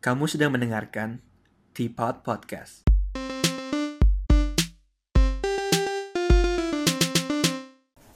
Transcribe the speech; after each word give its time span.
Kamu 0.00 0.24
sedang 0.24 0.56
mendengarkan 0.56 1.20
Teapot 1.76 2.24
Podcast. 2.24 2.88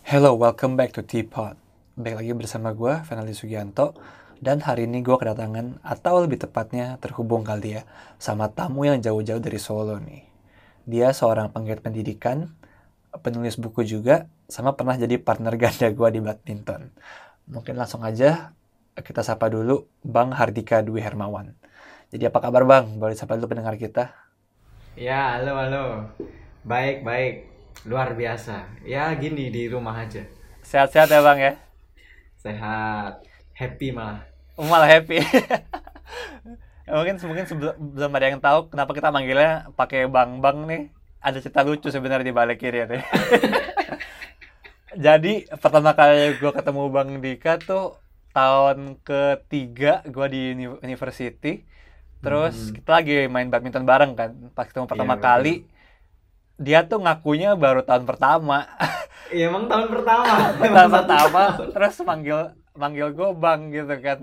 Hello, 0.00 0.32
welcome 0.32 0.80
back 0.80 0.96
to 0.96 1.04
Teapot. 1.04 1.60
Baik 2.00 2.24
lagi 2.24 2.32
bersama 2.32 2.72
gue, 2.72 3.04
Fenali 3.04 3.36
Sugianto. 3.36 3.92
Dan 4.40 4.64
hari 4.64 4.88
ini 4.88 5.04
gue 5.04 5.12
kedatangan, 5.12 5.84
atau 5.84 6.24
lebih 6.24 6.40
tepatnya 6.48 6.96
terhubung 7.04 7.44
kali 7.44 7.76
ya, 7.76 7.84
sama 8.16 8.48
tamu 8.48 8.88
yang 8.88 9.04
jauh-jauh 9.04 9.44
dari 9.44 9.60
Solo 9.60 10.00
nih. 10.00 10.24
Dia 10.88 11.12
seorang 11.12 11.52
penggiat 11.52 11.84
pendidikan, 11.84 12.56
penulis 13.20 13.60
buku 13.60 13.84
juga, 13.84 14.32
sama 14.48 14.72
pernah 14.72 14.96
jadi 14.96 15.20
partner 15.20 15.52
ganda 15.60 15.92
gue 15.92 16.08
di 16.08 16.20
badminton. 16.24 16.96
Mungkin 17.52 17.76
langsung 17.76 18.00
aja 18.08 18.56
kita 18.96 19.20
sapa 19.20 19.52
dulu 19.52 19.84
Bang 20.00 20.32
Hardika 20.32 20.80
Dwi 20.80 21.04
Hermawan. 21.04 21.63
Jadi 22.14 22.30
apa 22.30 22.38
kabar 22.44 22.62
Bang? 22.70 22.84
Boleh 23.02 23.18
sapa 23.18 23.34
dulu 23.34 23.50
pendengar 23.50 23.74
kita? 23.74 24.14
Ya, 24.94 25.38
halo, 25.38 25.52
halo. 25.58 25.84
Baik, 26.62 27.02
baik. 27.02 27.34
Luar 27.90 28.14
biasa. 28.14 28.70
Ya, 28.86 29.10
gini 29.18 29.50
di 29.50 29.66
rumah 29.66 30.06
aja. 30.06 30.22
Sehat-sehat 30.64 31.10
ya 31.12 31.20
Bang 31.22 31.38
ya? 31.38 31.52
Sehat. 32.42 33.24
Happy 33.54 33.90
malah. 33.94 34.22
Oh, 34.54 34.66
malah 34.70 34.86
happy. 34.86 35.18
mungkin 36.88 37.16
mungkin 37.24 37.46
sebelum, 37.48 37.74
belum 37.96 38.10
ada 38.12 38.26
yang 38.30 38.40
tahu 38.42 38.68
kenapa 38.70 38.92
kita 38.92 39.08
manggilnya 39.10 39.72
pakai 39.74 40.06
Bang 40.06 40.38
Bang 40.44 40.68
nih. 40.68 40.92
Ada 41.24 41.40
cerita 41.40 41.64
lucu 41.64 41.88
sebenarnya 41.88 42.28
di 42.28 42.36
balik 42.36 42.60
kiri 42.60 42.84
ya. 42.84 42.86
Jadi 44.94 45.48
pertama 45.62 45.90
kali 45.98 46.38
gue 46.38 46.52
ketemu 46.54 46.82
Bang 46.94 47.10
Dika 47.18 47.58
tuh 47.58 47.98
tahun 48.36 49.00
ketiga 49.02 50.04
gue 50.06 50.26
di 50.30 50.40
uni- 50.54 50.80
university. 50.86 51.64
Terus 52.24 52.56
Hmm. 52.64 52.74
kita 52.74 52.90
lagi 52.94 53.14
main 53.26 53.46
badminton 53.46 53.84
bareng 53.84 54.12
kan. 54.12 54.30
Pas 54.50 54.64
ketemu 54.64 54.86
pertama 54.86 55.12
Iya, 55.12 55.18
betul. 55.18 55.28
kali, 55.28 55.54
dia 56.56 56.80
tuh 56.82 56.98
ngakunya 56.98 57.52
baru 57.54 57.82
tahun 57.82 58.04
pertama. 58.04 58.64
Iya, 59.26 59.48
emang 59.48 59.66
tahun 59.66 59.86
pertama. 59.88 60.34
tahun 60.74 60.90
pertama 60.92 61.42
terus 61.70 61.94
manggil 62.00 62.38
manggil 62.74 63.08
gue 63.08 63.30
bang 63.34 63.60
gitu 63.70 63.94
kan 63.98 64.18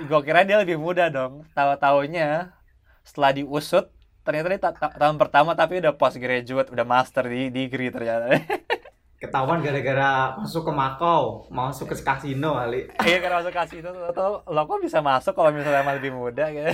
gue 0.00 0.20
kira 0.22 0.40
dia 0.42 0.56
lebih 0.56 0.78
muda 0.78 1.06
dong 1.08 1.42
tahu 1.50 1.74
taunya 1.76 2.54
setelah 3.02 3.34
diusut 3.34 3.90
ternyata 4.22 4.46
dia 4.48 4.60
ta- 4.60 4.70
ta- 4.72 4.94
tahun 4.94 5.16
pertama 5.16 5.52
tapi 5.52 5.78
udah 5.78 5.90
post 5.92 6.14
graduate 6.16 6.70
udah 6.70 6.86
master 6.86 7.26
di 7.26 7.50
degree 7.50 7.90
ternyata 7.90 8.38
Ketahuan 9.18 9.58
gara-gara 9.58 10.38
masuk 10.38 10.62
ke 10.62 10.72
Makau, 10.72 11.50
masuk 11.50 11.90
ke 11.90 11.98
kasino 11.98 12.54
kali. 12.54 12.86
iya 13.02 13.18
karena 13.18 13.42
masuk 13.42 13.50
kasino 13.50 13.90
tuh 14.14 14.46
lo 14.46 14.62
kok 14.62 14.78
bisa 14.78 15.02
masuk 15.02 15.34
kalau 15.34 15.50
misalnya 15.50 15.82
emang 15.82 15.98
lebih 15.98 16.14
muda 16.14 16.46
gitu 16.54 16.70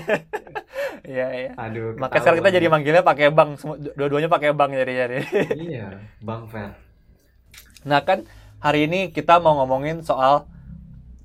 iya 1.17 1.27
iya 1.33 1.51
Aduh, 1.57 1.97
makanya 1.97 2.21
sekarang 2.21 2.39
kita 2.45 2.53
jadi 2.53 2.67
manggilnya 2.69 3.01
pakai 3.01 3.33
bang 3.33 3.57
dua-duanya 3.97 4.29
pakai 4.29 4.53
bang 4.53 4.71
jadi 4.77 4.93
jadi 4.93 5.19
Iya, 5.73 5.89
Bang 6.21 6.45
Fer. 6.45 6.77
Nah 7.89 8.05
kan 8.05 8.29
hari 8.61 8.93
ini 8.93 9.09
kita 9.09 9.41
mau 9.41 9.57
ngomongin 9.65 10.05
soal 10.05 10.45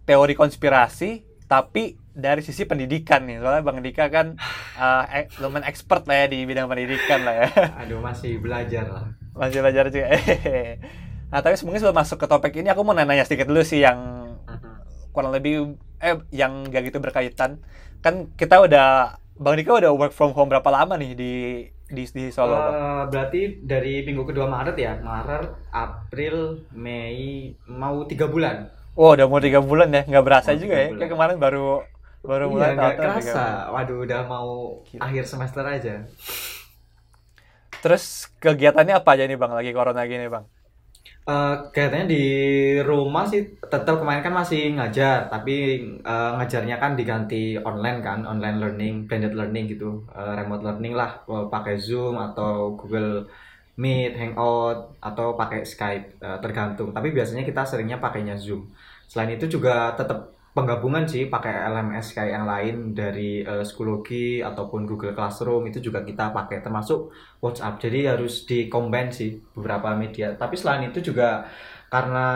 teori 0.07 0.39
konspirasi 0.39 1.27
tapi 1.51 1.99
dari 2.15 2.39
sisi 2.39 2.63
pendidikan 2.63 3.27
nih. 3.27 3.43
Soalnya 3.43 3.63
Bang 3.67 3.83
Dika 3.83 4.07
kan 4.07 4.39
uh, 4.79 5.03
eh, 5.19 5.27
lumayan 5.43 5.67
expert 5.67 6.07
lah 6.07 6.23
ya 6.23 6.25
di 6.31 6.47
bidang 6.47 6.71
pendidikan 6.71 7.27
lah 7.27 7.35
ya. 7.43 7.47
Aduh, 7.83 7.99
masih 7.99 8.39
belajar 8.39 8.87
lah. 8.87 9.03
Masih 9.35 9.59
belajar 9.59 9.91
juga. 9.91 10.07
nah 11.29 11.39
tapi 11.45 11.53
mungkin 11.61 11.79
sebelum 11.81 11.97
masuk 11.97 12.17
ke 12.17 12.27
topik 12.27 12.53
ini 12.57 12.73
aku 12.73 12.81
mau 12.81 12.93
nanya 12.97 13.21
sedikit 13.21 13.45
dulu 13.45 13.61
sih 13.61 13.85
yang 13.85 13.99
kurang 15.13 15.33
lebih 15.33 15.77
eh 15.99 16.15
yang 16.33 16.65
gak 16.69 16.89
gitu 16.89 16.97
berkaitan. 17.01 17.59
Kan 17.99 18.31
kita 18.39 18.63
udah 18.63 19.19
Bang 19.39 19.55
Dika 19.55 19.75
udah 19.79 19.91
work 19.95 20.11
from 20.15 20.31
home 20.35 20.49
berapa 20.51 20.67
lama 20.71 20.95
nih 20.99 21.11
di 21.15 21.33
di, 21.89 22.03
di 22.05 22.23
Solo? 22.29 22.53
Bang? 22.53 22.75
Eh, 22.75 23.03
berarti 23.09 23.41
dari 23.65 24.05
minggu 24.05 24.23
kedua 24.29 24.45
Maret 24.45 24.77
ya, 24.77 24.93
Maret, 25.01 25.73
April, 25.73 26.65
Mei, 26.75 27.55
mau 27.65 28.05
tiga 28.05 28.29
bulan. 28.29 28.69
Oh, 28.99 29.15
udah 29.15 29.25
mau 29.31 29.39
tiga 29.41 29.59
bulan 29.63 29.89
ya, 29.89 30.01
nggak 30.05 30.25
berasa 30.27 30.49
Mau 30.53 30.59
juga 30.59 30.75
ya. 30.75 30.89
bulan. 30.91 30.99
Kayak 30.99 31.11
kemarin 31.15 31.37
baru 31.39 31.67
baru 32.21 32.45
Iya, 32.45 32.51
mulai 32.51 32.69
nggak 32.75 32.95
kerasa. 32.99 33.43
Waduh, 33.71 33.97
udah 34.05 34.21
mau 34.27 34.49
Gila. 34.85 35.01
akhir 35.07 35.23
semester 35.25 35.63
aja. 35.65 35.95
Terus 37.79 38.27
kegiatannya 38.43 38.93
apa 38.99 39.09
aja 39.15 39.23
nih 39.23 39.37
bang? 39.39 39.51
Lagi 39.55 39.71
corona 39.71 40.03
gini 40.03 40.27
bang? 40.27 40.43
Eh, 41.29 41.53
kayaknya 41.73 42.03
di 42.13 42.17
rumah 42.89 43.23
sih 43.31 43.41
tetap 43.71 43.95
kemarin 44.01 44.23
kan 44.25 44.33
masih 44.41 44.59
ngajar, 44.77 45.29
tapi 45.33 45.51
eh, 46.09 46.29
ngajarnya 46.35 46.75
kan 46.83 46.91
diganti 46.99 47.35
online 47.69 47.99
kan, 48.07 48.19
online 48.31 48.57
learning, 48.61 48.93
blended 49.07 49.33
learning 49.39 49.65
gitu, 49.73 49.85
Eh, 50.17 50.31
remote 50.39 50.63
learning 50.65 50.93
lah, 50.99 51.09
eh, 51.29 51.45
pakai 51.53 51.75
Zoom 51.85 52.13
atau 52.25 52.73
Google 52.79 53.09
Meet, 53.81 54.11
Hangout 54.19 54.77
atau 55.07 55.27
pakai 55.39 55.59
Skype, 55.71 56.05
eh, 56.25 56.37
tergantung. 56.43 56.89
Tapi 56.95 57.07
biasanya 57.15 57.43
kita 57.49 57.61
seringnya 57.69 57.97
pakainya 58.05 58.35
Zoom. 58.45 58.61
Selain 59.09 59.31
itu 59.37 59.45
juga 59.55 59.93
tetap 59.99 60.19
penggabungan 60.59 61.07
sih 61.07 61.31
pakai 61.31 61.71
LMS 61.71 62.11
kayak 62.11 62.31
yang 62.35 62.45
lain 62.45 62.75
dari 62.91 63.39
eh, 63.47 63.63
Schoology 63.63 64.43
ataupun 64.43 64.83
Google 64.83 65.15
Classroom 65.15 65.71
itu 65.71 65.79
juga 65.79 66.03
kita 66.03 66.35
pakai 66.35 66.59
termasuk 66.59 67.15
WhatsApp. 67.39 67.79
Jadi 67.79 67.99
harus 68.11 68.43
di-combine 68.43 69.09
sih 69.15 69.39
beberapa 69.55 69.95
media. 69.95 70.35
Tapi 70.35 70.59
selain 70.59 70.91
itu 70.91 70.99
juga 70.99 71.47
karena 71.87 72.27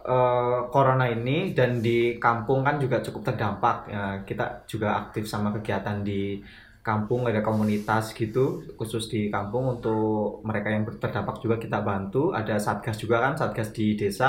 eh, 0.00 0.58
corona 0.72 1.06
ini 1.12 1.52
dan 1.52 1.84
di 1.84 2.16
kampung 2.16 2.64
kan 2.64 2.80
juga 2.80 3.04
cukup 3.04 3.28
terdampak. 3.28 3.76
Ya, 3.92 4.02
kita 4.24 4.64
juga 4.64 4.88
aktif 5.04 5.28
sama 5.28 5.52
kegiatan 5.52 6.00
di 6.00 6.40
kampung 6.88 7.20
ada 7.30 7.40
komunitas 7.48 8.04
gitu 8.20 8.40
khusus 8.78 9.04
di 9.12 9.20
kampung 9.34 9.64
untuk 9.76 10.40
mereka 10.48 10.68
yang 10.74 10.84
terdampak 11.02 11.36
juga 11.44 11.56
kita 11.64 11.78
bantu 11.88 12.18
ada 12.38 12.54
satgas 12.66 12.96
juga 13.02 13.16
kan 13.24 13.32
satgas 13.40 13.68
di 13.76 13.84
desa 14.00 14.26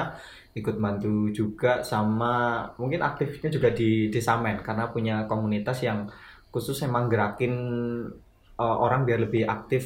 ikut 0.60 0.76
bantu 0.84 1.08
juga 1.40 1.70
sama 1.92 2.28
mungkin 2.82 3.00
aktifnya 3.10 3.50
juga 3.56 3.70
di 3.80 3.86
desa 4.14 4.32
men 4.44 4.58
karena 4.68 4.84
punya 4.94 5.14
komunitas 5.32 5.78
yang 5.88 6.00
khusus 6.54 6.78
emang 6.88 7.06
gerakin 7.12 7.54
eh, 8.64 8.76
orang 8.86 9.02
biar 9.08 9.20
lebih 9.26 9.44
aktif 9.50 9.84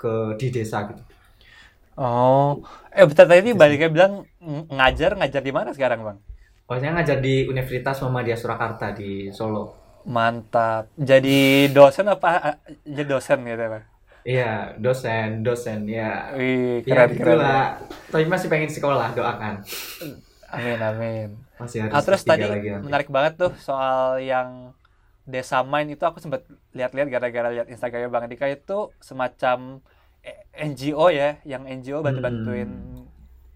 ke 0.00 0.12
di 0.40 0.48
desa 0.54 0.78
gitu 0.88 1.02
Oh, 1.96 2.60
eh 2.96 3.04
bentar 3.08 3.24
tadi 3.30 3.50
baliknya 3.60 3.88
bilang 3.96 4.12
ng- 4.44 4.68
ngajar 4.76 5.10
ngajar 5.18 5.40
di 5.48 5.52
mana 5.56 5.70
sekarang 5.76 6.00
bang? 6.06 6.18
Oh, 6.70 6.76
saya 6.80 6.92
ngajar 6.94 7.18
di 7.26 7.34
Universitas 7.52 7.96
Muhammadiyah 8.02 8.38
Surakarta 8.42 8.86
di 8.98 9.10
Solo. 9.38 9.64
Mantap. 10.06 10.82
Jadi 11.10 11.66
dosen 11.76 12.06
apa? 12.14 12.28
Jadi 12.86 13.06
dosen 13.10 13.38
gitu 13.42 13.64
bang? 13.72 13.84
Iya, 14.26 14.74
dosen, 14.84 15.28
dosen, 15.46 15.78
ya. 15.86 16.34
Wih 16.36 16.82
Ya 16.86 16.86
keren 16.90 17.10
keren. 17.18 17.38
gitulah. 17.38 17.62
Tapi 18.10 18.24
masih 18.32 18.48
pengen 18.52 18.70
sekolah, 18.76 19.08
doakan. 19.18 19.54
Amin 20.50 20.78
amin. 20.82 21.28
Masih 21.58 21.78
harus 21.82 21.94
Ah, 21.94 22.02
terus 22.06 22.22
S3 22.22 22.30
tadi 22.30 22.46
lagi 22.52 22.68
nanti. 22.74 22.86
menarik 22.86 23.08
banget 23.10 23.32
tuh 23.40 23.52
soal 23.66 24.20
yang 24.22 24.74
desa 25.26 25.56
main 25.66 25.88
itu 25.90 26.02
aku 26.06 26.18
sempat 26.22 26.42
lihat-lihat 26.76 27.08
gara-gara 27.10 27.48
lihat 27.54 27.66
Instagramnya 27.70 28.10
Bang 28.14 28.26
Dika 28.30 28.46
itu 28.50 28.94
semacam 29.02 29.58
eh, 30.22 30.38
NGO 30.68 31.06
ya, 31.10 31.38
yang 31.46 31.62
NGO 31.66 31.98
bantu-bantuin 32.06 32.70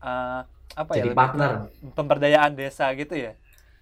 eh, 0.02 0.40
apa 0.82 0.92
ya 0.98 1.04
Hmm. 1.04 1.06
Jadi 1.06 1.08
lebih 1.10 1.16
partner. 1.18 1.50
pemberdayaan 1.98 2.52
desa 2.58 2.86
gitu 2.94 3.14
ya. 3.16 3.32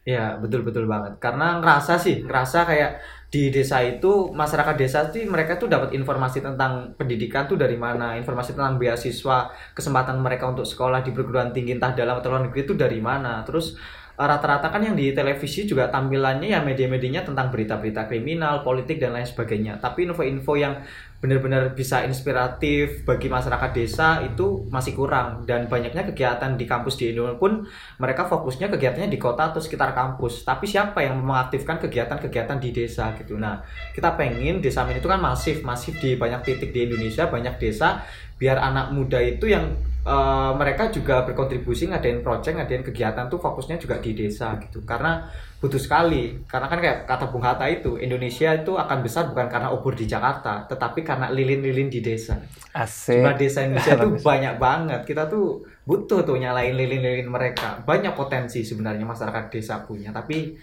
Iya, 0.09 0.21
betul-betul 0.43 0.85
banget. 0.93 1.13
Karena 1.25 1.45
ngerasa 1.61 1.93
sih, 2.05 2.15
ngerasa 2.25 2.59
kayak 2.71 2.91
di 3.29 3.53
desa 3.53 3.77
itu, 3.85 4.33
masyarakat 4.41 4.75
desa 4.81 4.99
sih 5.13 5.29
mereka 5.29 5.53
tuh 5.61 5.69
dapat 5.69 5.93
informasi 5.99 6.39
tentang 6.41 6.97
pendidikan 6.97 7.45
tuh 7.51 7.61
dari 7.61 7.77
mana, 7.77 8.17
informasi 8.17 8.57
tentang 8.57 8.81
beasiswa, 8.81 9.53
kesempatan 9.77 10.17
mereka 10.25 10.49
untuk 10.49 10.65
sekolah 10.65 11.05
di 11.05 11.13
perguruan 11.13 11.53
tinggi 11.53 11.77
entah 11.77 11.93
dalam 11.93 12.15
atau 12.25 12.29
luar 12.33 12.43
negeri 12.49 12.61
itu 12.65 12.73
dari 12.73 12.99
mana. 13.05 13.45
Terus 13.45 13.77
eh, 14.17 14.27
rata-rata 14.31 14.73
kan 14.73 14.81
yang 14.89 14.97
di 14.97 15.13
televisi 15.13 15.69
juga 15.69 15.93
tampilannya 15.93 16.49
ya 16.57 16.61
media-medianya 16.65 17.29
tentang 17.29 17.53
berita-berita 17.53 18.09
kriminal, 18.09 18.65
politik 18.65 18.97
dan 18.97 19.13
lain 19.13 19.29
sebagainya. 19.29 19.77
Tapi 19.77 20.09
info-info 20.09 20.53
yang 20.57 20.75
benar-benar 21.19 21.75
bisa 21.75 22.07
inspiratif 22.07 23.03
bagi 23.03 23.27
masyarakat 23.27 23.71
desa 23.75 24.23
itu 24.23 24.71
masih 24.71 24.95
kurang 24.95 25.43
dan 25.51 25.67
banyaknya 25.67 26.07
kegiatan 26.07 26.55
di 26.55 26.63
kampus 26.63 26.95
di 26.95 27.11
Indonesia 27.11 27.35
pun 27.43 27.67
mereka 27.99 28.31
fokusnya 28.31 28.71
kegiatannya 28.71 29.11
di 29.11 29.19
kota 29.19 29.51
atau 29.51 29.59
sekitar 29.59 29.99
kampus. 29.99 30.47
Tapi 30.47 30.71
siapa 30.71 31.03
yang 31.03 31.19
mengaktifkan 31.19 31.83
kegiatan-kegiatan 31.83 32.63
di 32.63 32.71
desa 32.71 33.11
gitu. 33.19 33.35
Nah, 33.35 33.59
kita 33.99 34.15
pengen 34.15 34.63
desa 34.63 34.87
Min 34.87 35.03
itu 35.03 35.11
kan 35.11 35.19
masif, 35.19 35.67
masif 35.67 35.99
di 35.99 36.15
banyak 36.15 36.47
titik 36.47 36.71
di 36.71 36.87
Indonesia, 36.87 37.27
banyak 37.27 37.59
desa 37.59 38.07
biar 38.39 38.55
anak 38.63 38.95
muda 38.95 39.19
itu 39.19 39.51
yang 39.51 39.75
eh, 40.07 40.53
mereka 40.55 40.95
juga 40.95 41.27
berkontribusi 41.27 41.91
ngadain 41.91 42.23
project, 42.23 42.55
ngadain 42.63 42.87
kegiatan 42.87 43.27
tuh 43.27 43.43
fokusnya 43.43 43.83
juga 43.83 43.99
di 43.99 44.15
desa 44.15 44.55
gitu. 44.63 44.87
Karena 44.87 45.27
butuh 45.59 45.81
sekali. 45.81 46.47
Karena 46.47 46.67
kan 46.71 46.79
kayak 46.79 46.99
kata 47.11 47.25
Bung 47.33 47.43
Hatta 47.47 47.67
itu, 47.67 47.99
Indonesia 47.99 48.55
itu 48.55 48.73
akan 48.79 48.99
besar 49.03 49.31
bukan 49.31 49.47
karena 49.51 49.69
obor 49.75 49.95
di 49.99 50.07
Jakarta, 50.07 50.67
tetapi 50.71 51.01
karena 51.03 51.27
lilin-lilin 51.35 51.91
di 51.91 52.01
desa. 52.03 52.39
Asik. 52.75 53.15
Jumlah 53.19 53.35
desa 53.35 53.67
Indonesia 53.67 53.95
tuh 54.03 54.13
Bagus. 54.15 54.23
banyak 54.23 54.55
banget. 54.63 55.01
Kita 55.09 55.27
tuh 55.27 55.67
butuh 55.89 56.23
tuh 56.23 56.37
nyalain 56.39 56.75
lilin-lilin 56.79 57.29
mereka. 57.31 57.83
Banyak 57.83 58.15
potensi 58.15 58.63
sebenarnya 58.63 59.05
masyarakat 59.07 59.45
desa 59.51 59.83
punya, 59.83 60.15
tapi 60.15 60.55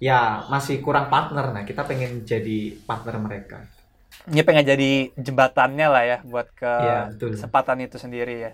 ya 0.00 0.46
masih 0.48 0.80
kurang 0.80 1.12
partner. 1.12 1.52
Nah, 1.52 1.64
kita 1.68 1.84
pengen 1.84 2.24
jadi 2.24 2.58
partner 2.88 3.16
mereka. 3.20 3.58
Ini 4.28 4.40
pengen 4.44 4.64
jadi 4.64 4.90
jembatannya 5.16 5.86
lah 5.88 6.04
ya 6.04 6.18
buat 6.24 6.48
ke 6.52 6.72
betul. 7.08 7.32
kesempatan 7.32 7.78
itu 7.84 7.96
sendiri 8.00 8.34
ya. 8.40 8.52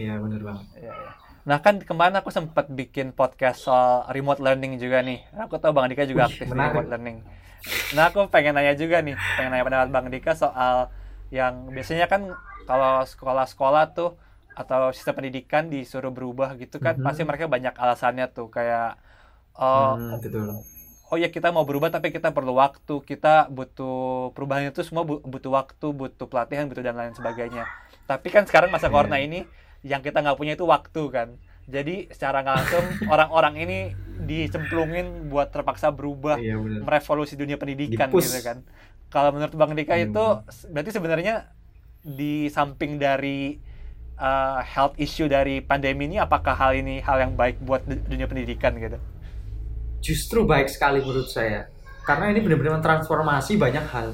Iya, 0.00 0.12
bener 0.22 0.40
banget. 0.48 0.66
Iya, 0.80 0.92
iya. 0.96 1.12
Nah 1.48 1.58
kan 1.58 1.80
kemarin 1.80 2.12
aku 2.14 2.28
sempat 2.28 2.68
bikin 2.70 3.10
podcast 3.10 3.64
soal 3.64 4.04
remote 4.12 4.36
learning 4.38 4.76
juga 4.76 5.00
nih. 5.00 5.24
Aku 5.38 5.56
tahu 5.56 5.72
Bang 5.72 5.88
Dika 5.88 6.04
juga 6.04 6.28
Wih, 6.28 6.36
aktif 6.36 6.44
di 6.44 6.52
menarik. 6.52 6.76
remote 6.76 6.88
learning. 6.92 7.18
Nah 7.96 8.04
aku 8.06 8.18
pengen 8.28 8.52
nanya 8.52 8.76
juga 8.76 9.00
nih, 9.00 9.16
pengen 9.34 9.50
nanya 9.50 9.64
pendapat 9.64 9.88
Bang 9.88 10.06
Dika 10.08 10.36
soal 10.36 10.92
yang 11.28 11.72
biasanya 11.72 12.04
kan 12.04 12.36
kalau 12.64 13.00
sekolah-sekolah 13.02 13.84
tuh 13.92 14.20
atau 14.52 14.90
sistem 14.90 15.14
pendidikan 15.16 15.66
disuruh 15.66 16.10
berubah 16.10 16.52
gitu 16.56 16.76
kan, 16.78 16.98
Mhm. 16.98 17.04
pasti 17.06 17.22
mereka 17.22 17.46
banyak 17.46 17.72
alasannya 17.74 18.26
tuh 18.28 18.50
kayak 18.50 18.98
oh, 19.54 19.94
Hmm, 19.94 20.18
betul. 20.18 20.50
oh 21.08 21.16
ya 21.16 21.28
kita 21.28 21.48
mau 21.48 21.62
berubah 21.62 21.88
tapi 21.88 22.10
kita 22.10 22.28
perlu 22.28 22.54
waktu, 22.54 22.94
kita 23.02 23.48
butuh 23.48 23.96
perubahan 24.34 24.68
itu 24.68 24.82
semua 24.82 25.02
bu- 25.02 25.22
butuh 25.22 25.50
waktu, 25.50 25.86
butuh 25.90 26.26
pelatihan, 26.26 26.66
butuh 26.66 26.82
dan 26.82 26.94
lain 26.94 27.14
sebagainya. 27.14 27.64
Tapi 28.04 28.28
kan 28.28 28.44
sekarang 28.44 28.68
masa 28.68 28.86
Iya. 28.86 28.94
corona 28.94 29.16
ini 29.16 29.46
yang 29.82 30.02
kita 30.02 30.20
nggak 30.20 30.38
punya 30.38 30.54
itu 30.54 30.64
waktu 30.64 31.02
kan. 31.10 31.28
Jadi 31.68 32.08
secara 32.08 32.40
nggak 32.40 32.56
langsung 32.64 32.84
orang-orang 33.14 33.54
ini 33.60 33.78
dicemplungin 34.18 35.28
buat 35.28 35.52
terpaksa 35.52 35.92
berubah, 35.92 36.40
Iya, 36.40 36.56
bener. 36.58 36.80
merevolusi 36.82 37.34
dunia 37.34 37.56
pendidikan 37.56 38.08
Di-push. 38.08 38.28
gitu 38.34 38.40
kan. 38.42 38.58
Kalau 39.08 39.32
menurut 39.32 39.54
Bang 39.54 39.72
Dika 39.72 39.96
Iya, 39.96 40.10
itu 40.10 40.24
berarti 40.68 40.90
sebenarnya 40.92 41.34
di 42.02 42.48
samping 42.48 42.96
dari 42.96 43.56
uh, 44.16 44.60
health 44.60 44.96
issue 44.96 45.28
dari 45.28 45.60
pandemi 45.60 46.08
ini, 46.08 46.16
apakah 46.18 46.52
hal 46.52 46.72
ini 46.74 47.00
hal 47.00 47.20
yang 47.20 47.32
baik 47.32 47.60
buat 47.62 47.84
du- 47.86 48.00
dunia 48.04 48.26
pendidikan 48.28 48.76
gitu? 48.76 48.98
Justru 50.00 50.44
baik 50.44 50.68
sekali 50.68 51.00
menurut 51.00 51.28
saya. 51.28 51.66
Karena 52.04 52.32
ini 52.32 52.40
benar-benar 52.40 52.80
mentransformasi 52.80 53.60
banyak 53.60 53.86
hal. 53.92 54.08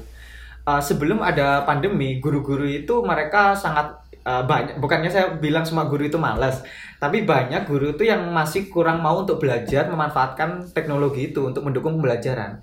Uh, 0.65 0.81
sebelum 0.81 1.21
ada 1.21 1.61
pandemi, 1.61 2.17
guru-guru 2.17 2.65
itu 2.65 3.05
mereka 3.05 3.53
sangat 3.53 4.01
uh, 4.25 4.43
banyak. 4.43 4.81
Bukannya 4.81 5.07
saya 5.13 5.37
bilang 5.37 5.63
semua 5.63 5.85
guru 5.85 6.09
itu 6.09 6.17
malas, 6.17 6.65
tapi 6.97 7.23
banyak 7.23 7.69
guru 7.69 7.93
itu 7.93 8.03
yang 8.09 8.25
masih 8.33 8.67
kurang 8.67 8.99
mau 8.99 9.21
untuk 9.21 9.37
belajar 9.37 9.87
memanfaatkan 9.87 10.73
teknologi 10.73 11.31
itu 11.31 11.45
untuk 11.45 11.63
mendukung 11.63 12.01
pembelajaran. 12.01 12.59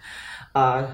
Uh, 0.53 0.85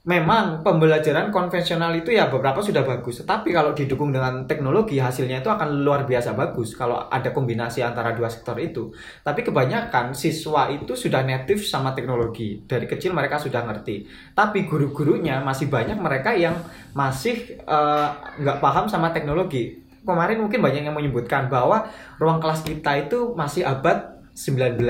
memang 0.00 0.64
pembelajaran 0.64 1.28
konvensional 1.28 1.92
itu 1.92 2.16
ya 2.16 2.32
beberapa 2.32 2.64
sudah 2.64 2.80
bagus, 2.88 3.20
tapi 3.28 3.52
kalau 3.52 3.76
didukung 3.76 4.08
dengan 4.08 4.48
teknologi 4.48 4.96
hasilnya 4.96 5.44
itu 5.44 5.52
akan 5.52 5.84
luar 5.84 6.08
biasa 6.08 6.32
bagus 6.32 6.72
kalau 6.72 7.04
ada 7.12 7.28
kombinasi 7.36 7.84
antara 7.84 8.16
dua 8.16 8.32
sektor 8.32 8.56
itu. 8.56 8.88
Tapi 9.20 9.44
kebanyakan 9.44 10.16
siswa 10.16 10.72
itu 10.72 10.96
sudah 10.96 11.20
native 11.20 11.60
sama 11.60 11.92
teknologi. 11.92 12.64
Dari 12.64 12.88
kecil 12.88 13.12
mereka 13.12 13.36
sudah 13.36 13.60
ngerti. 13.68 14.08
Tapi 14.32 14.64
guru-gurunya 14.64 15.44
masih 15.44 15.68
banyak 15.68 16.00
mereka 16.00 16.32
yang 16.32 16.56
masih 16.96 17.60
eh, 17.60 18.08
nggak 18.40 18.58
paham 18.64 18.88
sama 18.88 19.12
teknologi. 19.12 19.89
Kemarin 20.00 20.40
mungkin 20.40 20.64
banyak 20.64 20.82
yang 20.88 20.96
menyebutkan 20.96 21.52
bahwa 21.52 21.84
ruang 22.16 22.40
kelas 22.40 22.64
kita 22.64 23.06
itu 23.08 23.36
masih 23.36 23.68
abad 23.68 24.20
19. 24.32 24.80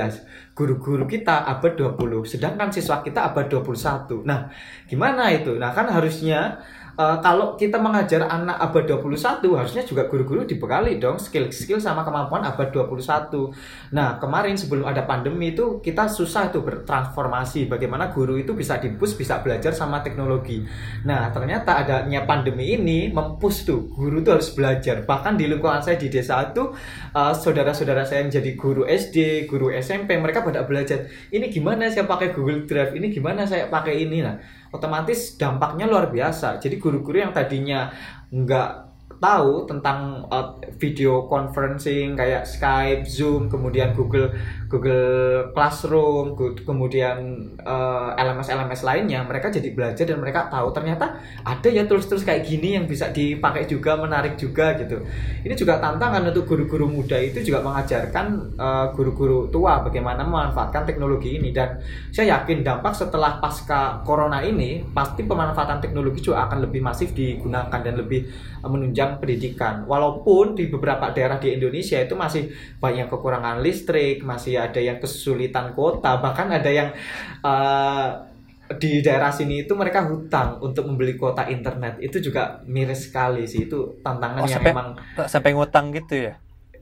Guru-guru 0.55 1.09
kita 1.09 1.49
abad 1.49 1.75
20, 1.75 2.23
sedangkan 2.29 2.71
siswa 2.71 3.03
kita 3.03 3.33
abad 3.33 3.51
21. 3.51 4.23
Nah, 4.23 4.53
gimana 4.87 5.33
itu? 5.33 5.57
Nah, 5.57 5.73
kan 5.75 5.91
harusnya 5.91 6.61
eh, 6.97 7.19
kalau 7.23 7.55
kita 7.55 7.79
mengajar 7.79 8.27
anak 8.27 8.57
abad 8.59 8.99
21 8.99 9.45
harusnya 9.59 9.83
juga 9.87 10.07
guru-guru 10.09 10.47
dibekali 10.49 10.97
dong 10.97 11.19
skill-skill 11.21 11.79
sama 11.79 12.03
kemampuan 12.03 12.43
abad 12.47 12.71
21. 12.73 13.51
Nah, 13.95 14.17
kemarin 14.23 14.55
sebelum 14.55 14.87
ada 14.87 15.05
pandemi 15.05 15.53
itu 15.53 15.79
kita 15.85 16.09
susah 16.11 16.49
itu 16.51 16.63
bertransformasi 16.65 17.67
bagaimana 17.67 18.11
guru 18.11 18.39
itu 18.39 18.57
bisa 18.57 18.79
dipus 18.79 19.15
bisa 19.15 19.43
belajar 19.45 19.75
sama 19.75 20.01
teknologi. 20.01 20.63
Nah, 21.07 21.31
ternyata 21.31 21.83
adanya 21.83 22.25
pandemi 22.25 22.75
ini 22.75 23.11
mempus 23.13 23.67
tuh 23.67 23.91
guru 23.91 24.23
tuh 24.23 24.41
harus 24.41 24.51
belajar. 24.55 25.03
Bahkan 25.05 25.37
di 25.37 25.51
lingkungan 25.51 25.83
saya 25.83 25.99
di 25.99 26.09
desa 26.09 26.41
itu 26.47 26.73
uh, 27.15 27.33
saudara-saudara 27.35 28.07
saya 28.07 28.25
yang 28.25 28.33
jadi 28.33 28.51
guru 28.55 28.87
SD, 28.87 29.47
guru 29.51 29.75
SMP, 29.75 30.17
mereka 30.17 30.47
pada 30.47 30.63
belajar. 30.65 31.11
Ini 31.31 31.51
gimana 31.51 31.91
saya 31.91 32.07
pakai 32.07 32.33
Google 32.33 32.65
Drive? 32.65 32.95
Ini 32.95 33.11
gimana 33.11 33.45
saya 33.45 33.67
pakai 33.67 34.07
ini? 34.07 34.23
Nah, 34.23 34.39
otomatis 34.71 35.39
dampaknya 35.39 35.87
luar 35.87 36.11
biasa. 36.11 36.59
Jadi 36.59 36.79
guru-guru 36.79 37.23
yang 37.23 37.35
tadinya 37.35 37.91
nggak 38.31 38.90
tahu 39.19 39.69
tentang 39.69 40.25
uh, 40.33 40.57
video 40.81 41.29
conferencing 41.29 42.17
kayak 42.17 42.49
Skype, 42.49 43.05
Zoom, 43.05 43.53
kemudian 43.53 43.93
Google 43.93 44.33
Google 44.71 45.53
Classroom, 45.53 46.39
kemudian 46.65 47.51
uh, 47.61 48.17
LMS-LMS 48.17 48.81
lainnya, 48.87 49.21
mereka 49.27 49.53
jadi 49.53 49.75
belajar 49.77 50.09
dan 50.09 50.23
mereka 50.23 50.49
tahu 50.49 50.73
ternyata 50.73 51.21
ada 51.45 51.69
ya 51.69 51.85
tools-tools 51.85 52.25
kayak 52.25 52.49
gini 52.49 52.81
yang 52.81 52.89
bisa 52.89 53.13
dipakai 53.13 53.69
juga, 53.69 53.99
menarik 54.01 54.41
juga 54.41 54.73
gitu. 54.81 55.05
Ini 55.45 55.53
juga 55.59 55.83
tantangan 55.83 56.25
untuk 56.33 56.49
guru-guru 56.49 56.89
muda 56.89 57.19
itu 57.21 57.45
juga 57.45 57.61
mengajarkan 57.61 58.57
uh, 58.57 58.87
guru-guru 58.97 59.51
tua 59.53 59.85
bagaimana 59.85 60.25
memanfaatkan 60.25 60.89
teknologi 60.89 61.37
ini 61.37 61.53
dan 61.53 61.83
saya 62.15 62.41
yakin 62.41 62.63
dampak 62.63 62.95
setelah 62.95 63.43
pasca 63.43 64.01
corona 64.07 64.41
ini 64.41 64.87
pasti 64.95 65.27
pemanfaatan 65.27 65.83
teknologi 65.83 66.25
juga 66.25 66.47
akan 66.49 66.65
lebih 66.65 66.81
masif 66.81 67.13
digunakan 67.13 67.81
dan 67.83 67.95
lebih 67.99 68.31
uh, 68.63 68.71
menunjang 68.71 69.00
pendidikan. 69.17 69.85
Walaupun 69.85 70.53
di 70.53 70.69
beberapa 70.69 71.09
daerah 71.09 71.37
di 71.37 71.55
Indonesia 71.55 71.97
itu 71.97 72.13
masih 72.13 72.51
banyak 72.77 73.07
kekurangan 73.07 73.59
listrik, 73.59 74.21
masih 74.21 74.61
ada 74.61 74.77
yang 74.77 75.01
kesulitan 75.01 75.73
kuota, 75.73 76.21
bahkan 76.21 76.53
ada 76.53 76.69
yang 76.69 76.93
uh, 77.41 78.29
di 78.71 79.03
daerah 79.03 79.31
sini 79.31 79.65
itu 79.65 79.75
mereka 79.75 80.07
hutang 80.07 80.61
untuk 80.61 80.87
membeli 80.87 81.17
kuota 81.17 81.49
internet. 81.49 81.99
Itu 81.99 82.21
juga 82.21 82.63
miris 82.65 83.09
sekali 83.09 83.43
sih. 83.45 83.67
Itu 83.67 83.99
tantangan 83.99 84.43
Oh, 84.43 84.47
yang 84.47 84.61
sampai- 84.63 84.71
memang 84.71 84.89
Sampai 85.27 85.51
ngutang 85.55 85.91
gitu 85.91 86.31
ya? 86.31 86.35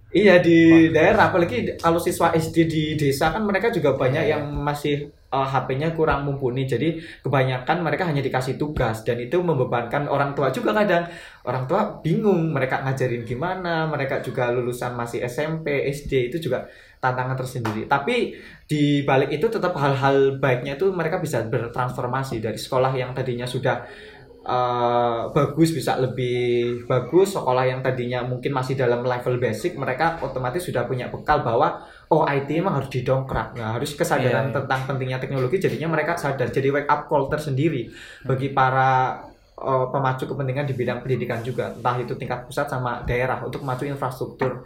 Iya 0.08 0.40
di 0.40 0.88
daerah, 0.88 1.28
apalagi 1.28 1.76
kalau 1.76 2.00
siswa 2.00 2.32
SD 2.32 2.56
di 2.64 2.82
desa 2.96 3.28
kan 3.28 3.44
mereka 3.44 3.68
juga 3.68 3.92
banyak 3.92 4.24
yang 4.24 4.40
masih 4.56 5.12
uh, 5.32 5.48
HP-nya 5.48 5.92
kurang 5.92 6.24
mumpuni. 6.24 6.64
Jadi 6.64 7.00
kebanyakan 7.24 7.84
mereka 7.84 8.08
hanya 8.08 8.24
dikasih 8.24 8.56
tugas 8.56 9.04
dan 9.04 9.20
itu 9.20 9.40
membebankan 9.40 10.08
orang 10.08 10.32
tua 10.32 10.48
juga 10.48 10.72
kadang. 10.72 11.08
Orang 11.44 11.64
tua 11.68 12.00
bingung 12.00 12.52
mereka 12.52 12.84
ngajarin 12.84 13.24
gimana, 13.24 13.88
mereka 13.88 14.20
juga 14.20 14.52
lulusan 14.52 14.96
masih 14.96 15.24
SMP, 15.24 15.88
SD 15.88 16.32
itu 16.32 16.50
juga 16.50 16.68
tantangan 16.98 17.38
tersendiri. 17.38 17.86
Tapi 17.86 18.34
di 18.68 19.02
balik 19.06 19.32
itu 19.32 19.46
tetap 19.48 19.72
hal-hal 19.78 20.40
baiknya 20.42 20.76
itu 20.76 20.90
mereka 20.92 21.22
bisa 21.22 21.44
bertransformasi 21.46 22.42
dari 22.42 22.58
sekolah 22.58 22.92
yang 22.92 23.16
tadinya 23.16 23.48
sudah 23.48 23.86
eh, 24.44 25.20
bagus 25.32 25.70
bisa 25.72 25.96
lebih 25.96 26.84
bagus 26.84 27.38
sekolah 27.38 27.64
yang 27.64 27.80
tadinya 27.80 28.24
mungkin 28.26 28.52
masih 28.52 28.74
dalam 28.76 29.04
level 29.04 29.40
basic 29.40 29.78
mereka 29.78 30.20
otomatis 30.20 30.64
sudah 30.64 30.84
punya 30.84 31.08
bekal 31.08 31.40
bahwa 31.40 31.80
oh 32.08 32.24
IT 32.24 32.48
emang 32.50 32.80
harus 32.80 32.90
didongkrak 32.90 33.54
nah 33.54 33.76
harus 33.76 33.92
kesadaran 33.92 34.48
Iya, 34.48 34.50
iya. 34.50 34.56
tentang 34.56 34.80
pentingnya 34.88 35.18
teknologi 35.20 35.56
jadinya 35.60 35.88
mereka 35.92 36.16
sadar 36.16 36.48
jadi 36.48 36.68
wake 36.72 36.88
up 36.88 37.04
call 37.06 37.28
tersendiri 37.28 37.92
bagi 38.24 38.48
para 38.50 39.20
eh, 39.54 39.86
pemacu 39.92 40.24
kepentingan 40.24 40.64
di 40.64 40.74
bidang 40.74 40.98
pendidikan 41.00 41.40
juga 41.42 41.72
entah 41.72 41.96
itu 42.00 42.16
tingkat 42.16 42.48
pusat 42.48 42.66
sama 42.66 43.04
daerah 43.04 43.40
untuk 43.44 43.60
maju 43.60 43.84
infrastruktur 43.84 44.64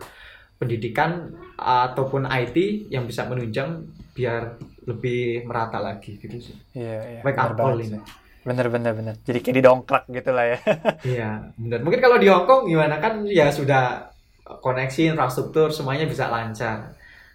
pendidikan 0.57 1.35
ataupun 1.59 2.31
IT 2.31 2.57
yang 2.89 3.03
bisa 3.03 3.27
menunjang 3.27 3.83
biar 4.15 4.55
lebih 4.87 5.43
merata 5.43 5.83
lagi 5.83 6.19
gitu 6.19 6.39
sih 6.39 6.55
Iya, 6.75 6.99
iya. 7.19 7.21
wake 7.23 7.35
bener 7.35 7.51
up 7.51 7.59
call 7.59 7.79
ini. 7.79 7.99
Bener, 8.43 8.67
bener, 8.67 8.91
bener. 8.91 9.15
Jadi 9.23 9.39
kayak 9.39 9.57
didongkrak 9.63 10.05
gitu 10.11 10.35
lah 10.35 10.51
ya. 10.51 10.59
Iya, 11.15 11.31
benar. 11.55 11.79
Mungkin 11.79 12.03
kalau 12.03 12.19
di 12.19 12.27
Hong 12.27 12.43
Kong 12.43 12.67
gimana 12.67 12.99
kan 12.99 13.23
ya 13.23 13.47
sudah 13.55 14.11
koneksi 14.43 15.15
infrastruktur 15.15 15.71
semuanya 15.71 16.11
bisa 16.11 16.27
lancar. 16.27 16.91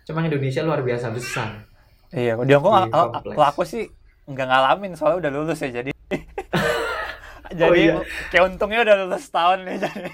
Cuma 0.08 0.24
Indonesia 0.24 0.64
luar 0.64 0.82
biasa 0.82 1.12
besar. 1.12 1.68
Iya, 2.10 2.40
di 2.40 2.56
Hongkong 2.56 2.88
kalau 3.28 3.44
aku 3.46 3.62
sih 3.62 3.92
nggak 4.24 4.48
ngalamin 4.48 4.96
soalnya 4.96 5.28
udah 5.28 5.32
lulus 5.34 5.60
ya 5.60 5.72
jadi 5.74 5.92
jadi 7.52 7.64
Oh, 7.64 7.76
iya. 7.76 7.96
kayak 8.28 8.44
untungnya 8.46 8.80
udah 8.82 8.96
lulus 9.04 9.28
tahun 9.28 9.64
nih 9.64 9.76
jadi 9.84 10.10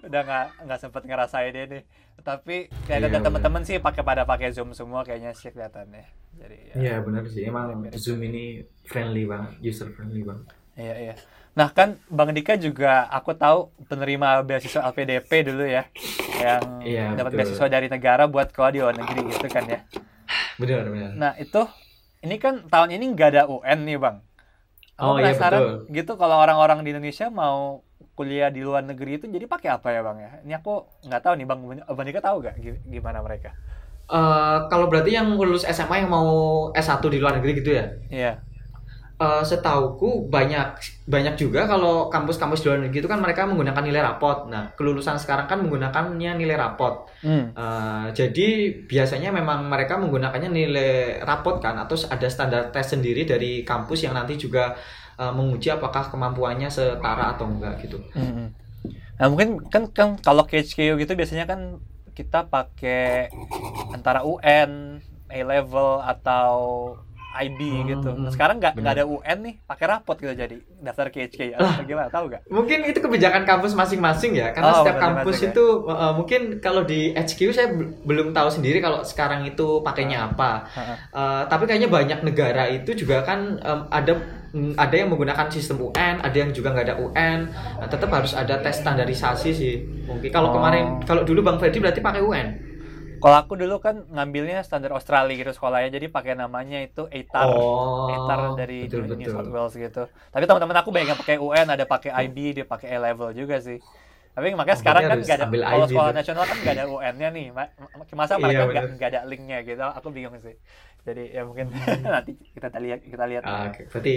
udah 0.00 0.20
nggak 0.20 0.46
nggak 0.62 0.78
sempet 0.78 1.02
ngerasain 1.04 1.54
ini 1.54 1.80
tapi 2.20 2.66
kayak 2.84 2.98
Iya, 3.00 3.08
ada 3.08 3.18
teman-teman 3.20 3.62
sih 3.62 3.78
pakai 3.78 4.02
pada 4.02 4.22
pakai 4.22 4.50
zoom 4.50 4.74
semua 4.74 5.02
kayaknya 5.02 5.30
sih 5.32 5.50
kelihatannya 5.50 6.06
jadi 6.34 6.56
ya, 6.56 6.74
Iya 6.74 6.94
benar 7.02 7.22
sih. 7.26 7.42
Emang. 7.42 7.82
Zoom 7.94 8.22
ini 8.22 8.62
friendly 8.84 9.26
banget, 9.26 9.58
user 9.60 9.90
friendly 9.90 10.22
banget. 10.22 10.46
iya 10.74 10.94
iya 11.00 11.14
nah 11.56 11.68
kan 11.74 11.98
bang 12.08 12.30
Dika 12.36 12.54
juga 12.60 13.06
aku 13.10 13.34
tahu 13.34 13.72
penerima 13.90 14.42
beasiswa 14.46 14.80
LPDP 14.90 15.30
dulu 15.42 15.64
ya 15.66 15.84
yang 16.38 16.62
Iya, 16.86 17.18
dapat 17.18 17.32
betul. 17.34 17.38
beasiswa 17.42 17.66
dari 17.66 17.86
negara 17.90 18.24
buat 18.30 18.52
sekolah 18.54 18.70
di 18.70 18.78
luar 18.82 18.94
negeri 18.94 19.20
gitu 19.32 19.46
kan 19.50 19.64
ya 19.66 19.80
Benar 20.58 20.90
benar. 20.90 21.10
Nah 21.14 21.32
itu, 21.38 21.62
ini 22.26 22.36
kan 22.42 22.66
tahun 22.66 22.90
ini 22.98 23.04
nggak 23.14 23.28
ada 23.34 23.42
UN 23.46 23.86
nih 23.86 23.98
bang. 23.98 24.16
Aku 24.98 25.14
Oh, 25.14 25.16
iya, 25.22 25.30
penasaran 25.30 25.62
betul. 25.62 25.94
gitu 25.94 26.12
kalau 26.18 26.36
orang-orang 26.42 26.78
di 26.82 26.90
Indonesia 26.90 27.26
mau 27.30 27.86
kuliah 28.18 28.50
di 28.50 28.66
luar 28.66 28.82
negeri 28.82 29.22
itu 29.22 29.26
jadi 29.30 29.46
pakai 29.46 29.68
apa 29.78 29.88
ya 29.94 30.00
bang 30.02 30.18
ya? 30.18 30.30
Ini 30.42 30.52
aku 30.58 30.72
nggak 31.06 31.22
tahu 31.22 31.34
nih 31.38 31.46
bang, 31.46 31.58
Bang 31.86 32.06
Dika 32.06 32.20
tahu 32.22 32.36
gak 32.42 32.54
gi- 32.58 32.82
gimana 32.90 33.22
mereka? 33.22 33.54
Eh, 34.08 34.58
kalau 34.72 34.88
berarti 34.88 35.12
yang 35.14 35.28
lulus 35.36 35.68
SMA 35.68 36.00
yang 36.02 36.10
mau 36.10 36.28
S1 36.72 37.12
di 37.12 37.20
luar 37.20 37.36
negeri 37.38 37.52
gitu 37.60 37.70
ya? 37.76 37.84
Iya. 38.10 38.32
Eh, 39.18 39.42
setauku 39.42 40.30
banyak 40.30 40.78
banyak 41.10 41.34
juga 41.34 41.66
kalau 41.66 42.06
kampus-kampus 42.06 42.62
luar 42.62 42.78
negeri 42.78 43.02
itu 43.02 43.10
kan 43.10 43.18
mereka 43.18 43.50
menggunakan 43.50 43.82
nilai 43.82 43.98
rapot. 43.98 44.46
Nah, 44.46 44.70
kelulusan 44.78 45.18
sekarang 45.18 45.50
kan 45.50 45.58
menggunakannya 45.58 46.38
nilai 46.38 46.54
rapot. 46.54 47.10
Hmm. 47.26 47.50
Eh, 47.50 48.06
jadi 48.14 48.48
biasanya 48.86 49.34
memang 49.34 49.66
mereka 49.66 49.98
menggunakannya 49.98 50.54
nilai 50.54 51.18
rapot 51.26 51.58
kan 51.58 51.74
atau 51.82 51.98
ada 52.06 52.30
standar 52.30 52.70
tes 52.70 52.94
sendiri 52.94 53.26
dari 53.26 53.66
kampus 53.66 54.06
yang 54.06 54.14
nanti 54.14 54.38
juga 54.38 54.78
eh, 55.18 55.32
menguji 55.34 55.74
apakah 55.74 56.14
kemampuannya 56.14 56.70
setara 56.70 57.34
atau 57.34 57.50
enggak 57.50 57.74
gitu. 57.82 57.98
Mm-mm. 58.14 58.54
Nah 59.18 59.26
mungkin 59.26 59.66
kan 59.66 59.90
kan 59.90 60.08
kalau 60.22 60.46
KHKU 60.46 60.94
gitu 60.94 61.18
biasanya 61.18 61.50
kan 61.50 61.82
kita 62.14 62.46
pakai 62.46 63.34
antara 63.90 64.22
UN, 64.22 65.02
A 65.26 65.40
level 65.42 66.06
atau 66.06 66.54
IB 67.40 67.60
Hmm, 67.60 67.86
gitu. 67.86 68.08
Nah, 68.12 68.30
sekarang 68.30 68.56
nggak 68.58 68.74
ada 68.74 69.04
UN 69.04 69.38
nih, 69.40 69.54
pakai 69.62 69.86
rapot 69.86 70.14
gitu 70.14 70.30
jadi 70.30 70.56
daftar 70.78 71.06
KHKU. 71.08 71.54
Atau 71.54 71.84
gimana? 71.84 72.08
Tahu 72.08 72.24
nggak? 72.26 72.42
Mungkin 72.48 72.78
itu 72.84 72.98
kebijakan 72.98 73.42
kampus 73.42 73.72
masing-masing 73.72 74.34
ya, 74.34 74.50
karena 74.50 74.70
Oh, 74.70 74.76
setiap 74.80 74.98
kampus 74.98 75.36
ya. 75.38 75.48
itu 75.48 75.64
uh, 75.84 76.12
mungkin 76.12 76.40
kalau 76.58 76.82
di 76.82 77.12
HQ 77.12 77.40
saya 77.50 77.68
bel- 77.68 77.94
belum 78.02 78.30
tahu 78.30 78.48
sendiri 78.50 78.78
kalau 78.78 79.00
sekarang 79.00 79.44
itu 79.44 79.80
pakainya 79.80 80.26
apa. 80.26 80.66
Heeh. 80.68 80.96
Uh, 81.10 81.42
tapi 81.46 81.64
kayaknya 81.64 81.86
banyak 81.88 82.20
negara 82.20 82.66
itu 82.66 82.92
juga 82.92 83.22
kan 83.22 83.56
um, 83.58 83.80
ada 83.88 84.18
mm, 84.50 84.74
ada 84.74 84.94
yang 84.94 85.08
menggunakan 85.08 85.46
sistem 85.48 85.78
UN, 85.84 86.18
ada 86.18 86.34
yang 86.34 86.50
juga 86.50 86.70
nggak 86.70 86.86
ada 86.86 86.96
UN. 86.96 87.38
Nah, 87.78 87.86
tetap 87.86 88.10
harus 88.10 88.32
ada 88.32 88.58
tes 88.58 88.76
standarisasi 88.76 89.50
sih. 89.50 89.76
Mungkin 90.04 90.28
kalau 90.28 90.50
Oh. 90.50 90.54
kemarin 90.54 91.00
kalau 91.02 91.22
dulu 91.22 91.40
Bang 91.40 91.56
Ferdi 91.56 91.78
berarti 91.78 92.00
pakai 92.00 92.20
UN. 92.20 92.48
Kalau 93.22 93.36
aku 93.42 93.52
dulu 93.60 93.74
kan 93.86 93.94
ngambilnya 94.14 94.56
standar 94.66 94.90
Australia 94.96 95.34
gitu 95.40 95.50
sekolahnya, 95.58 95.90
jadi 95.96 96.06
pakai 96.16 96.32
namanya 96.42 96.78
itu 96.86 97.00
ATAR. 97.16 97.50
Oh, 97.50 97.98
ATAR 98.12 98.40
dari 98.58 98.74
betul, 98.80 99.02
New 99.18 99.26
betul. 99.26 99.34
South 99.34 99.48
Wales 99.54 99.74
gitu. 99.84 99.98
Tapi 100.32 100.42
teman-teman 100.48 100.78
aku 100.80 100.90
banyak 100.94 101.08
yang 101.12 101.20
pakai 101.22 101.36
UN, 101.42 101.66
ada 101.74 101.84
pakai 101.92 102.10
IB, 102.24 102.36
dia 102.56 102.64
pakai 102.72 102.88
A 102.94 102.98
level 103.06 103.28
juga 103.40 103.56
sih. 103.66 103.78
Tapi 104.34 104.46
makanya 104.58 104.78
Oh, 104.78 104.82
sekarang 104.82 105.04
kan 105.10 105.18
nggak 105.24 105.36
ada 105.42 105.46
kalau 105.70 105.86
sekolah 105.90 106.10
nasional 106.14 106.44
kan 106.50 106.56
nggak 106.62 106.74
ada 106.78 106.84
UN-nya 106.92 107.28
nih. 107.36 107.46
Ma- 107.58 107.72
ma- 107.82 108.06
Masa 108.20 108.34
Iya, 108.34 108.44
mereka 108.44 108.62
nggak 108.70 108.84
bener. 108.84 108.88
nggak 108.96 109.08
ada 109.12 109.20
linknya 109.30 109.56
gitu? 109.68 109.82
Aku 109.98 110.08
bingung 110.16 110.36
sih. 110.46 110.54
Jadi 111.06 111.20
ya 111.36 111.42
mungkin 111.48 111.66
nanti 112.14 112.30
kita 112.54 112.68
lihat 112.84 113.00
kita 113.02 113.24
lihat 113.30 113.44
Ah, 113.46 113.62
Oke, 113.68 113.80
berarti 113.90 114.10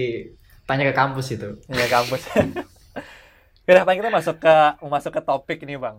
tanya 0.68 0.84
ke 0.90 0.94
kampus 1.00 1.28
itu. 1.36 1.48
ya 1.70 1.88
kampus. 1.90 2.22
Udah, 3.70 3.84
paling 3.86 4.00
kita 4.02 4.12
masuk 4.14 4.36
ke 4.44 4.54
masuk 4.94 5.12
ke 5.18 5.22
topik 5.28 5.58
nih 5.68 5.78
bang. 5.80 5.98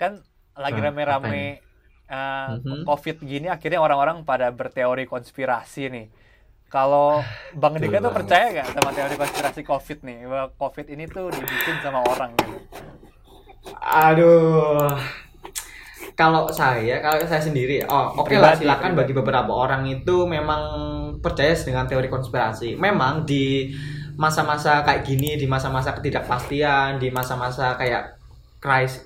Kan 0.00 0.12
lagi 0.56 0.78
Ah, 0.78 0.84
rame-rame 0.84 1.65
uh, 2.10 2.58
Mhm. 2.58 2.82
COVID 2.86 3.16
gini, 3.22 3.46
akhirnya 3.50 3.80
orang-orang 3.82 4.22
pada 4.22 4.50
berteori 4.50 5.04
konspirasi 5.06 5.90
nih. 5.90 6.06
Kalau 6.66 7.22
Bang 7.60 7.78
Dika 7.78 8.02
tuh 8.02 8.10
percaya 8.14 8.50
nggak 8.50 8.68
sama 8.74 8.90
teori 8.90 9.14
konspirasi 9.14 9.60
COVID 9.62 9.98
nih? 10.02 10.18
Bahwa 10.26 10.46
COVID 10.54 10.86
ini 10.90 11.04
tuh 11.06 11.30
dibikin 11.30 11.76
sama 11.82 12.02
orang 12.02 12.34
gitu. 12.38 12.56
Aduh. 13.82 14.90
Kalau 16.16 16.48
saya, 16.48 17.04
kalau 17.04 17.20
saya 17.28 17.44
sendiri, 17.44 17.84
oh 17.84 18.24
oke 18.24 18.32
lah 18.40 18.56
Pribadi, 18.56 18.64
silakan 18.64 18.96
bagi 18.96 19.12
beberapa 19.12 19.52
orang 19.52 19.84
itu 19.84 20.24
memang 20.24 20.62
percaya 21.20 21.52
dengan 21.52 21.84
teori 21.84 22.08
konspirasi. 22.08 22.72
Memang 22.80 23.28
di 23.28 23.68
masa-masa 24.16 24.80
kayak 24.80 25.04
gini, 25.04 25.36
di 25.36 25.44
masa-masa 25.44 25.92
ketidakpastian, 25.92 26.96
di 26.96 27.12
masa-masa 27.12 27.76
kayak 27.76 28.15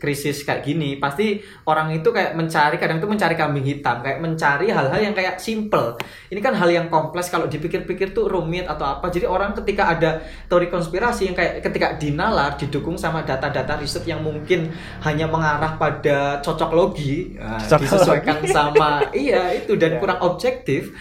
krisis 0.00 0.43
kayak 0.43 0.64
gini, 0.64 0.97
pasti 0.97 1.45
orang 1.69 1.93
itu 1.93 2.09
kayak 2.09 2.33
mencari, 2.33 2.81
kadang 2.81 2.97
tuh 2.97 3.12
mencari 3.12 3.37
kambing 3.37 3.62
hitam, 3.62 4.00
kayak 4.00 4.19
mencari 4.25 4.73
hal-hal 4.73 4.97
yang 4.97 5.12
kayak 5.12 5.37
simple. 5.37 6.00
Ini 6.33 6.40
kan 6.40 6.57
hal 6.57 6.73
yang 6.73 6.88
kompleks 6.88 7.29
kalau 7.29 7.45
dipikir-pikir 7.45 8.17
tuh 8.17 8.25
rumit 8.26 8.64
atau 8.64 8.88
apa. 8.88 9.12
Jadi 9.12 9.29
orang 9.29 9.52
ketika 9.52 9.93
ada 9.93 10.25
teori 10.49 10.73
konspirasi 10.73 11.29
yang 11.29 11.37
kayak 11.37 11.61
ketika 11.61 12.00
dinalar 12.00 12.57
didukung 12.57 12.97
sama 12.97 13.21
data-data 13.21 13.76
riset 13.76 14.09
yang 14.09 14.25
mungkin 14.25 14.73
hanya 15.05 15.29
mengarah 15.29 15.76
pada 15.76 16.40
cocok 16.40 16.71
logi, 16.73 17.37
nah, 17.37 17.61
Cocok 17.61 17.81
disesuaikan 17.85 18.38
sama 18.49 19.05
iya 19.14 19.52
itu 19.52 19.76
dan 19.76 19.90
Iya. 19.90 19.99
kurang 19.99 20.21
objektif, 20.25 20.95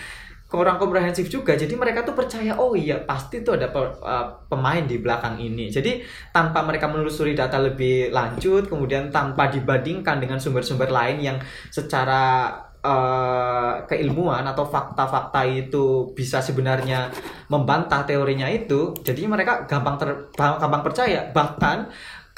kurang 0.49 0.81
komprehensif 0.81 1.29
juga. 1.29 1.53
Jadi 1.53 1.77
mereka 1.77 2.01
tuh 2.01 2.17
percaya 2.17 2.57
oh 2.57 2.73
iya 2.73 2.97
pasti 3.05 3.45
tuh 3.45 3.53
ada 3.53 3.69
pe- 3.69 4.01
uh, 4.01 4.25
pemain 4.49 4.81
di 4.81 4.97
belakang 4.97 5.37
ini. 5.37 5.69
Jadi 5.69 6.01
tanpa 6.33 6.65
mereka 6.65 6.89
menelusuri 6.89 7.37
data 7.37 7.61
lebih 7.61 8.09
lanjut, 8.09 8.65
kemudian 8.65 9.13
tanpa 9.13 9.53
dibandingkan 9.53 10.17
dengan 10.17 10.41
sumber-sumber 10.41 10.89
lain 10.89 11.21
yang 11.21 11.37
secara 11.69 12.49
uh, 12.81 13.85
keilmuan 13.85 14.41
atau 14.41 14.65
fakta-fakta 14.65 15.45
itu 15.45 16.17
bisa 16.17 16.41
sebenarnya 16.41 17.13
membantah 17.53 18.01
teorinya 18.09 18.49
itu, 18.49 18.97
jadi 19.05 19.29
mereka 19.29 19.69
gampang 19.69 20.01
ter, 20.01 20.09
gampang 20.33 20.81
percaya. 20.81 21.29
Bahkan 21.29 21.77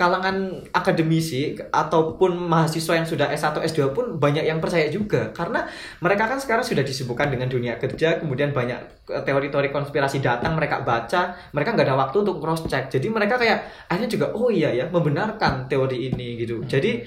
kalangan 0.02 0.66
akademisi 0.74 1.54
ataupun 1.70 2.34
mahasiswa 2.50 2.98
yang 2.98 3.06
sudah 3.06 3.30
S1 3.30 3.62
S2 3.70 3.94
pun 3.94 4.18
banyak 4.18 4.50
yang 4.50 4.58
percaya 4.58 4.90
juga. 4.90 5.30
Karena 5.30 5.70
mereka 6.02 6.26
kan 6.26 6.42
sekarang 6.42 6.66
sudah 6.66 6.82
disibukkan 6.82 7.30
dengan 7.30 7.46
dunia 7.46 7.78
kerja 7.78 8.18
kemudian 8.18 8.50
banyak 8.50 9.06
eh, 9.14 9.22
teori-teori 9.22 9.70
konspirasi 9.70 10.18
datang 10.18 10.58
mereka 10.58 10.82
baca 10.82 11.38
mereka 11.54 11.78
nggak 11.78 11.86
ada 11.86 11.98
waktu 12.02 12.18
untuk 12.26 12.42
cross 12.42 12.66
check 12.66 12.90
jadi 12.90 13.14
mereka 13.14 13.38
kayak 13.38 13.70
akhirnya 13.86 14.10
juga 14.10 14.34
oh 14.34 14.50
iya 14.50 14.74
ya 14.74 14.90
membenarkan 14.90 15.70
teori 15.70 16.10
ini 16.10 16.42
gitu. 16.42 16.66
Jadi 16.66 17.06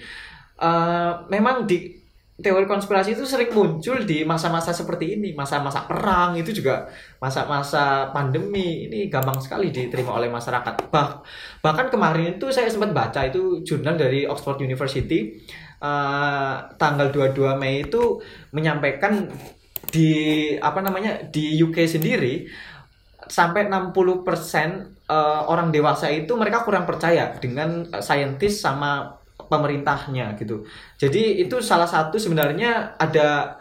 eh, 0.62 1.12
memang 1.34 1.66
di 1.66 2.03
teori 2.34 2.66
konspirasi 2.66 3.14
itu 3.14 3.22
sering 3.22 3.54
muncul 3.54 4.02
di 4.02 4.26
masa-masa 4.26 4.74
seperti 4.74 5.14
ini. 5.14 5.30
Masa-masa 5.38 5.86
perang 5.86 6.34
itu 6.34 6.50
juga 6.50 6.90
masa-masa 7.22 8.10
pandemi. 8.10 8.90
Ini 8.90 9.06
gampang 9.06 9.38
sekali 9.38 9.70
diterima 9.70 10.18
oleh 10.18 10.26
masyarakat. 10.26 10.90
Bah 10.90 11.22
bahkan 11.62 11.86
kemarin 11.94 12.34
itu 12.34 12.50
saya 12.50 12.66
sempat 12.66 12.90
baca 12.90 13.22
itu 13.22 13.62
jurnal 13.62 13.94
dari 13.94 14.26
Oxford 14.26 14.58
University 14.66 15.38
eh, 15.78 16.54
tanggal 16.74 17.08
22 17.14 17.54
Mei 17.54 17.86
itu 17.86 18.18
menyampaikan 18.50 19.30
di 19.94 20.10
apa 20.58 20.82
namanya 20.82 21.22
di 21.30 21.54
UK 21.62 21.86
sendiri 21.86 22.50
sampai 23.30 23.70
60% 23.70 23.94
eh, 25.06 25.40
orang 25.46 25.70
dewasa 25.70 26.10
itu 26.10 26.34
mereka 26.34 26.66
kurang 26.66 26.82
percaya 26.82 27.30
dengan 27.38 27.86
eh, 27.94 28.02
saintis 28.02 28.58
sama 28.58 29.22
pemerintahnya 29.50 30.36
gitu. 30.38 30.64
Jadi 30.96 31.44
itu 31.44 31.60
salah 31.60 31.88
satu 31.88 32.16
sebenarnya 32.20 32.96
ada 32.96 33.58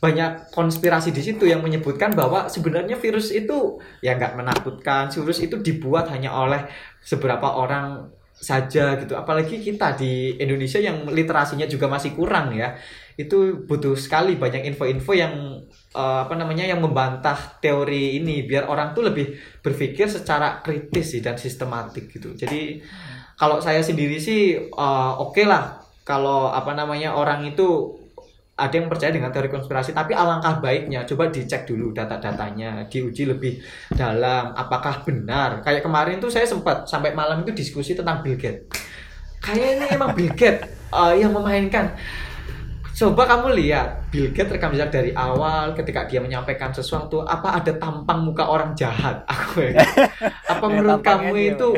banyak 0.00 0.48
konspirasi 0.56 1.12
di 1.12 1.20
situ 1.20 1.44
yang 1.44 1.60
menyebutkan 1.60 2.16
bahwa 2.16 2.48
sebenarnya 2.48 2.96
virus 2.96 3.28
itu 3.36 3.76
ya 4.00 4.16
nggak 4.16 4.32
menakutkan. 4.32 5.12
Virus 5.12 5.44
itu 5.44 5.60
dibuat 5.60 6.08
hanya 6.08 6.32
oleh 6.32 6.64
seberapa 7.04 7.44
orang 7.60 8.08
saja 8.32 8.96
gitu. 8.96 9.12
Apalagi 9.12 9.60
kita 9.60 9.92
di 10.00 10.40
Indonesia 10.40 10.80
yang 10.80 11.04
literasinya 11.12 11.68
juga 11.68 11.92
masih 11.92 12.16
kurang 12.16 12.56
ya. 12.56 12.72
Itu 13.20 13.68
butuh 13.68 13.92
sekali 14.00 14.40
banyak 14.40 14.64
info-info 14.72 15.12
yang 15.12 15.60
eh, 15.92 16.20
apa 16.24 16.32
namanya 16.32 16.64
yang 16.64 16.80
membantah 16.80 17.60
teori 17.60 18.16
ini 18.16 18.48
biar 18.48 18.72
orang 18.72 18.96
tuh 18.96 19.04
lebih 19.12 19.36
berpikir 19.60 20.08
secara 20.08 20.64
kritis 20.64 21.12
sih 21.12 21.20
dan 21.20 21.36
sistematik 21.36 22.08
gitu. 22.08 22.32
Jadi 22.32 22.80
kalau 23.40 23.56
saya 23.56 23.80
sendiri 23.80 24.20
sih 24.20 24.60
eh, 24.60 25.12
oke 25.16 25.48
lah. 25.48 25.80
Kalau 26.04 26.52
apa 26.52 26.76
namanya 26.76 27.16
orang 27.16 27.46
itu 27.48 27.96
ada 28.60 28.76
yang 28.76 28.92
percaya 28.92 29.08
dengan 29.08 29.32
teori 29.32 29.48
konspirasi 29.48 29.96
tapi 29.96 30.12
alangkah 30.12 30.60
baiknya 30.60 31.08
coba 31.08 31.32
dicek 31.32 31.64
dulu 31.64 31.96
data-datanya 31.96 32.84
diuji 32.92 33.24
lebih 33.24 33.56
dalam 33.96 34.52
apakah 34.52 35.00
benar. 35.08 35.64
Kayak 35.64 35.88
kemarin 35.88 36.20
tuh 36.20 36.28
saya 36.28 36.44
sempat 36.44 36.84
sampai 36.84 37.16
malam 37.16 37.40
itu 37.40 37.56
diskusi 37.56 37.96
tentang 37.96 38.20
Bill 38.20 38.36
Gates. 38.36 38.68
Kayaknya 39.40 39.96
emang 39.96 40.12
Bill 40.12 40.36
Gates 40.36 40.68
eh, 40.92 41.14
yang 41.24 41.32
memainkan. 41.32 41.96
Coba 42.92 43.24
kamu 43.24 43.56
lihat 43.56 44.12
Bill 44.12 44.28
Gates 44.36 44.52
rekam 44.52 44.76
jejak 44.76 44.92
dari 44.92 45.16
awal 45.16 45.72
ketika 45.72 46.04
dia 46.04 46.20
menyampaikan 46.20 46.68
sesuatu 46.68 47.24
apa 47.24 47.56
ada 47.56 47.72
tampang 47.80 48.20
muka 48.20 48.44
orang 48.44 48.76
jahat? 48.76 49.24
Aku 49.32 49.64
ya 49.64 49.80
apa 50.44 50.66
menurut 50.68 51.00
kamu 51.00 51.56
itu 51.56 51.72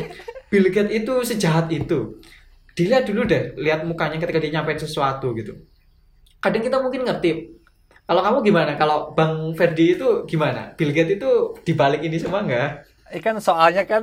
Bill 0.52 0.68
Gates 0.75 0.92
itu 0.92 1.14
sejahat 1.30 1.66
itu 1.73 2.21
dilihat 2.78 3.04
dulu 3.09 3.23
deh 3.32 3.42
lihat 3.64 3.80
mukanya 3.88 4.16
ketika 4.23 4.38
dia 4.42 4.52
nyampein 4.54 4.80
sesuatu 4.80 5.32
gitu 5.40 5.52
kadang 6.44 6.62
kita 6.66 6.78
mungkin 6.85 7.02
ngerti 7.09 7.30
kalau 8.09 8.21
kamu 8.26 8.38
gimana 8.49 8.73
kalau 8.80 8.97
Bang 9.16 9.54
Ferdi 9.59 9.97
itu 9.97 10.09
gimana 10.30 10.75
Bill 10.78 10.92
Gates 10.97 11.16
itu 11.18 11.30
dibalik 11.66 12.02
ini 12.04 12.16
semua 12.21 12.44
enggak 12.44 12.71
Ikan 13.12 13.37
soalnya 13.44 13.85
kan 13.85 14.02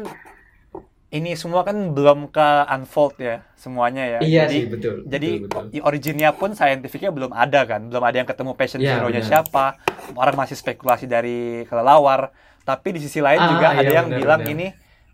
ini 1.09 1.33
semua 1.33 1.65
kan 1.65 1.73
belum 1.97 2.29
ke 2.29 2.47
unfold 2.69 3.17
ya 3.17 3.41
semuanya 3.57 4.03
ya. 4.05 4.21
iya 4.21 4.41
Jadi 4.45 4.53
sih 4.53 4.63
betul 4.69 4.95
Jadi 5.09 5.29
betul, 5.41 5.49
betul. 5.49 5.65
originnya 5.81 6.29
pun 6.37 6.53
saintifiknya 6.53 7.09
belum 7.09 7.33
ada 7.33 7.65
kan, 7.65 7.89
belum 7.89 8.03
ada 8.05 8.15
yang 8.21 8.29
ketemu 8.29 8.53
patient 8.53 8.83
Iya, 8.83 8.91
zero-nya 8.93 9.21
siapa. 9.25 9.81
Orang 10.13 10.37
masih 10.37 10.53
spekulasi 10.53 11.09
dari 11.09 11.65
kelelawar. 11.65 12.29
Tapi 12.61 12.87
di 12.93 12.99
sisi 13.01 13.17
lain 13.25 13.41
Ah, 13.41 13.49
juga 13.49 13.73
ada 13.73 13.81
iya, 13.81 13.89
yang 13.89 14.05
benar, 14.05 14.19
bilang 14.21 14.41
benar. 14.45 14.51
ini 14.53 14.67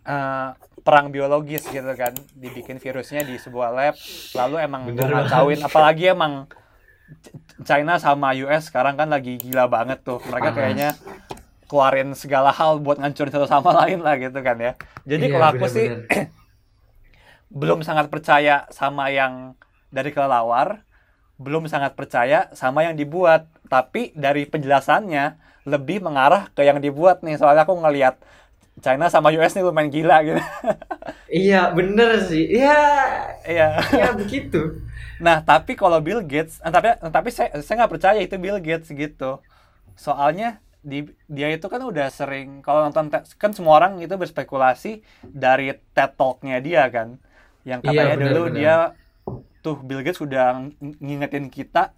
eh, 0.03 0.47
perang 0.85 1.09
biologis 1.09 1.65
gitu 1.65 1.91
kan, 1.97 2.13
dibikin 2.37 2.77
virusnya 2.77 3.25
di 3.25 3.41
sebuah 3.41 3.73
lab, 3.73 3.95
lalu 4.37 4.55
emang 4.61 4.93
ngacauin. 4.93 5.65
Apalagi 5.65 6.13
emang 6.13 6.45
China 7.65 7.97
sama 7.97 8.37
US 8.37 8.69
sekarang 8.69 8.93
kan 8.93 9.09
lagi 9.09 9.41
gila 9.41 9.65
banget 9.65 10.05
tuh. 10.05 10.21
Mereka 10.29 10.53
Panas. 10.53 10.57
kayaknya 10.57 10.89
keluarin 11.65 12.13
segala 12.13 12.53
hal 12.53 12.77
buat 12.77 13.01
ngancurin 13.01 13.33
satu 13.33 13.49
sama 13.49 13.73
lain 13.85 14.05
lah 14.05 14.15
gitu 14.21 14.37
kan 14.45 14.57
ya. 14.61 14.71
Jadi 15.09 15.25
Iya, 15.25 15.33
kalau 15.33 15.47
aku 15.57 15.65
sih 15.65 15.85
belum 17.59 17.81
sangat 17.81 18.13
percaya 18.13 18.69
sama 18.69 19.09
yang 19.09 19.57
dari 19.89 20.13
kelelawar, 20.13 20.85
belum 21.41 21.65
sangat 21.65 21.97
percaya 21.97 22.53
sama 22.53 22.85
yang 22.85 22.93
dibuat. 22.93 23.49
Tapi 23.65 24.13
dari 24.13 24.45
penjelasannya 24.45 25.41
lebih 25.65 26.05
mengarah 26.05 26.53
ke 26.53 26.61
yang 26.61 26.77
dibuat 26.77 27.25
nih. 27.25 27.41
Soalnya 27.41 27.65
aku 27.65 27.73
ngelihat 27.73 28.21
China 28.83 29.05
sama 29.13 29.31
US 29.35 29.53
nih 29.55 29.63
lumayan 29.67 29.89
gila 29.91 30.17
gitu. 30.27 30.41
Iya, 31.37 31.55
bener 31.77 32.09
sih. 32.29 32.43
Iya, 32.55 32.71
Iya. 33.45 33.79
ya 33.99 34.05
begitu. 34.19 34.57
Nah, 35.25 35.37
tapi 35.47 35.71
kalau 35.79 35.99
Bill 36.03 36.19
Gates, 36.31 36.59
eh, 36.65 36.71
tapi 36.75 36.87
tapi 36.99 37.29
saya 37.31 37.49
saya 37.63 37.75
nggak 37.83 37.93
percaya 37.95 38.19
itu 38.19 38.35
Bill 38.35 38.59
Gates 38.59 38.89
gitu. 38.91 39.39
Soalnya 40.05 40.45
di 40.91 40.97
dia 41.29 41.47
itu 41.55 41.67
kan 41.73 41.81
udah 41.91 42.07
sering 42.19 42.47
kalau 42.65 42.79
nonton 42.87 43.07
kan 43.41 43.51
semua 43.57 43.73
orang 43.79 43.93
itu 44.03 44.15
berspekulasi 44.23 44.89
dari 45.43 45.63
TED 45.95 46.11
Talk-nya 46.19 46.57
dia 46.67 46.83
kan. 46.95 47.09
Yang 47.69 47.81
Iya, 47.83 47.91
katanya 47.91 48.15
benar, 48.19 48.33
dulu 48.33 48.39
benar. 48.45 48.53
dia 48.57 48.73
tuh 49.63 49.75
Bill 49.87 50.01
Gates 50.05 50.21
udah 50.27 50.43
ng- 50.81 50.99
ngingetin 51.03 51.47
kita 51.51 51.91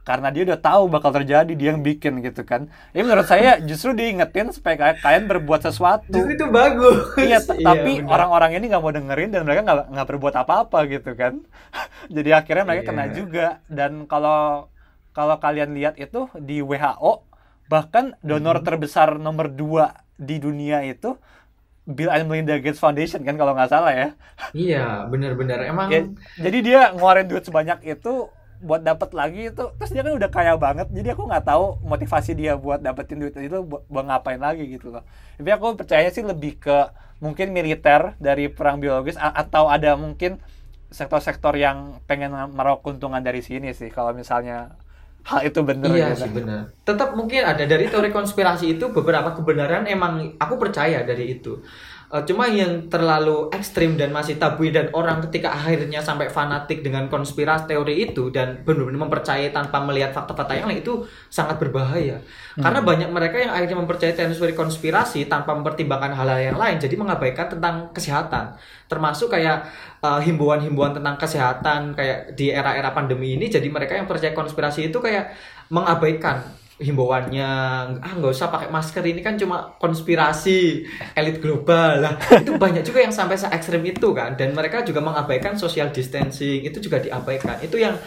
karena 0.00 0.28
dia 0.28 0.42
udah 0.42 0.58
tahu 0.58 0.88
bakal 0.88 1.12
terjadi 1.12 1.52
dia 1.52 1.68
yang 1.70 1.80
bikin 1.80 2.18
gitu 2.20 2.42
kan. 2.42 2.66
Ya 2.90 3.00
menurut 3.00 3.24
saya 3.24 3.60
justru 3.60 3.92
diingetin 3.92 4.50
supaya 4.50 4.96
kalian 4.96 5.26
berbuat 5.26 5.60
sesuatu. 5.62 6.08
Justru 6.08 6.34
itu 6.34 6.46
bagus. 6.48 7.14
Iya, 7.14 7.38
t- 7.38 7.60
tapi 7.68 8.00
orang-orang 8.02 8.56
ini 8.56 8.68
nggak 8.68 8.82
mau 8.82 8.90
dengerin 8.90 9.30
dan 9.30 9.44
mereka 9.44 9.60
nggak 9.62 9.78
nggak 9.92 10.06
berbuat 10.08 10.34
apa-apa 10.36 10.78
gitu 10.86 11.12
kan. 11.14 11.44
Jadi 12.16 12.30
akhirnya 12.30 12.64
mereka 12.64 12.82
kena 12.88 13.04
Iya. 13.06 13.14
juga. 13.14 13.46
Dan 13.66 14.04
kalau 14.04 14.66
kalau 15.10 15.36
kalian 15.36 15.74
lihat 15.74 15.94
itu 15.96 16.26
di 16.34 16.58
WHO 16.58 17.26
bahkan 17.66 18.18
donor 18.20 18.60
Mhm. 18.60 18.66
terbesar 18.66 19.08
nomor 19.16 19.46
dua 19.46 19.94
di 20.16 20.36
dunia 20.36 20.82
itu 20.82 21.14
Bill 21.84 22.06
and 22.08 22.26
Melinda 22.26 22.54
Gates 22.56 22.78
Foundation 22.78 23.22
kan 23.22 23.34
kalau 23.34 23.50
nggak 23.50 23.68
salah 23.68 23.90
ya. 23.90 24.08
Iya, 24.52 25.06
bener-bener. 25.06 25.58
Emang 25.64 25.90
Ya, 25.90 26.06
jadi 26.38 26.58
dia 26.60 26.80
ngeluarin 26.90 27.26
duit 27.26 27.42
sebanyak 27.42 27.82
itu 27.84 28.30
buat 28.60 28.84
dapat 28.84 29.10
lagi 29.16 29.48
itu 29.48 29.64
terus 29.80 29.90
dia 29.90 30.04
kan 30.04 30.12
udah 30.12 30.30
kaya 30.30 30.54
banget 30.60 30.86
jadi 30.92 31.16
aku 31.16 31.24
nggak 31.26 31.44
tahu 31.48 31.80
motivasi 31.80 32.36
dia 32.36 32.54
buat 32.60 32.84
dapetin 32.84 33.18
duit 33.20 33.32
itu 33.36 33.58
buat, 33.64 33.82
buat 33.88 34.04
ngapain 34.04 34.40
lagi 34.40 34.68
gitu 34.68 34.92
loh 34.92 35.04
tapi 35.40 35.48
aku 35.50 35.80
percaya 35.80 36.08
sih 36.12 36.20
lebih 36.20 36.60
ke 36.60 36.92
mungkin 37.20 37.52
militer 37.52 38.16
dari 38.20 38.48
perang 38.52 38.80
biologis 38.80 39.16
atau 39.20 39.68
ada 39.68 39.96
mungkin 39.96 40.40
sektor-sektor 40.90 41.54
yang 41.56 42.02
pengen 42.04 42.32
meraup 42.52 42.82
keuntungan 42.84 43.22
dari 43.22 43.40
sini 43.40 43.72
sih 43.72 43.88
kalau 43.88 44.12
misalnya 44.12 44.74
hal 45.20 45.44
itu 45.44 45.60
bener 45.60 45.92
Iya 45.92 46.16
gitu. 46.16 46.26
sih 46.26 46.30
benar. 46.32 46.72
Tetap 46.82 47.12
mungkin 47.12 47.44
ada 47.44 47.60
dari 47.68 47.86
teori 47.92 48.08
konspirasi 48.08 48.76
itu 48.76 48.88
beberapa 48.88 49.36
kebenaran 49.36 49.84
emang 49.86 50.34
aku 50.40 50.56
percaya 50.56 51.04
dari 51.04 51.36
itu. 51.38 51.60
Eh, 52.10 52.26
cuma 52.26 52.50
yang 52.50 52.90
terlalu 52.90 53.54
ekstrim 53.54 53.94
dan 53.94 54.10
masih 54.10 54.34
tabu 54.34 54.66
dan 54.66 54.90
orang 54.98 55.22
ketika 55.30 55.54
akhirnya 55.54 56.02
sampai 56.02 56.26
fanatik 56.26 56.82
dengan 56.82 57.06
konspirasi 57.06 57.70
teori 57.70 58.10
itu 58.10 58.34
dan 58.34 58.66
benar-benar 58.66 59.06
mempercayai 59.06 59.54
tanpa 59.54 59.78
melihat 59.86 60.10
fakta-fakta 60.10 60.58
yang 60.58 60.66
lain 60.66 60.82
itu 60.82 61.06
sangat 61.30 61.62
berbahaya. 61.62 62.18
Karena 62.58 62.82
banyak 62.82 63.14
mereka 63.14 63.38
yang 63.38 63.54
akhirnya 63.54 63.78
mempercayai 63.78 64.18
teori 64.18 64.58
konspirasi 64.58 65.30
tanpa 65.30 65.54
mempertimbangkan 65.54 66.10
hal-hal 66.10 66.50
yang 66.50 66.58
lain, 66.58 66.82
jadi 66.82 66.98
mengabaikan 66.98 67.46
tentang 67.46 67.94
kesehatan. 67.94 68.58
Termasuk 68.90 69.30
kayak 69.30 69.70
eh, 70.02 70.20
himbauan-himbauan 70.26 70.98
tentang 70.98 71.14
kesehatan 71.14 71.94
kayak 71.94 72.34
di 72.34 72.50
era-era 72.50 72.90
pandemi 72.90 73.38
ini 73.38 73.46
jadi 73.46 73.70
mereka 73.70 73.94
yang 73.94 74.10
percaya 74.10 74.34
konspirasi 74.34 74.90
itu 74.90 74.98
kayak 74.98 75.30
mengabaikan 75.70 76.42
himbauannya 76.80 77.52
ah 78.00 78.12
nggak 78.16 78.32
usah 78.32 78.48
pakai 78.48 78.72
masker 78.72 79.04
ini 79.04 79.20
kan 79.20 79.36
cuma 79.36 79.76
konspirasi 79.76 80.88
elit 81.14 81.38
global. 81.38 82.00
Lah 82.00 82.16
itu 82.42 82.56
banyak 82.56 82.82
juga 82.82 83.04
yang 83.04 83.12
sampai 83.12 83.36
se 83.36 83.46
ekstrim 83.52 83.84
itu 83.84 84.10
kan 84.16 84.34
dan 84.34 84.56
mereka 84.56 84.80
juga 84.82 85.04
mengabaikan 85.04 85.54
social 85.60 85.92
distancing 85.92 86.64
itu 86.64 86.80
juga 86.80 86.98
diabaikan. 86.98 87.60
Itu 87.60 87.76
yang 87.76 88.00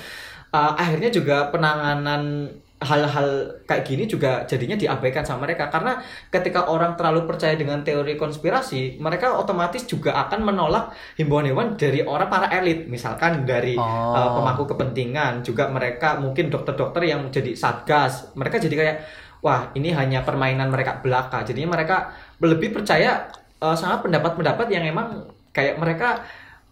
uh, 0.49 0.73
akhirnya 0.73 1.13
juga 1.13 1.53
penanganan 1.53 2.49
hal-hal 2.83 3.59
kayak 3.63 3.87
gini 3.87 4.03
juga 4.05 4.43
jadinya 4.43 4.75
diabaikan 4.75 5.23
sama 5.23 5.47
mereka. 5.49 5.71
Karena 5.71 6.03
ketika 6.29 6.67
orang 6.67 6.99
terlalu 6.99 7.25
percaya 7.25 7.55
dengan 7.55 7.81
teori 7.81 8.19
konspirasi 8.19 8.99
mereka 8.99 9.33
otomatis 9.39 9.87
juga 9.87 10.13
akan 10.27 10.43
menolak 10.43 10.91
himbauan-himbauan 11.15 11.79
dari 11.79 12.03
orang 12.03 12.27
para 12.27 12.47
elit. 12.51 12.85
Misalkan 12.91 13.47
dari 13.47 13.75
Oh. 13.79 14.13
uh, 14.13 14.37
pemangku 14.37 14.69
kepentingan 14.69 15.41
juga 15.41 15.71
mereka 15.71 16.19
mungkin 16.21 16.51
dokter-dokter 16.51 17.09
yang 17.09 17.31
jadi 17.31 17.55
satgas. 17.57 18.35
Mereka 18.35 18.61
jadi 18.61 18.75
kayak 18.75 18.97
wah 19.41 19.73
ini 19.73 19.95
hanya 19.95 20.21
permainan 20.21 20.69
mereka 20.69 20.99
belaka. 21.01 21.41
Jadinya 21.47 21.73
mereka 21.79 22.11
lebih 22.43 22.75
percaya 22.75 23.31
uh, 23.63 23.75
sama 23.75 24.03
pendapat-pendapat 24.03 24.67
yang 24.69 24.83
emang 24.83 25.27
kayak 25.55 25.79
mereka 25.79 26.23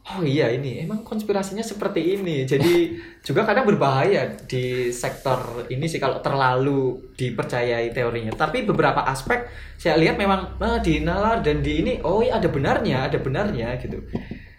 oh 0.01 0.25
iya 0.25 0.49
ini 0.49 0.81
emang 0.81 1.05
konspirasinya 1.05 1.61
seperti 1.61 2.17
ini. 2.17 2.43
Jadi 2.43 2.97
juga 3.21 3.45
kadang 3.45 3.69
berbahaya 3.69 4.33
di 4.33 4.89
sektor 4.89 5.69
ini 5.69 5.85
sih 5.85 6.01
kalau 6.01 6.17
terlalu 6.19 7.13
dipercayai 7.13 7.93
teorinya. 7.93 8.33
Tapi 8.33 8.65
beberapa 8.65 9.05
aspek 9.05 9.45
saya 9.77 9.97
lihat 10.01 10.17
memang 10.17 10.57
nah, 10.57 10.81
di 10.81 11.01
nalar 11.05 11.45
dan 11.45 11.61
di 11.61 11.85
ini 11.85 11.93
oh 12.01 12.25
iya 12.25 12.41
ada 12.41 12.49
benarnya 12.49 13.07
ada 13.07 13.17
benarnya 13.21 13.77
gitu. 13.77 14.01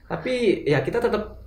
Tapi 0.06 0.62
ya 0.68 0.78
kita 0.84 1.02
tetap 1.02 1.42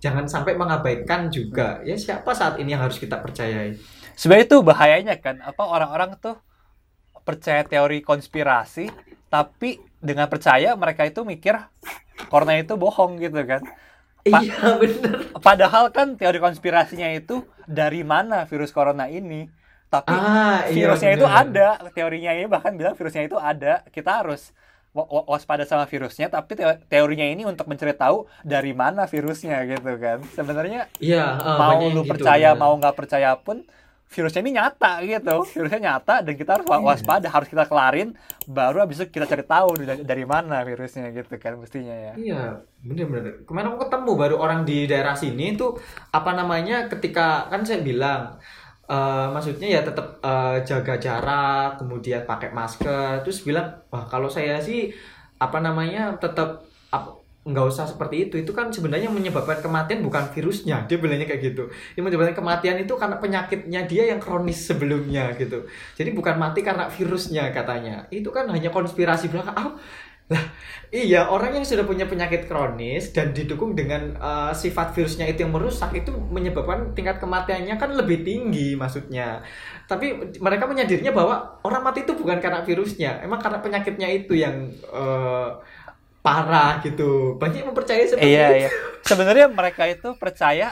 jangan 0.00 0.24
sampai 0.24 0.56
mengabaikan 0.56 1.28
juga. 1.28 1.84
Ya 1.84 2.00
siapa 2.00 2.32
saat 2.32 2.56
ini 2.56 2.72
yang 2.72 2.82
harus 2.84 2.96
kita 2.96 3.20
percayai? 3.20 3.76
Sebenarnya 4.16 4.46
itu 4.48 4.58
bahayanya 4.64 5.14
kan 5.20 5.44
apa 5.44 5.60
orang-orang 5.60 6.16
tuh 6.16 6.40
percaya 7.26 7.66
teori 7.66 8.00
konspirasi 8.00 8.88
tapi 9.26 9.82
dengan 9.98 10.30
percaya 10.30 10.72
mereka 10.78 11.02
itu 11.02 11.26
mikir 11.26 11.58
corona 12.30 12.54
itu 12.58 12.74
bohong 12.78 13.20
gitu 13.22 13.40
kan. 13.50 13.62
Pa- 14.32 14.48
iya 14.48 14.76
bener 14.80 15.14
Padahal 15.46 15.84
kan 15.96 16.16
teori 16.20 16.38
konspirasinya 16.42 17.08
itu 17.14 17.46
dari 17.68 18.02
mana 18.02 18.46
virus 18.50 18.70
corona 18.74 19.06
ini. 19.10 19.48
Tapi 19.92 20.16
ah 20.16 20.66
iya 20.68 20.90
virusnya 20.90 21.10
itu 21.16 21.26
bener. 21.26 21.28
ada, 21.28 21.68
teorinya 21.94 22.32
ini 22.34 22.46
bahkan 22.50 22.74
bilang 22.74 22.94
virusnya 22.98 23.22
itu 23.28 23.38
ada. 23.38 23.86
Kita 23.94 24.22
harus 24.24 24.50
wa- 24.96 25.06
wa- 25.06 25.26
waspada 25.30 25.62
sama 25.68 25.86
virusnya, 25.86 26.26
tapi 26.32 26.58
teo- 26.58 26.80
teorinya 26.90 27.26
ini 27.26 27.46
untuk 27.46 27.66
mencari 27.70 27.94
tahu 27.94 28.26
dari 28.42 28.72
mana 28.74 29.06
virusnya 29.06 29.62
gitu 29.70 29.92
kan. 30.00 30.18
Sebenarnya 30.36 30.90
iya 30.98 31.22
ah, 31.38 31.58
mau 31.60 31.78
lu 31.94 32.02
gitu, 32.02 32.10
percaya 32.10 32.48
mau 32.58 32.72
nggak 32.80 32.96
percaya 32.98 33.30
pun 33.38 33.62
virusnya 34.06 34.40
ini 34.44 34.52
nyata 34.56 35.02
gitu 35.02 35.36
virusnya 35.54 35.80
nyata 35.86 36.14
dan 36.24 36.34
kita 36.40 36.50
harus 36.56 36.66
Iya. 36.66 36.78
waspada 36.88 37.28
harus 37.28 37.48
kita 37.50 37.64
kelarin 37.66 38.08
baru 38.48 38.76
habis 38.82 38.96
itu 39.02 39.06
kita 39.10 39.26
cari 39.26 39.44
tahu 39.44 39.68
dari, 40.06 40.24
mana 40.24 40.62
virusnya 40.62 41.10
gitu 41.10 41.34
kan 41.36 41.58
mestinya 41.58 41.92
ya 41.92 42.14
Iya, 42.16 42.40
bener-bener. 42.80 43.44
Kemarin 43.44 43.74
aku 43.74 43.78
ketemu 43.84 44.10
baru 44.16 44.34
orang 44.40 44.60
di 44.64 44.86
daerah 44.90 45.12
sini 45.12 45.52
itu 45.52 45.74
apa 46.14 46.30
namanya 46.32 46.86
ketika 46.88 47.44
kan 47.50 47.60
saya 47.66 47.82
bilang 47.84 48.40
eh, 48.88 49.26
maksudnya 49.34 49.68
ya 49.76 49.80
tetap 49.84 50.06
eh, 50.22 50.56
jaga 50.68 50.94
jarak, 50.96 51.76
kemudian 51.82 52.22
pakai 52.30 52.50
masker, 52.54 53.20
terus 53.26 53.42
bilang 53.44 53.66
wah 53.92 54.04
kalau 54.06 54.30
saya 54.30 54.56
sih 54.62 54.88
apa 55.36 55.58
namanya 55.60 56.16
tetap 56.22 56.48
ap- 56.94 57.25
nggak 57.46 57.66
usah 57.70 57.86
seperti 57.86 58.28
itu. 58.28 58.34
Itu 58.42 58.50
kan 58.50 58.74
sebenarnya 58.74 59.06
menyebabkan 59.08 59.62
kematian 59.62 60.02
bukan 60.02 60.26
virusnya. 60.34 60.84
Dia 60.90 60.98
bilangnya 60.98 61.30
kayak 61.30 61.54
gitu. 61.54 61.70
Yang 61.94 62.04
menyebabkan 62.10 62.36
kematian 62.42 62.76
itu 62.82 62.92
karena 62.98 63.16
penyakitnya 63.22 63.80
dia 63.86 64.04
yang 64.10 64.18
kronis 64.18 64.66
sebelumnya 64.66 65.30
gitu. 65.38 65.64
Jadi 65.94 66.10
bukan 66.10 66.36
mati 66.36 66.66
karena 66.66 66.90
virusnya 66.90 67.54
katanya. 67.54 68.10
Itu 68.10 68.34
kan 68.34 68.50
hanya 68.50 68.74
konspirasi 68.74 69.30
belaka 69.30 69.54
ah 69.54 69.70
lah 70.26 70.42
iya 70.90 71.30
orang 71.30 71.54
yang 71.54 71.62
sudah 71.62 71.86
punya 71.86 72.02
penyakit 72.10 72.50
kronis 72.50 73.14
dan 73.14 73.30
didukung 73.30 73.78
dengan 73.78 74.10
uh, 74.18 74.50
sifat 74.50 74.90
virusnya 74.90 75.22
itu 75.30 75.46
yang 75.46 75.54
merusak 75.54 75.94
itu 75.94 76.10
menyebabkan 76.10 76.98
tingkat 76.98 77.22
kematiannya 77.22 77.78
kan 77.78 77.94
lebih 77.94 78.26
tinggi 78.26 78.74
maksudnya. 78.74 79.38
Tapi 79.86 80.34
mereka 80.42 80.66
menyadarinya 80.66 81.14
bahwa 81.14 81.62
orang 81.62 81.86
mati 81.86 82.02
itu 82.02 82.18
bukan 82.18 82.42
karena 82.42 82.66
virusnya 82.66 83.22
emang 83.22 83.38
karena 83.38 83.62
penyakitnya 83.62 84.08
itu 84.10 84.34
yang 84.34 84.66
uh, 84.90 85.62
parah 86.26 86.70
gitu. 86.84 87.38
Banyak 87.40 87.56
yang 87.62 87.68
mempercayai 87.72 88.06
seperti 88.12 88.38
iya 88.38 88.46
itu. 88.46 88.54
iya. 88.62 88.70
Sebenarnya 89.08 89.46
mereka 89.58 89.82
itu 89.94 90.08
percaya 90.22 90.64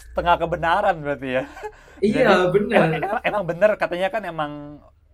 setengah 0.00 0.36
kebenaran 0.42 0.96
berarti 1.04 1.28
ya. 1.40 1.44
Iya 2.00 2.48
benar 2.54 2.88
emang, 2.88 2.90
emang, 3.04 3.20
emang 3.28 3.44
bener. 3.50 3.70
Katanya 3.82 4.08
kan 4.14 4.22
emang 4.24 4.52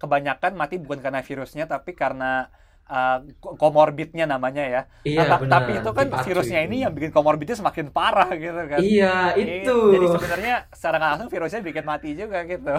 kebanyakan 0.03 0.53
mati 0.61 0.75
bukan 0.79 1.01
karena 1.05 1.21
virusnya 1.25 1.65
tapi 1.67 1.91
karena 1.97 2.47
uh, 2.87 3.19
komorbidnya 3.63 4.25
namanya 4.29 4.63
ya. 4.75 4.81
Iya 5.09 5.23
Nah, 5.27 5.39
benar 5.43 5.63
tapi 5.63 5.71
itu 5.81 5.91
kan 5.99 6.07
Dipacu 6.07 6.27
virusnya 6.27 6.59
itu. 6.59 6.67
ini 6.67 6.77
yang 6.87 6.93
bikin 6.97 7.11
komorbidnya 7.17 7.57
semakin 7.59 7.87
parah 7.91 8.31
gitu 8.39 8.63
kan. 8.73 8.83
Iya 8.83 9.35
itu. 9.39 9.73
Jadi 9.91 10.07
sebenarnya 10.15 10.53
secara 10.71 10.97
langsung 11.03 11.29
virusnya 11.33 11.61
bikin 11.67 11.85
mati 11.87 12.09
juga 12.15 12.39
gitu. 12.47 12.75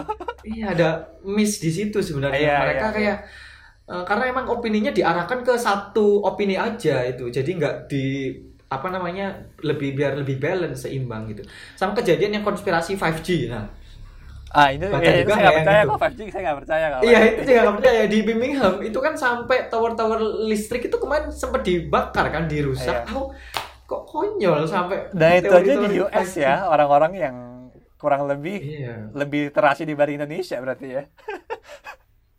Iya 0.46 0.64
ada 0.74 0.88
miss 1.26 1.58
di 1.58 1.70
situ 1.74 1.98
sebenarnya. 1.98 2.38
Iya, 2.38 2.56
mereka 2.62 2.86
iya, 2.94 2.94
kayak 2.94 3.16
eh, 3.92 4.02
karena 4.08 4.24
emang 4.32 4.46
opininya 4.54 4.90
diarahkan 4.98 5.40
ke 5.46 5.54
satu 5.66 6.00
opini 6.28 6.54
aja 6.66 6.92
itu 7.10 7.22
jadi 7.36 7.50
nggak 7.58 7.74
di 7.90 7.96
apa 8.68 8.88
namanya 8.94 9.24
lebih 9.68 9.88
biar 9.96 10.12
lebih 10.20 10.36
balance 10.44 10.84
seimbang 10.84 11.22
gitu 11.32 11.42
sama 11.78 11.92
kejadian 11.98 12.30
yang 12.40 12.44
konspirasi 12.48 12.92
5G 13.00 13.28
nah 13.52 13.64
Ah, 14.48 14.68
itu 14.72 14.86
Bahkan 14.88 15.12
ya, 15.12 15.12
itu 15.20 15.28
juga 15.28 15.34
saya 15.36 15.42
nggak 15.44 15.56
percaya 15.60 15.80
gitu. 15.80 15.88
kok 15.88 15.98
5G, 16.00 16.20
saya 16.32 16.42
nggak 16.48 16.58
percaya 16.64 16.86
kalau 16.92 17.04
Iya 17.04 17.18
itu 17.30 17.40
juga 17.48 17.58
nggak 17.64 17.76
percaya 17.78 18.02
di 18.12 18.18
Birmingham 18.26 18.74
itu 18.82 18.98
kan 19.06 19.14
sampai 19.14 19.56
tower-tower 19.70 20.18
listrik 20.50 20.82
itu 20.88 20.96
kemarin 20.98 21.30
sempat 21.30 21.62
dibakar 21.68 22.26
kan 22.34 22.44
dirusak. 22.50 22.96
Iya. 22.96 23.06
Tahu 23.06 23.22
kok 23.88 24.02
konyol 24.10 24.60
sampai 24.66 24.96
Dan 25.18 25.30
itu 25.40 25.52
aja 25.58 25.72
di 25.80 25.86
US 26.04 26.30
5G. 26.34 26.44
ya, 26.44 26.68
orang-orang 26.68 27.12
yang 27.16 27.36
kurang 27.98 28.28
lebih 28.30 28.54
Iya. 28.58 29.10
lebih 29.16 29.50
terasi 29.54 29.82
dibanding 29.88 30.20
Indonesia 30.22 30.56
berarti 30.62 30.86
ya. 30.96 31.02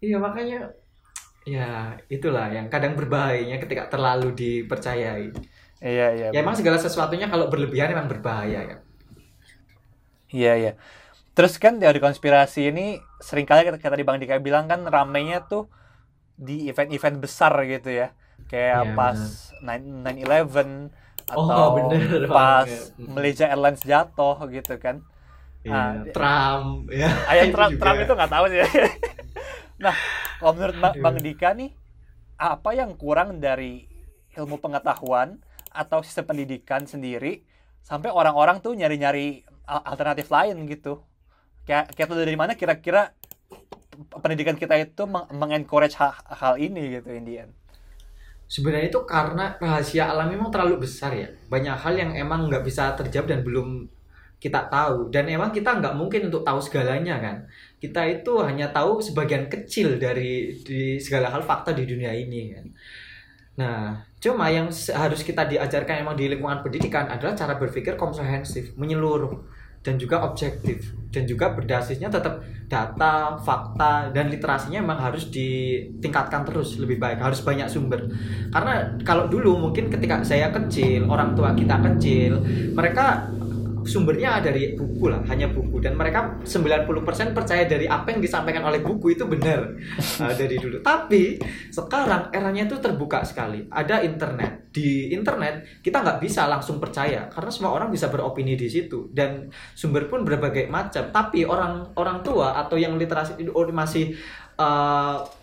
Iya 0.06 0.16
makanya 0.26 0.56
ya 1.48 1.98
itulah 2.12 2.52
yang 2.52 2.68
kadang 2.74 2.94
berbahayanya 3.00 3.58
ketika 3.64 3.84
terlalu 3.94 4.36
dipercayai. 4.36 5.32
Iya, 5.80 6.06
iya. 6.16 6.28
Ya 6.34 6.40
emang 6.44 6.56
segala 6.60 6.78
sesuatunya 6.78 7.28
kalau 7.32 7.48
berlebihan 7.50 7.92
emang 7.96 8.08
berbahaya 8.12 8.60
kan. 8.70 8.80
Iya, 10.30 10.52
iya. 10.62 10.72
Terus 11.36 11.56
kan 11.64 11.80
teori 11.82 12.00
konspirasi 12.04 12.60
ini 12.72 13.00
sering 13.22 13.48
kali 13.50 13.66
kata, 13.68 13.78
kata 13.82 13.96
di 14.00 14.06
Bang 14.08 14.20
Dika 14.22 14.38
bilang 14.42 14.66
kan 14.72 14.82
ramenya 14.88 15.46
tuh 15.52 15.70
di 16.38 16.70
event-event 16.72 17.18
besar 17.24 17.54
gitu 17.68 17.90
ya. 17.92 18.08
Kayak 18.52 18.82
Iya, 18.84 18.96
pas 18.98 19.20
9/11 19.64 20.92
Oh, 21.38 21.38
atau 21.38 21.70
bener 21.78 22.26
pas 22.30 22.66
banget. 22.66 22.90
Malaysia 23.16 23.46
Airlines 23.50 23.84
jatuh 23.86 24.38
gitu 24.52 24.76
kan. 24.82 25.02
Iya, 25.66 25.76
Ah, 25.76 25.94
Trump 26.16 26.88
ya. 26.92 27.10
Ayah 27.32 27.46
Itu 27.50 27.56
Trump. 27.56 27.74
Trump 27.82 27.98
itu 28.04 28.12
nggak 28.18 28.32
tahu 28.32 28.46
sih. 28.52 28.60
Nah, 29.80 29.96
kalau 30.40 30.52
menurut 30.58 30.78
Ba-. 30.80 30.98
Bang 31.04 31.18
Dika 31.20 31.50
nih, 31.56 31.72
apa 32.40 32.70
yang 32.76 32.96
kurang 32.96 33.40
dari 33.44 33.88
ilmu 34.38 34.58
pengetahuan 34.64 35.40
atau 35.74 36.00
sistem 36.06 36.26
pendidikan 36.36 36.84
sendiri 36.88 37.44
sampai 37.84 38.10
orang-orang 38.14 38.60
tuh 38.66 38.74
nyari-nyari 38.76 39.44
al- 39.68 39.86
alternatif 39.92 40.28
lain 40.32 40.58
gitu? 40.70 41.04
Kayak 41.68 41.94
kayak 41.96 42.08
tuh 42.12 42.20
dari 42.24 42.38
mana 42.40 42.54
kira-kira 42.60 43.14
pendidikan 44.24 44.58
kita 44.62 44.76
itu 44.86 45.04
meng- 45.14 45.30
mengencourage 45.42 45.96
hal, 46.00 46.14
hal 46.42 46.54
ini 46.60 46.82
gitu 47.00 47.10
Indian? 47.14 47.50
Sebenarnya 48.50 48.90
itu 48.90 49.02
karena 49.06 49.54
rahasia 49.62 50.10
alam 50.10 50.28
memang 50.34 50.50
terlalu 50.50 50.76
besar 50.90 51.14
ya. 51.14 51.30
Banyak 51.54 51.76
hal 51.86 51.94
yang 52.02 52.12
emang 52.18 52.50
nggak 52.50 52.66
bisa 52.66 52.98
terjawab 52.98 53.30
dan 53.30 53.40
belum 53.46 53.68
kita 54.42 54.66
tahu. 54.74 55.14
Dan 55.14 55.30
emang 55.30 55.54
kita 55.54 55.78
nggak 55.78 55.94
mungkin 55.94 56.34
untuk 56.34 56.42
tahu 56.42 56.58
segalanya 56.66 57.22
kan. 57.22 57.36
Kita 57.80 58.04
itu 58.06 58.44
hanya 58.44 58.70
tahu 58.76 59.00
sebagian 59.00 59.48
kecil 59.48 59.96
dari 59.96 60.52
di 60.62 61.00
segala 61.00 61.32
hal 61.32 61.42
fakta 61.42 61.72
di 61.72 61.88
dunia 61.88 62.12
ini 62.12 62.52
kan. 62.52 62.68
Nah, 63.60 63.80
cuma 64.24 64.48
yang 64.48 64.72
harus 64.72 65.22
kita 65.24 65.48
diajarkan 65.48 66.04
emang 66.04 66.16
di 66.16 66.32
lingkungan 66.32 66.64
pendidikan 66.64 67.12
adalah 67.12 67.36
cara 67.36 67.60
berpikir 67.60 68.00
komprehensif, 68.00 68.72
menyeluruh 68.80 69.36
dan 69.80 69.96
juga 69.96 70.20
objektif 70.28 70.92
dan 71.10 71.24
juga 71.24 71.56
berdasisnya 71.56 72.12
tetap 72.12 72.44
data, 72.68 73.40
fakta 73.40 74.12
dan 74.12 74.28
literasinya 74.28 74.84
memang 74.84 75.00
harus 75.00 75.32
ditingkatkan 75.32 76.44
terus 76.46 76.78
lebih 76.78 77.00
baik, 77.00 77.24
harus 77.24 77.42
banyak 77.42 77.66
sumber. 77.72 78.12
Karena 78.52 78.94
kalau 79.08 79.32
dulu 79.32 79.56
mungkin 79.58 79.88
ketika 79.88 80.22
saya 80.22 80.52
kecil, 80.52 81.08
orang 81.08 81.34
tua 81.34 81.56
kita 81.56 81.80
kecil, 81.80 82.44
mereka 82.76 83.32
sumbernya 83.86 84.40
dari 84.40 84.74
buku 84.74 85.12
lah, 85.12 85.22
hanya 85.28 85.52
buku 85.52 85.80
dan 85.84 85.96
mereka 85.96 86.40
90% 86.44 87.36
percaya 87.36 87.64
dari 87.68 87.86
apa 87.86 88.12
yang 88.12 88.22
disampaikan 88.24 88.66
oleh 88.66 88.80
buku 88.84 89.14
itu 89.16 89.28
benar 89.28 89.76
uh, 90.24 90.34
dari 90.40 90.56
dulu. 90.60 90.80
Tapi 90.84 91.40
sekarang 91.70 92.34
eranya 92.34 92.68
itu 92.68 92.78
terbuka 92.80 93.24
sekali. 93.24 93.68
Ada 93.70 94.02
internet. 94.04 94.70
Di 94.70 95.10
internet 95.14 95.82
kita 95.82 96.02
nggak 96.06 96.20
bisa 96.22 96.46
langsung 96.46 96.78
percaya 96.78 97.26
karena 97.30 97.50
semua 97.50 97.74
orang 97.74 97.90
bisa 97.90 98.08
beropini 98.08 98.54
di 98.54 98.70
situ 98.70 99.10
dan 99.12 99.50
sumber 99.74 100.06
pun 100.08 100.22
berbagai 100.26 100.68
macam. 100.70 101.10
Tapi 101.10 101.46
orang 101.46 101.96
orang 101.96 102.22
tua 102.22 102.58
atau 102.58 102.76
yang 102.78 102.96
literasi 103.00 103.42
masih 103.74 104.14
uh, 104.60 105.39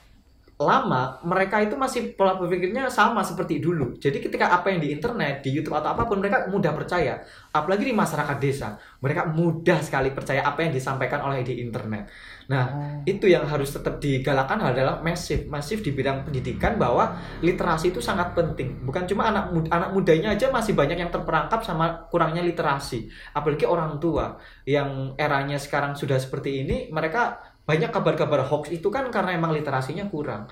lama 0.57 1.21
mereka 1.21 1.61
itu 1.61 1.77
masih 1.77 2.17
pola 2.17 2.41
berpikirnya 2.41 2.89
sama 2.89 3.21
seperti 3.21 3.61
dulu. 3.61 3.93
Jadi 4.01 4.25
ketika 4.25 4.49
apa 4.49 4.73
yang 4.73 4.81
di 4.81 4.89
internet 4.89 5.45
di 5.45 5.53
YouTube 5.53 5.77
atau 5.77 5.93
apa 5.93 6.09
pun 6.09 6.17
mereka 6.17 6.49
mudah 6.49 6.73
percaya. 6.73 7.21
Apalagi 7.53 7.85
di 7.85 7.93
masyarakat 7.93 8.37
desa 8.41 8.81
mereka 9.05 9.29
mudah 9.29 9.85
sekali 9.85 10.17
percaya 10.17 10.41
apa 10.49 10.65
yang 10.65 10.73
disampaikan 10.73 11.21
oleh 11.29 11.45
di 11.45 11.61
internet. 11.61 12.09
Nah 12.49 12.65
itu 13.05 13.29
yang 13.29 13.45
harus 13.45 13.69
tetap 13.69 14.01
digalakan 14.01 14.73
adalah 14.73 15.05
masif. 15.05 15.45
Masif 15.45 15.85
di 15.85 15.93
bidang 15.93 16.25
pendidikan 16.25 16.81
bahwa 16.81 17.21
literasi 17.45 17.93
itu 17.93 18.01
sangat 18.01 18.33
penting. 18.33 18.81
Bukan 18.81 19.05
cuma 19.13 19.29
anak 19.29 19.53
muda, 19.53 19.69
anak 19.77 19.93
mudanya 19.93 20.33
aja 20.33 20.49
masih 20.49 20.73
banyak 20.73 20.97
yang 20.97 21.13
terperangkap 21.13 21.61
sama 21.69 22.09
kurangnya 22.09 22.41
literasi. 22.41 23.13
Apalagi 23.37 23.69
orang 23.69 24.01
tua 24.01 24.41
yang 24.65 25.13
eranya 25.21 25.61
sekarang 25.61 25.93
sudah 25.93 26.17
seperti 26.17 26.65
ini 26.65 26.89
mereka 26.89 27.56
banyak 27.67 27.91
kabar-kabar 27.91 28.47
hoax 28.47 28.71
itu 28.71 28.89
kan 28.89 29.11
karena 29.11 29.35
emang 29.35 29.53
literasinya 29.53 30.07
kurang. 30.07 30.47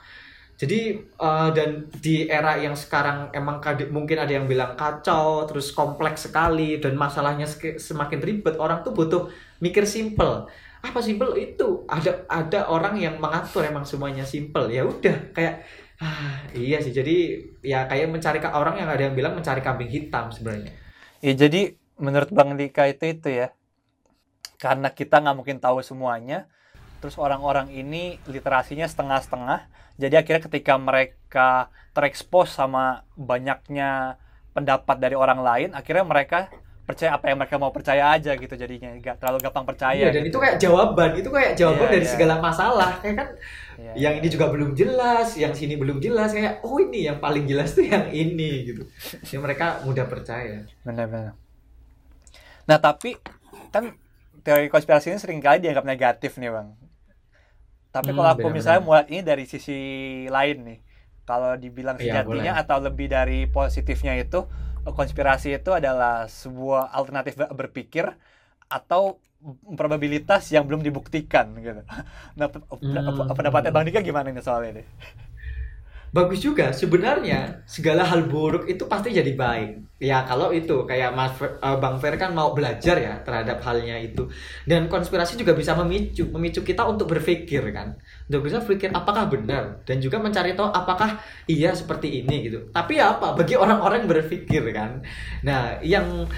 Jadi 0.55 1.03
eh, 1.03 1.50
dan 1.50 1.90
di 1.90 2.31
era 2.31 2.55
yang 2.55 2.79
sekarang 2.79 3.35
emang 3.35 3.59
mungkin 3.90 4.18
ada 4.22 4.31
yang 4.31 4.46
bilang 4.46 4.79
kacau, 4.79 5.46
terus 5.50 5.74
kompleks 5.74 6.31
sekali 6.31 6.79
dan 6.79 6.94
masalahnya 6.94 7.46
semakin 7.79 8.20
ribet, 8.22 8.55
orang 8.59 8.87
tuh 8.87 8.94
butuh 8.94 9.22
mikir 9.59 9.83
simple. 9.83 10.46
Apa 10.85 11.00
simple 11.00 11.35
itu? 11.40 11.83
Ada 11.90 12.29
ada 12.29 12.61
orang 12.70 13.00
yang 13.00 13.18
mengatur 13.18 13.66
emang 13.66 13.83
semuanya 13.88 14.22
simple. 14.22 14.70
Ya 14.70 14.87
udah 14.87 15.33
kayak 15.35 15.64
ah, 15.98 16.44
iya 16.55 16.79
sih. 16.79 16.94
Jadi 16.94 17.40
ya 17.64 17.88
kayak 17.90 18.14
mencari 18.14 18.38
orang 18.44 18.79
yang 18.79 18.90
ada 18.92 19.03
yang 19.11 19.14
bilang 19.16 19.35
mencari 19.35 19.59
kambing 19.64 19.90
hitam 19.90 20.31
sebenarnya. 20.31 20.70
Ya 21.24 21.33
jadi 21.35 21.74
menurut 21.98 22.31
Bang 22.31 22.55
Dika 22.55 22.87
itu 22.87 23.11
itu 23.11 23.29
ya, 23.33 23.50
karena 24.61 24.92
kita 24.92 25.18
nggak 25.18 25.37
mungkin 25.40 25.59
tahu 25.59 25.81
semuanya, 25.81 26.46
terus 27.04 27.20
orang-orang 27.20 27.68
ini 27.68 28.16
literasinya 28.24 28.88
setengah-setengah, 28.88 29.68
jadi 30.00 30.24
akhirnya 30.24 30.48
ketika 30.48 30.80
mereka 30.80 31.68
terekspos 31.92 32.56
sama 32.56 33.04
banyaknya 33.12 34.16
pendapat 34.56 34.96
dari 34.96 35.12
orang 35.12 35.44
lain, 35.44 35.68
akhirnya 35.76 36.00
mereka 36.00 36.48
percaya 36.88 37.12
apa 37.12 37.28
yang 37.28 37.44
mereka 37.44 37.60
mau 37.60 37.68
percaya 37.68 38.16
aja 38.16 38.32
gitu 38.32 38.56
jadinya, 38.56 38.96
nggak 38.96 39.20
terlalu 39.20 39.44
gampang 39.44 39.68
percaya. 39.68 40.00
Iya, 40.00 40.16
dan 40.16 40.24
gitu. 40.24 40.32
itu 40.32 40.38
kayak 40.40 40.56
jawaban, 40.56 41.10
itu 41.12 41.28
kayak 41.28 41.52
jawaban 41.60 41.84
Iya, 41.84 41.92
dari 41.92 42.06
iya. 42.08 42.12
segala 42.16 42.34
masalah. 42.40 42.90
Kayak 43.04 43.16
kan 43.20 43.28
Iya. 43.74 43.92
yang 44.00 44.14
ini 44.24 44.28
juga 44.32 44.46
belum 44.48 44.70
jelas, 44.72 45.28
yang 45.36 45.52
sini 45.52 45.74
belum 45.76 46.00
jelas 46.00 46.32
kayak 46.32 46.64
oh 46.64 46.80
ini 46.80 47.04
yang 47.04 47.20
paling 47.20 47.44
jelas 47.44 47.76
tuh 47.76 47.84
yang 47.84 48.08
ini 48.08 48.64
gitu. 48.72 48.88
Jadi 49.20 49.36
mereka 49.44 49.84
mudah 49.84 50.08
percaya. 50.08 50.64
Benar-benar. 50.88 51.36
Nah, 52.64 52.78
tapi 52.80 53.20
kan 53.68 53.92
teori 54.40 54.72
konspirasi 54.72 55.12
ini 55.12 55.20
sering 55.20 55.40
kali 55.44 55.60
dianggap 55.60 55.84
negatif 55.84 56.40
nih, 56.40 56.48
Bang. 56.48 56.83
Tapi 57.94 58.11
Hmm, 58.11 58.16
kalau 58.16 58.30
aku 58.35 58.46
benar-benar. 58.46 58.57
misalnya 58.57 58.83
melihat 58.87 59.07
ini 59.12 59.22
dari 59.30 59.44
sisi 59.46 59.76
lain 60.37 60.57
nih, 60.68 60.78
kalau 61.28 61.54
dibilang 61.62 61.98
Iya, 61.98 62.20
sejatinya 62.20 62.52
boleh. 62.54 62.59
atau 62.61 62.78
lebih 62.87 63.07
dari 63.16 63.46
positifnya 63.46 64.12
itu, 64.18 64.38
konspirasi 64.98 65.48
itu 65.59 65.70
adalah 65.72 66.26
sebuah 66.26 66.90
alternatif 66.98 67.35
ber- 67.40 67.54
berpikir 67.54 68.04
atau 68.68 69.22
probabilitas 69.78 70.48
yang 70.54 70.64
belum 70.68 70.83
dibuktikan 70.83 71.46
gitu. 71.62 71.83
Nah, 72.38 72.48
Hmm. 72.80 73.35
pendapatnya 73.38 73.70
Bang 73.74 73.87
Dika 73.87 74.00
gimana 74.02 74.28
nih 74.35 74.42
soal 74.44 74.62
ini? 74.74 74.83
Bagus 76.14 76.46
juga 76.46 76.70
sebenarnya 76.70 77.66
segala 77.66 78.07
hal 78.07 78.31
buruk 78.31 78.70
itu 78.70 78.87
pasti 78.87 79.11
jadi 79.11 79.35
baik. 79.35 79.98
Ya 79.98 80.22
kalau 80.22 80.55
itu 80.55 80.87
kayak 80.87 81.11
Mas 81.11 81.35
eh, 81.42 81.77
Bang 81.83 81.98
Fer 81.98 82.14
kan 82.14 82.31
mau 82.31 82.55
belajar 82.55 82.94
ya 83.03 83.18
terhadap 83.27 83.59
halnya 83.66 83.98
itu. 83.98 84.31
Dan 84.62 84.87
konspirasi 84.87 85.35
juga 85.35 85.59
bisa 85.59 85.74
memicu 85.74 86.31
memicu 86.31 86.62
kita 86.62 86.87
untuk 86.87 87.11
berpikir 87.11 87.66
kan. 87.74 87.98
Untuk 88.31 88.46
bisa 88.46 88.62
berpikir 88.62 88.94
apakah 88.94 89.27
benar 89.27 89.83
dan 89.83 89.98
juga 89.98 90.22
mencari 90.22 90.55
tahu 90.55 90.70
apakah 90.70 91.18
iya 91.50 91.74
seperti 91.74 92.22
ini 92.22 92.46
gitu. 92.46 92.70
Tapi 92.70 93.03
apa 93.03 93.35
bagi 93.35 93.59
orang-orang 93.59 94.07
berpikir 94.07 94.70
kan. 94.70 95.03
Nah, 95.42 95.83
yang 95.83 96.31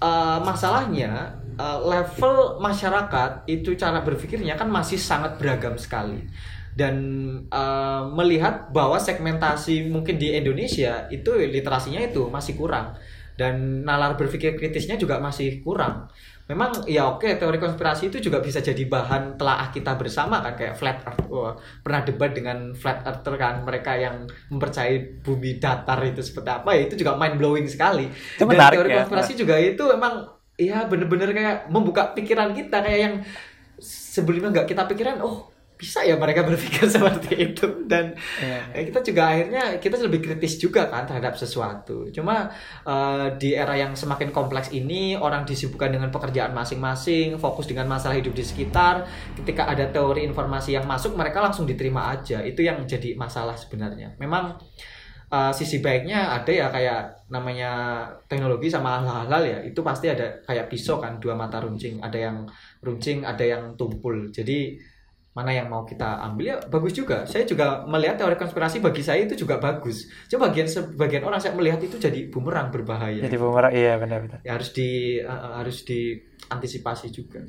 eh, 0.00 0.38
masalahnya 0.40 1.36
eh, 1.60 1.78
level 1.84 2.56
masyarakat 2.56 3.44
itu 3.52 3.76
cara 3.76 4.00
berpikirnya 4.00 4.56
kan 4.56 4.72
masih 4.72 4.96
sangat 4.96 5.36
beragam 5.36 5.76
sekali 5.76 6.24
dan 6.74 6.94
eh, 7.50 8.02
melihat 8.14 8.70
bahwa 8.70 8.96
segmentasi 8.96 9.90
mungkin 9.90 10.16
di 10.16 10.34
Indonesia 10.34 11.06
itu 11.10 11.34
literasinya 11.34 12.00
itu 12.02 12.30
masih 12.30 12.54
kurang 12.54 12.94
dan 13.40 13.84
nalar 13.88 14.20
berpikir 14.20 14.52
kritisnya 14.52 15.00
juga 15.00 15.16
masih 15.16 15.64
kurang. 15.64 16.12
Memang 16.50 16.82
ya 16.90 17.06
oke 17.14 17.38
teori 17.38 17.62
konspirasi 17.62 18.10
itu 18.10 18.18
juga 18.18 18.42
bisa 18.42 18.58
jadi 18.58 18.82
bahan 18.84 19.38
telaah 19.38 19.70
kita 19.70 19.94
bersama 19.94 20.42
kan 20.42 20.58
kayak 20.58 20.74
flat 20.76 20.98
earth. 21.06 21.24
Wah, 21.30 21.54
pernah 21.80 22.02
debat 22.02 22.34
dengan 22.34 22.74
flat 22.74 23.06
earther 23.06 23.38
kan 23.38 23.62
mereka 23.62 23.94
yang 23.94 24.26
mempercayai 24.50 25.22
bumi 25.22 25.62
datar 25.62 26.02
itu 26.04 26.20
seperti 26.20 26.50
apa 26.50 26.74
ya, 26.74 26.90
itu 26.90 27.00
juga 27.00 27.14
mind 27.16 27.38
blowing 27.38 27.66
sekali. 27.70 28.10
Itu 28.10 28.44
Dan 28.50 28.50
menarik 28.50 28.76
teori 28.82 28.90
ya. 28.90 28.96
konspirasi 29.00 29.32
juga 29.38 29.54
itu 29.56 29.84
emang 29.94 30.26
ya 30.60 30.84
bener-bener 30.84 31.30
kayak 31.32 31.56
membuka 31.72 32.12
pikiran 32.12 32.52
kita 32.52 32.82
kayak 32.84 33.00
yang 33.00 33.14
sebelumnya 33.80 34.52
nggak 34.52 34.68
kita 34.68 34.84
pikiran 34.84 35.24
oh 35.24 35.49
bisa 35.80 36.04
ya 36.04 36.20
mereka 36.20 36.44
berpikir 36.44 36.84
seperti 36.94 37.32
itu. 37.48 37.88
Dan 37.88 38.12
Iya. 38.36 38.60
eh, 38.76 38.82
kita 38.92 39.00
juga 39.00 39.32
akhirnya 39.32 39.62
kita 39.80 39.96
lebih 40.04 40.20
kritis 40.20 40.60
juga 40.60 40.92
kan 40.92 41.08
terhadap 41.08 41.40
sesuatu. 41.40 42.12
Cuma 42.12 42.52
eh, 42.84 43.26
di 43.40 43.56
era 43.56 43.72
yang 43.72 43.96
semakin 43.96 44.28
kompleks 44.28 44.68
ini 44.76 45.16
orang 45.16 45.48
disibukkan 45.48 45.88
dengan 45.96 46.12
pekerjaan 46.12 46.52
masing-masing 46.52 47.40
fokus 47.40 47.64
dengan 47.64 47.88
masalah 47.88 48.20
hidup 48.20 48.36
di 48.36 48.44
sekitar. 48.44 49.08
Ketika 49.32 49.64
ada 49.72 49.88
teori 49.88 50.20
informasi 50.28 50.76
yang 50.76 50.84
masuk 50.84 51.16
mereka 51.16 51.40
langsung 51.40 51.64
diterima 51.64 52.12
aja. 52.12 52.44
Itu 52.44 52.60
yang 52.60 52.84
jadi 52.84 53.16
masalah 53.16 53.56
sebenarnya. 53.56 54.20
Memang 54.20 54.60
uh, 55.30 55.52
sisi 55.54 55.78
baiknya 55.80 56.34
ada 56.36 56.50
ya 56.50 56.66
kayak 56.68 57.30
namanya 57.30 57.70
teknologi 58.26 58.68
sama 58.68 59.00
hal-hal 59.00 59.42
ya. 59.46 59.58
Itu 59.64 59.80
pasti 59.86 60.10
ada 60.10 60.42
kayak 60.44 60.68
pisau 60.68 60.98
kan 61.00 61.16
dua 61.22 61.38
mata 61.38 61.62
runcing. 61.62 62.02
Ada 62.02 62.18
yang 62.18 62.36
runcing 62.84 63.24
ada 63.24 63.44
yang 63.46 63.74
tumpul. 63.78 64.28
Jadi 64.34 64.76
mana 65.36 65.50
yang 65.54 65.66
mau 65.72 65.82
kita 65.86 66.04
ambil 66.26 66.44
ya 66.52 66.56
bagus 66.74 66.92
juga 67.00 67.16
saya 67.30 67.44
juga 67.46 67.86
melihat 67.86 68.18
teori 68.18 68.34
konspirasi 68.34 68.76
bagi 68.82 69.02
saya 69.06 69.20
itu 69.26 69.34
juga 69.46 69.56
bagus 69.62 69.96
cuma 70.30 70.50
bagian 70.50 70.66
sebagian 70.66 71.22
orang 71.28 71.38
saya 71.42 71.54
melihat 71.58 71.80
itu 71.86 71.96
jadi 72.02 72.26
bumerang 72.34 72.68
berbahaya 72.74 73.22
Jadi 73.22 73.34
bumerang, 73.42 73.72
iya 73.80 73.92
benar-benar. 74.02 74.40
ya 74.46 74.50
harus 74.56 74.70
di 74.76 75.20
uh, 75.20 75.60
harus 75.60 75.84
diantisipasi 75.88 77.06
juga 77.12 77.40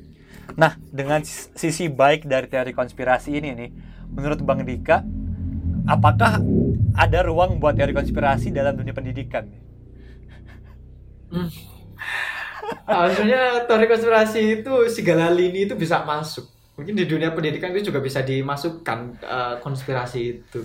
Nah, 0.58 0.76
dengan 0.92 1.20
sis- 1.24 1.48
sisi 1.56 1.88
baik 1.88 2.28
dari 2.28 2.46
teori 2.50 2.72
konspirasi 2.76 3.30
ini 3.40 3.50
nih, 3.56 3.70
menurut 4.12 4.40
Bang 4.44 4.62
Dika, 4.64 5.00
apakah 5.88 6.44
ada 6.96 7.20
ruang 7.26 7.58
buat 7.62 7.74
teori 7.78 7.94
konspirasi 7.96 8.52
dalam 8.54 8.76
dunia 8.78 8.94
pendidikan? 8.96 9.48
Ah, 12.86 13.08
Maksudnya 13.08 13.66
teori 13.66 13.86
konspirasi 13.90 14.40
itu 14.62 14.72
segala 14.90 15.30
lini 15.32 15.66
itu 15.66 15.74
bisa 15.78 16.02
masuk. 16.06 16.51
Mungkin 16.72 16.96
di 16.96 17.04
dunia 17.04 17.36
pendidikan 17.36 17.70
itu 17.76 17.92
juga 17.92 18.00
bisa 18.00 18.24
dimasukkan 18.24 18.98
eh, 19.20 19.54
konspirasi 19.60 20.20
itu. 20.40 20.60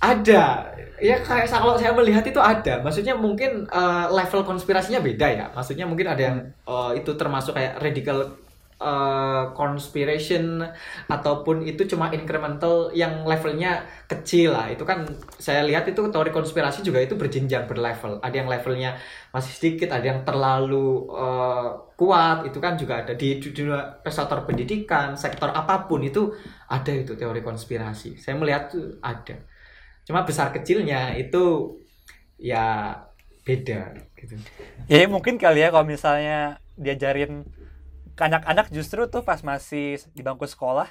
Ada, 0.00 0.72
ya 0.96 1.20
kayak 1.20 1.52
kalau 1.52 1.76
saya 1.76 1.92
melihat 1.92 2.24
itu 2.24 2.40
ada. 2.40 2.80
Maksudnya 2.80 3.12
mungkin 3.12 3.68
eh, 3.68 4.06
level 4.08 4.42
konspirasinya 4.48 5.04
beda 5.04 5.26
ya. 5.28 5.46
Maksudnya 5.52 5.84
mungkin 5.84 6.08
ada 6.08 6.22
yang 6.22 6.38
eh, 6.48 6.92
itu 6.96 7.12
termasuk 7.14 7.52
kayak 7.52 7.76
radical 7.78 8.32
eh, 8.80 9.44
conspiration 9.52 10.64
ataupun 11.06 11.62
itu 11.68 11.84
cuma 11.84 12.08
incremental 12.10 12.88
yang 12.96 13.28
levelnya 13.28 13.84
kecil 14.08 14.56
lah. 14.56 14.72
Itu 14.72 14.88
kan 14.88 15.04
saya 15.36 15.62
lihat 15.68 15.86
itu 15.92 16.00
teori 16.08 16.32
konspirasi 16.32 16.80
juga 16.80 17.04
itu 17.04 17.14
berjenjang 17.20 17.68
berlevel. 17.68 18.18
Ada 18.24 18.36
yang 18.40 18.48
levelnya 18.48 18.96
masih 19.30 19.52
sedikit, 19.52 19.92
ada 19.92 20.06
yang 20.08 20.24
terlalu 20.24 21.06
eh, 21.12 21.68
kuat. 22.00 22.48
Itu 22.48 22.58
kan 22.58 22.80
juga 22.80 23.04
ada 23.04 23.12
di 23.12 23.36
di 23.36 23.52
dunia 23.52 24.00
sektor 24.08 24.48
pendidikan, 24.48 25.14
sektor 25.14 25.52
apa 25.52 25.84
pun 25.84 26.00
itu 26.00 26.32
ada 26.72 26.90
itu 26.90 27.12
teori 27.14 27.44
konspirasi. 27.44 28.16
Saya 28.16 28.40
melihat 28.40 28.72
tuh 28.72 28.96
ada. 29.04 29.36
Cuma 30.08 30.24
besar 30.24 30.50
kecilnya 30.50 31.14
itu 31.14 31.76
ya 32.40 32.96
beda 33.44 33.94
gitu. 34.16 34.34
Ya 34.88 35.04
mungkin 35.08 35.36
kali 35.36 35.60
ya 35.60 35.68
kalau 35.68 35.84
misalnya 35.84 36.60
diajarin 36.80 37.44
ke 38.20 38.24
anak-anak 38.28 38.68
justru 38.68 39.08
tuh 39.08 39.24
pas 39.24 39.40
masih 39.40 39.96
di 40.12 40.20
bangku 40.20 40.44
sekolah, 40.44 40.84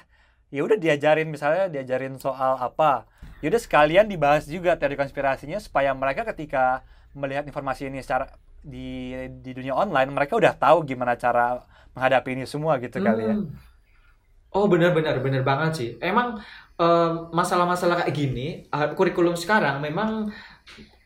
ya 0.50 0.66
udah 0.66 0.74
diajarin 0.74 1.30
misalnya 1.30 1.70
diajarin 1.70 2.18
soal 2.18 2.58
apa. 2.58 3.06
Ya 3.38 3.46
udah 3.54 3.62
sekalian 3.62 4.10
dibahas 4.10 4.50
juga 4.50 4.74
teori 4.74 4.98
konspirasinya 4.98 5.62
supaya 5.62 5.94
mereka 5.94 6.26
ketika 6.34 6.82
melihat 7.14 7.46
informasi 7.46 7.86
ini 7.86 8.02
secara 8.02 8.34
di 8.60 9.14
di 9.40 9.50
dunia 9.56 9.72
online 9.78 10.10
mereka 10.12 10.34
udah 10.36 10.52
tahu 10.58 10.84
gimana 10.84 11.14
cara 11.16 11.62
menghadapi 11.94 12.34
ini 12.34 12.44
semua 12.50 12.76
gitu 12.82 12.98
kali 12.98 13.22
ya. 13.30 13.36
Hmm. 13.38 13.54
Oh 14.50 14.66
benar-benar 14.66 15.22
benar 15.22 15.42
banget 15.46 15.70
sih. 15.78 15.88
Emang 16.02 16.42
em, 16.76 17.12
masalah-masalah 17.30 18.02
kayak 18.02 18.14
gini 18.14 18.66
eh, 18.66 18.88
kurikulum 18.98 19.38
sekarang 19.38 19.78
memang 19.78 20.26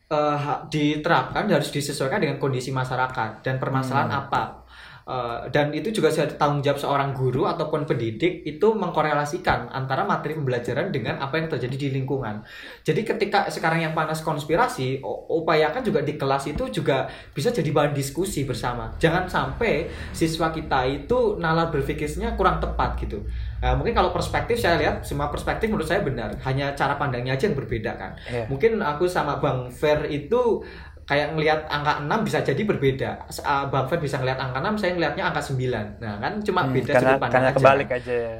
ha- 0.09 0.61
diterapkan 0.69 1.49
harus 1.49 1.69
disesuaikan 1.73 2.21
dengan 2.21 2.37
kondisi 2.41 2.69
masyarakat 2.73 3.41
dan 3.45 3.55
permasalahan 3.61 4.11
Hmm. 4.11 4.21
apa. 4.27 4.64
Eh, 5.05 5.41
dan 5.53 5.69
itu 5.69 5.93
juga 5.93 6.09
tanggung 6.09 6.65
jawab 6.65 6.81
seorang 6.81 7.13
guru 7.13 7.45
ataupun 7.45 7.85
pendidik 7.85 8.41
itu 8.41 8.73
mengkorelasikan 8.73 9.69
antara 9.69 10.01
materi 10.01 10.33
pembelajaran 10.33 10.89
dengan 10.89 11.21
apa 11.21 11.37
yang 11.37 11.45
terjadi 11.45 11.77
di 11.77 11.87
lingkungan. 11.93 12.41
Jadi 12.81 13.05
ketika 13.05 13.45
sekarang 13.53 13.85
yang 13.85 13.93
panas 13.93 14.25
konspirasi, 14.25 15.05
upayakan 15.29 15.85
juga 15.85 16.01
di 16.01 16.17
kelas 16.17 16.49
itu 16.49 16.73
juga 16.73 17.05
bisa 17.37 17.53
jadi 17.53 17.69
bahan 17.69 17.93
diskusi 17.93 18.49
bersama. 18.49 18.97
Jangan 18.97 19.29
sampai 19.29 19.93
siswa 20.09 20.49
kita 20.49 20.89
itu 20.89 21.37
nalar 21.37 21.69
berpikirnya 21.69 22.33
kurang 22.33 22.57
tepat 22.57 22.97
gitu. 22.97 23.21
Nah, 23.61 23.77
mungkin 23.77 23.93
kalau 23.93 24.09
perspektif 24.09 24.57
saya 24.57 24.81
lihat 24.81 25.05
semua 25.05 25.29
perspektif 25.29 25.69
menurut 25.69 25.85
saya 25.85 26.01
benar, 26.01 26.33
hanya 26.49 26.73
cara 26.73 26.97
pandangnya 26.97 27.37
aja 27.37 27.45
yang 27.45 27.57
berbeda 27.57 27.93
kan. 27.93 28.17
Iya. 28.25 28.45
Mungkin 28.49 28.81
aku 28.81 29.05
sama 29.05 29.37
Bang 29.37 29.69
Fer 29.69 30.09
itu 30.09 30.65
kayak 31.05 31.27
ngelihat 31.33 31.59
angka 31.69 31.93
6 32.01 32.25
bisa 32.27 32.39
jadi 32.41 32.61
berbeda. 32.65 33.09
Ah, 33.45 33.65
Bang 33.71 33.85
Fer 33.89 33.99
bisa 34.01 34.17
ngelihat 34.21 34.39
angka 34.41 34.59
6, 34.61 34.75
saya 34.81 34.91
ngelihatnya 34.97 35.23
angka 35.29 35.41
9. 35.41 36.01
Nah, 36.01 36.13
kan 36.23 36.33
cuma 36.41 36.61
Hmm, 36.61 36.73
beda 36.73 36.93
karena 36.93 36.97
sudut 36.97 37.17
pandang 37.21 37.31
karena 37.33 37.49
aja. 37.53 37.55
kebalik 37.55 37.89
aja 37.91 38.13
ya. 38.13 38.37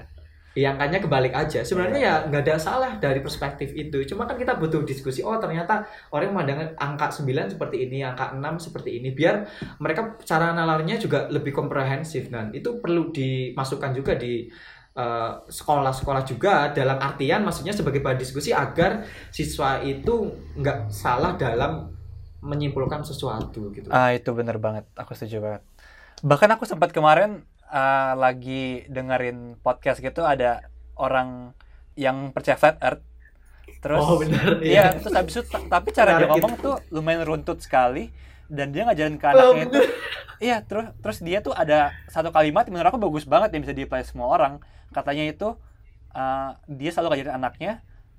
Iya, 0.56 0.71
angkanya 0.71 1.04
kebalik 1.04 1.34
aja. 1.36 1.60
Sebenarnya 1.67 1.99
ya 1.99 2.13
nggak 2.32 2.41
ada 2.47 2.56
salah 2.56 2.95
dari 2.95 3.19
perspektif 3.19 3.75
itu. 3.75 4.08
Cuma 4.08 4.23
kan 4.23 4.39
kita 4.39 4.56
butuh 4.56 4.88
diskusi. 4.88 5.19
Oh, 5.19 5.36
ternyata 5.36 5.84
orang 6.15 6.32
memandang 6.32 6.71
angka 6.80 7.12
9 7.12 7.51
seperti 7.51 7.84
ini, 7.84 8.08
angka 8.08 8.32
6 8.32 8.56
seperti 8.63 9.04
ini. 9.04 9.12
Biar 9.12 9.43
mereka 9.84 10.15
cara 10.23 10.56
nalarnya 10.56 10.95
juga 10.95 11.28
lebih 11.28 11.51
komprehensif. 11.51 12.32
Dan 12.32 12.56
itu 12.56 12.80
perlu 12.80 13.12
dimasukkan 13.12 13.91
juga 13.91 14.15
di 14.15 14.47
eh, 14.95 15.32
sekolah-sekolah 15.43 16.23
juga 16.23 16.71
dalam 16.71 16.95
artian 17.04 17.43
maksudnya 17.43 17.75
sebagai 17.75 17.99
bahan 17.99 18.15
diskusi 18.15 18.56
agar 18.56 19.04
siswa 19.28 19.84
itu 19.84 20.32
nggak 20.56 20.88
salah 20.88 21.36
dalam 21.36 21.91
menyimpulkan 22.46 23.02
sesuatu 23.02 23.74
gitu. 23.74 23.90
Ah 23.90 24.14
itu 24.14 24.30
bener 24.32 24.58
banget, 24.58 24.86
aku 24.94 25.12
setuju 25.12 25.42
banget. 25.42 25.62
Bahkan 26.22 26.50
aku 26.54 26.64
sempat 26.64 26.94
kemarin 26.94 27.42
ah, 27.66 28.14
lagi 28.14 28.86
dengerin 28.88 29.58
podcast 29.60 29.98
gitu 30.00 30.22
ada 30.22 30.70
orang 30.96 31.52
yang 31.96 32.30
percaya 32.30 32.54
flat 32.56 32.78
earth. 32.80 33.02
Terus 33.82 33.98
oh, 34.00 34.18
benar. 34.18 34.62
Iya, 34.62 34.94
terus 34.96 35.10
habis 35.12 35.34
itu 35.34 35.44
ta- 35.46 35.66
tapi 35.72 35.90
cara 35.90 36.16
dia 36.16 36.28
ngomong 36.28 36.54
itu. 36.54 36.64
tuh 36.64 36.76
lumayan 36.90 37.26
runtut 37.26 37.58
sekali 37.60 38.14
dan 38.46 38.70
dia 38.70 38.86
ngajarin 38.86 39.18
ke 39.18 39.26
Oh, 39.26 39.32
anaknya 39.32 39.64
itu. 39.64 39.74
bener. 39.74 39.90
Iya, 40.36 40.58
terus 40.62 40.86
terus 41.00 41.18
dia 41.20 41.40
tuh 41.40 41.56
ada 41.56 41.96
satu 42.06 42.30
kalimat 42.30 42.68
menurut 42.68 42.92
aku 42.92 43.00
bagus 43.00 43.24
banget 43.24 43.56
yang 43.56 43.64
bisa 43.64 43.74
di-apply 43.74 44.04
semua 44.04 44.30
orang. 44.30 44.62
Katanya 44.92 45.26
itu 45.26 45.58
ah, 46.12 46.62
dia 46.68 46.92
selalu 46.92 47.10
ngajarin 47.16 47.36
anaknya 47.36 47.72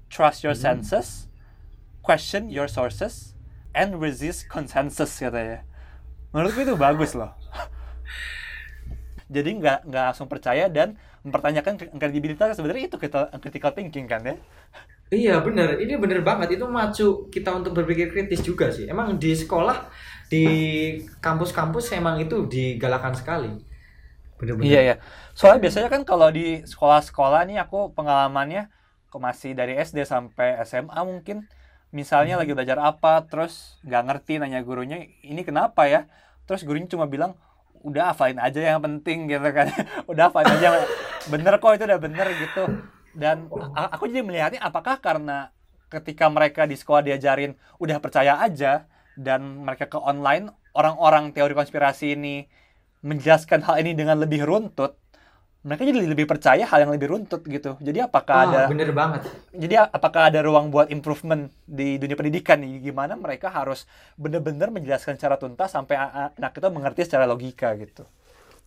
trust 0.08 0.42
your 0.42 0.52
Hmm. 0.52 0.82
senses, 0.82 1.28
question 2.00 2.48
your 2.48 2.66
sources, 2.66 3.35
and 3.76 4.00
resist 4.00 4.48
consensus 4.48 5.12
katanya. 5.20 5.62
Menurutku 6.32 6.64
itu 6.64 6.74
bagus 6.74 7.12
loh. 7.12 7.36
Jadi 9.28 9.60
nggak 9.60 9.84
nggak 9.84 10.04
langsung 10.12 10.26
percaya 10.32 10.72
dan 10.72 10.96
mempertanyakan 11.26 11.76
kredibilitas 11.98 12.56
sebenarnya 12.56 12.88
itu 12.88 12.96
critical, 12.96 13.28
critical 13.42 13.72
thinking 13.76 14.06
kan 14.08 14.22
ya. 14.24 14.36
Iya 15.06 15.34
benar, 15.38 15.78
ini 15.78 15.94
benar 16.00 16.22
banget. 16.26 16.58
Itu 16.58 16.66
macu 16.66 17.30
kita 17.30 17.54
untuk 17.54 17.78
berpikir 17.78 18.10
kritis 18.10 18.42
juga 18.42 18.74
sih. 18.74 18.90
Emang 18.90 19.14
di 19.20 19.34
sekolah, 19.34 19.86
di 20.26 20.44
kampus-kampus 21.22 21.94
emang 21.94 22.18
itu 22.18 22.46
digalakan 22.50 23.14
sekali. 23.14 23.50
Bener-bener. 24.38 24.66
Iya 24.66 24.80
ya. 24.82 24.94
Soalnya 25.34 25.60
biasanya 25.62 25.88
kan 25.90 26.02
kalau 26.02 26.28
di 26.30 26.62
sekolah-sekolah 26.66 27.46
nih 27.46 27.58
aku 27.62 27.94
pengalamannya 27.94 28.70
masih 29.16 29.56
dari 29.56 29.80
SD 29.80 30.04
sampai 30.04 30.60
SMA 30.68 31.00
mungkin 31.00 31.48
misalnya 31.96 32.36
lagi 32.36 32.52
belajar 32.52 32.76
apa 32.76 33.24
terus 33.24 33.80
nggak 33.88 34.02
ngerti 34.04 34.32
nanya 34.36 34.60
gurunya 34.60 35.08
ini 35.24 35.40
kenapa 35.40 35.88
ya? 35.88 36.04
Terus 36.44 36.62
gurunya 36.68 36.84
cuma 36.92 37.08
bilang 37.08 37.32
udah 37.80 38.12
hafalin 38.12 38.36
aja 38.36 38.60
yang 38.60 38.84
penting 38.84 39.24
gitu 39.32 39.48
kan. 39.48 39.72
Udah 40.10 40.28
hafalin 40.28 40.52
aja 40.60 40.84
bener 41.32 41.56
kok 41.56 41.72
itu 41.72 41.84
udah 41.88 42.00
bener 42.00 42.28
gitu. 42.36 42.64
Dan 43.16 43.48
aku 43.72 44.12
jadi 44.12 44.20
melihatnya 44.20 44.60
apakah 44.60 45.00
karena 45.00 45.48
ketika 45.88 46.28
mereka 46.28 46.68
di 46.68 46.76
sekolah 46.76 47.00
diajarin 47.00 47.56
udah 47.80 47.96
percaya 48.02 48.42
aja 48.42 48.84
dan 49.16 49.64
mereka 49.64 49.88
ke 49.88 49.96
online 49.96 50.52
orang-orang 50.76 51.32
teori 51.32 51.56
konspirasi 51.56 52.18
ini 52.18 52.44
menjelaskan 53.06 53.64
hal 53.64 53.80
ini 53.80 53.96
dengan 53.96 54.20
lebih 54.20 54.44
runtut 54.44 54.98
mereka 55.66 55.82
jadi 55.82 55.98
lebih 56.06 56.26
percaya 56.30 56.62
hal 56.62 56.78
yang 56.84 56.92
lebih 56.94 57.08
runtut 57.12 57.42
gitu 57.46 57.74
jadi 57.82 58.06
apakah 58.06 58.36
ada 58.46 58.60
Ah, 58.64 58.70
bener 58.70 58.90
banget. 58.94 59.22
jadi 59.52 59.74
apakah 59.90 60.30
ada 60.30 60.40
ruang 60.46 60.70
buat 60.70 60.86
improvement 60.88 61.42
di 61.66 61.98
dunia 61.98 62.14
pendidikan 62.14 62.62
nih? 62.62 62.86
Gimana 62.86 63.18
mereka 63.18 63.50
harus 63.50 63.84
benar-benar 64.14 64.68
menjelaskan 64.70 65.18
secara 65.18 65.36
tuntas 65.36 65.74
sampai 65.74 65.96
anak 65.98 66.52
itu 66.54 66.68
mengerti 66.70 67.00
secara 67.04 67.26
logika 67.26 67.74
gitu. 67.76 68.06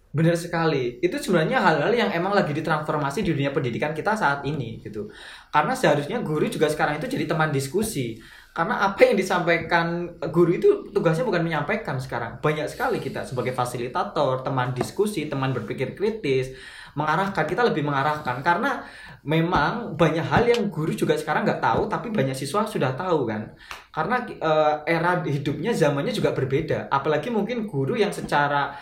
Bener 0.09 0.33
sekali. 0.33 0.97
Itu 0.99 1.21
sebenarnya 1.21 1.61
hal-hal 1.61 1.93
yang 1.93 2.09
emang 2.09 2.33
lagi 2.33 2.49
ditransformasi 2.49 3.21
di 3.21 3.29
dunia 3.29 3.53
pendidikan 3.53 3.93
kita 3.93 4.17
saat 4.17 4.41
ini 4.41 4.81
gitu. 4.81 5.05
Karena 5.53 5.77
seharusnya 5.77 6.17
guru 6.25 6.49
juga 6.49 6.65
sekarang 6.65 6.97
itu 6.97 7.05
jadi 7.05 7.29
teman 7.29 7.53
diskusi. 7.53 8.17
Karena 8.49 8.81
apa 8.81 9.05
yang 9.05 9.13
disampaikan 9.13 10.09
guru 10.33 10.57
itu 10.57 10.69
tugasnya 10.89 11.21
bukan 11.21 11.45
menyampaikan 11.45 12.01
sekarang. 12.01 12.41
Banyak 12.41 12.65
sekali 12.65 12.97
kita 12.97 13.21
sebagai 13.21 13.53
fasilitator, 13.53 14.41
teman 14.41 14.73
diskusi, 14.73 15.29
teman 15.29 15.53
berpikir 15.53 15.93
kritis, 15.93 16.57
mengarahkan 16.99 17.47
kita 17.47 17.63
lebih 17.63 17.87
mengarahkan. 17.87 18.43
Karena 18.43 18.83
memang 19.23 19.95
banyak 19.95 20.25
hal 20.27 20.43
yang 20.47 20.67
guru 20.67 20.91
juga 20.91 21.15
sekarang 21.15 21.47
nggak 21.47 21.63
tahu 21.63 21.87
tapi 21.87 22.11
banyak 22.11 22.35
siswa 22.35 22.67
sudah 22.67 22.91
tahu 22.99 23.23
kan? 23.23 23.47
Karena 23.95 24.19
uh, 24.43 24.75
era 24.83 25.23
hidupnya 25.23 25.71
zamannya 25.71 26.11
juga 26.11 26.35
berbeda. 26.35 26.91
Apalagi 26.91 27.31
mungkin 27.31 27.63
guru 27.63 27.95
yang 27.95 28.11
secara 28.11 28.75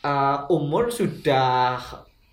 uh, 0.00 0.48
umur 0.48 0.88
sudah 0.88 1.76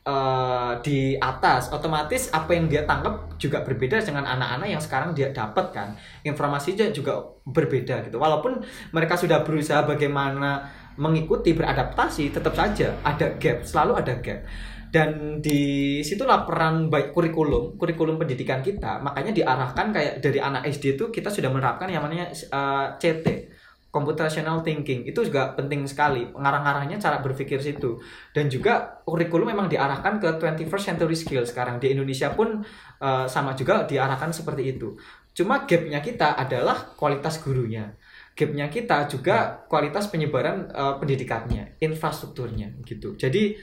uh, 0.08 0.80
di 0.80 1.20
atas 1.20 1.76
otomatis 1.76 2.32
apa 2.32 2.56
yang 2.56 2.72
dia 2.72 2.88
tangkap 2.88 3.36
juga 3.36 3.68
berbeda 3.68 4.00
dengan 4.00 4.24
anak-anak 4.24 4.68
yang 4.72 4.80
sekarang 4.80 5.12
dia 5.12 5.36
dapat 5.36 5.76
kan? 5.76 5.92
Informasinya 6.24 6.88
juga 6.96 7.20
berbeda 7.44 8.08
gitu. 8.08 8.16
Walaupun 8.16 8.64
mereka 8.96 9.20
sudah 9.20 9.44
berusaha 9.44 9.84
bagaimana 9.84 10.88
mengikuti 10.98 11.54
beradaptasi 11.54 12.34
tetap 12.34 12.58
saja 12.58 12.98
ada 13.06 13.38
gap 13.38 13.62
selalu 13.62 14.02
ada 14.02 14.18
gap 14.18 14.42
dan 14.88 15.44
di 15.44 16.00
situlah 16.00 16.48
peran 16.48 16.88
baik 16.88 17.12
kurikulum 17.12 17.76
kurikulum 17.76 18.16
pendidikan 18.16 18.64
kita 18.64 19.04
makanya 19.04 19.36
diarahkan 19.36 19.92
kayak 19.92 20.24
dari 20.24 20.40
anak 20.40 20.64
SD 20.68 20.96
itu 20.96 21.12
kita 21.12 21.28
sudah 21.28 21.52
menerapkan 21.52 21.92
yang 21.92 22.08
namanya 22.08 22.32
uh, 22.56 22.96
CT 22.96 23.58
computational 23.98 24.62
thinking. 24.62 25.08
Itu 25.10 25.26
juga 25.26 25.58
penting 25.58 25.88
sekali 25.90 26.28
ngarah-ngarahnya 26.30 27.02
cara 27.02 27.24
berpikir 27.24 27.58
situ. 27.58 27.98
Dan 28.30 28.52
juga 28.52 29.02
kurikulum 29.08 29.50
memang 29.50 29.72
diarahkan 29.72 30.22
ke 30.22 30.30
21st 30.38 30.84
century 30.94 31.18
skill 31.18 31.44
sekarang. 31.48 31.82
Di 31.82 31.96
Indonesia 31.96 32.30
pun 32.36 32.62
uh, 33.02 33.26
sama 33.26 33.58
juga 33.58 33.88
diarahkan 33.90 34.30
seperti 34.30 34.78
itu. 34.78 34.94
Cuma 35.34 35.66
gapnya 35.66 36.04
kita 36.04 36.38
adalah 36.38 36.94
kualitas 36.94 37.42
gurunya. 37.42 37.98
Gapnya 38.38 38.70
kita 38.70 39.10
juga 39.10 39.66
kualitas 39.66 40.14
penyebaran 40.14 40.70
uh, 40.70 41.02
pendidikannya 41.02 41.82
infrastrukturnya 41.82 42.78
gitu. 42.86 43.18
Jadi 43.18 43.58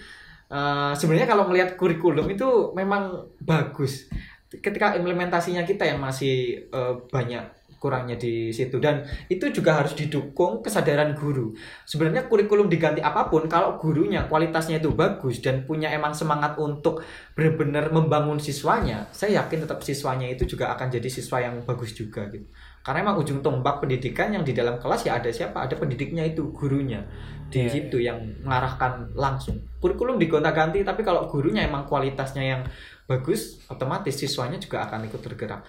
uh, 0.51 0.93
sebenarnya 0.97 1.29
kalau 1.29 1.49
melihat 1.49 1.79
kurikulum 1.79 2.27
itu 2.29 2.73
memang 2.77 3.31
bagus. 3.41 4.09
Ketika 4.49 4.95
implementasinya 4.95 5.67
kita 5.67 5.83
yang 5.85 5.99
masih 5.99 6.67
uh, 6.71 7.01
banyak 7.11 7.65
kurangnya 7.85 8.17
di 8.17 8.49
situ. 8.49 8.81
Dan 8.81 9.05
itu 9.29 9.53
juga 9.53 9.77
harus 9.77 9.93
didukung 9.93 10.65
kesadaran 10.65 11.13
guru. 11.13 11.53
Sebenarnya 11.85 12.25
kurikulum 12.33 12.73
diganti 12.73 13.05
apa 13.05 13.29
pun 13.29 13.45
kalau 13.45 13.77
gurunya 13.77 14.25
kualitasnya 14.25 14.81
itu 14.81 14.97
bagus 14.97 15.45
dan 15.45 15.69
punya 15.69 15.93
emang 15.93 16.17
semangat 16.17 16.57
untuk 16.57 17.05
benar-benar 17.37 17.93
membangun 17.93 18.39
siswanya 18.39 19.11
saya 19.11 19.43
yakin 19.43 19.67
tetap 19.67 19.83
siswanya 19.83 20.31
itu 20.31 20.47
juga 20.47 20.71
akan 20.73 20.87
jadi 20.87 21.09
siswa 21.11 21.43
yang 21.43 21.67
bagus 21.67 21.93
juga 21.93 22.31
gitu 22.31 22.47
karena 22.85 23.01
emang 23.01 23.17
ujung 23.17 23.41
tombak 23.41 23.81
pendidikan 23.81 24.29
yang 24.29 24.45
di 24.45 24.53
dalam 24.53 24.77
kelas 24.77 25.09
ya 25.09 25.17
ada 25.17 25.33
siapa 25.33 25.65
ada 25.65 25.73
pendidiknya 25.81 26.21
itu 26.29 26.53
gurunya 26.53 27.01
di 27.49 27.65
yeah. 27.65 27.73
situ 27.73 27.97
yang 28.05 28.21
mengarahkan 28.45 29.17
langsung 29.17 29.57
kurikulum 29.81 30.21
digonta-ganti 30.21 30.85
tapi 30.85 31.01
kalau 31.01 31.25
gurunya 31.25 31.65
emang 31.65 31.89
kualitasnya 31.89 32.45
yang 32.45 32.63
bagus 33.09 33.65
otomatis 33.73 34.21
siswanya 34.21 34.61
juga 34.61 34.85
akan 34.85 35.09
ikut 35.09 35.21
tergerak 35.25 35.65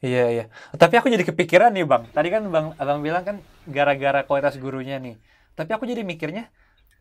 Iya 0.00 0.24
iya. 0.32 0.44
Tapi 0.80 0.96
aku 0.96 1.12
jadi 1.12 1.28
kepikiran 1.28 1.76
nih 1.76 1.84
bang. 1.84 2.08
Tadi 2.08 2.32
kan 2.32 2.48
bang 2.48 2.72
abang 2.80 3.04
bilang 3.04 3.20
kan 3.20 3.36
gara-gara 3.68 4.24
kualitas 4.24 4.56
gurunya 4.56 4.96
nih. 4.96 5.20
Tapi 5.52 5.76
aku 5.76 5.84
jadi 5.84 6.00
mikirnya 6.08 6.48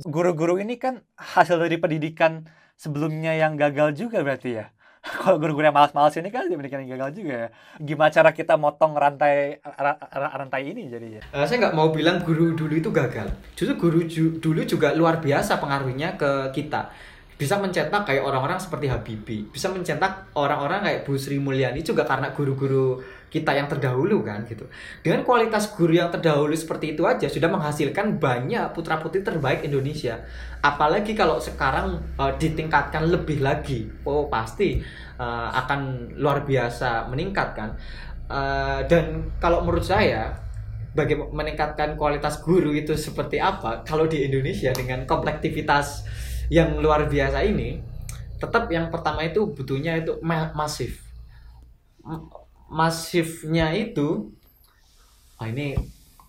guru-guru 0.04 0.60
ini 0.60 0.76
kan 0.76 1.00
hasil 1.16 1.64
dari 1.64 1.80
pendidikan 1.80 2.44
sebelumnya 2.76 3.40
yang 3.40 3.56
gagal 3.56 3.96
juga 3.96 4.20
berarti 4.20 4.60
ya. 4.60 4.76
Kalau 5.24 5.40
guru-guru 5.40 5.64
yang 5.64 5.76
malas-malas 5.76 6.16
ini 6.20 6.28
kan 6.28 6.52
yang 6.52 6.60
gagal 6.92 7.12
juga 7.16 7.34
ya. 7.34 7.48
Gimana 7.80 8.12
cara 8.12 8.30
kita 8.36 8.60
motong 8.60 9.00
rantai 9.00 9.64
rantai 10.12 10.62
ini 10.76 10.92
jadinya? 10.92 11.24
Uh, 11.32 11.48
saya 11.48 11.68
nggak 11.68 11.76
mau 11.76 11.90
bilang 11.96 12.20
guru 12.20 12.52
dulu 12.52 12.76
itu 12.76 12.92
gagal. 12.92 13.32
Justru 13.56 13.76
guru 13.80 14.00
ju 14.04 14.44
dulu 14.44 14.60
juga 14.68 14.92
luar 14.92 15.24
biasa 15.24 15.58
pengaruhnya 15.58 16.20
ke 16.20 16.52
kita 16.52 16.92
bisa 17.40 17.56
mencetak 17.56 18.04
kayak 18.04 18.20
orang-orang 18.28 18.60
seperti 18.60 18.92
Habibie, 18.92 19.48
bisa 19.48 19.72
mencetak 19.72 20.28
orang-orang 20.36 20.84
kayak 20.84 21.08
Bu 21.08 21.16
Sri 21.16 21.40
Mulyani 21.40 21.80
juga 21.80 22.04
karena 22.04 22.36
guru-guru 22.36 23.00
kita 23.32 23.56
yang 23.56 23.72
terdahulu 23.72 24.28
kan 24.28 24.44
gitu. 24.44 24.68
Dengan 25.00 25.24
kualitas 25.24 25.72
guru 25.72 25.96
yang 25.96 26.12
terdahulu 26.12 26.52
seperti 26.52 27.00
itu 27.00 27.08
aja 27.08 27.32
sudah 27.32 27.48
menghasilkan 27.48 28.20
banyak 28.20 28.76
putra-putri 28.76 29.24
terbaik 29.24 29.64
Indonesia. 29.64 30.20
Apalagi 30.60 31.16
kalau 31.16 31.40
sekarang 31.40 31.96
uh, 32.20 32.36
ditingkatkan 32.36 33.08
lebih 33.08 33.40
lagi, 33.40 33.88
oh 34.04 34.28
pasti 34.28 34.84
uh, 35.16 35.48
akan 35.64 36.12
luar 36.20 36.44
biasa 36.44 37.08
meningkat 37.08 37.56
kan. 37.56 37.72
Uh, 38.28 38.84
dan 38.92 39.32
kalau 39.40 39.64
menurut 39.64 39.88
saya 39.88 40.36
bagaimana 40.92 41.32
meningkatkan 41.32 41.96
kualitas 41.96 42.44
guru 42.44 42.76
itu 42.76 42.98
seperti 43.00 43.40
apa 43.40 43.86
kalau 43.88 44.10
di 44.10 44.26
Indonesia 44.26 44.74
dengan 44.74 45.06
komplektivitas 45.06 46.04
yang 46.50 46.82
luar 46.82 47.06
biasa 47.06 47.46
ini 47.46 47.90
tetap 48.40 48.72
yang 48.72 48.90
pertama 48.90 49.22
itu 49.22 49.52
butuhnya 49.52 50.00
itu 50.00 50.18
ma 50.24 50.50
masif. 50.56 51.04
Masifnya 52.72 53.76
itu 53.76 54.32
oh 55.40 55.48
ini 55.48 55.76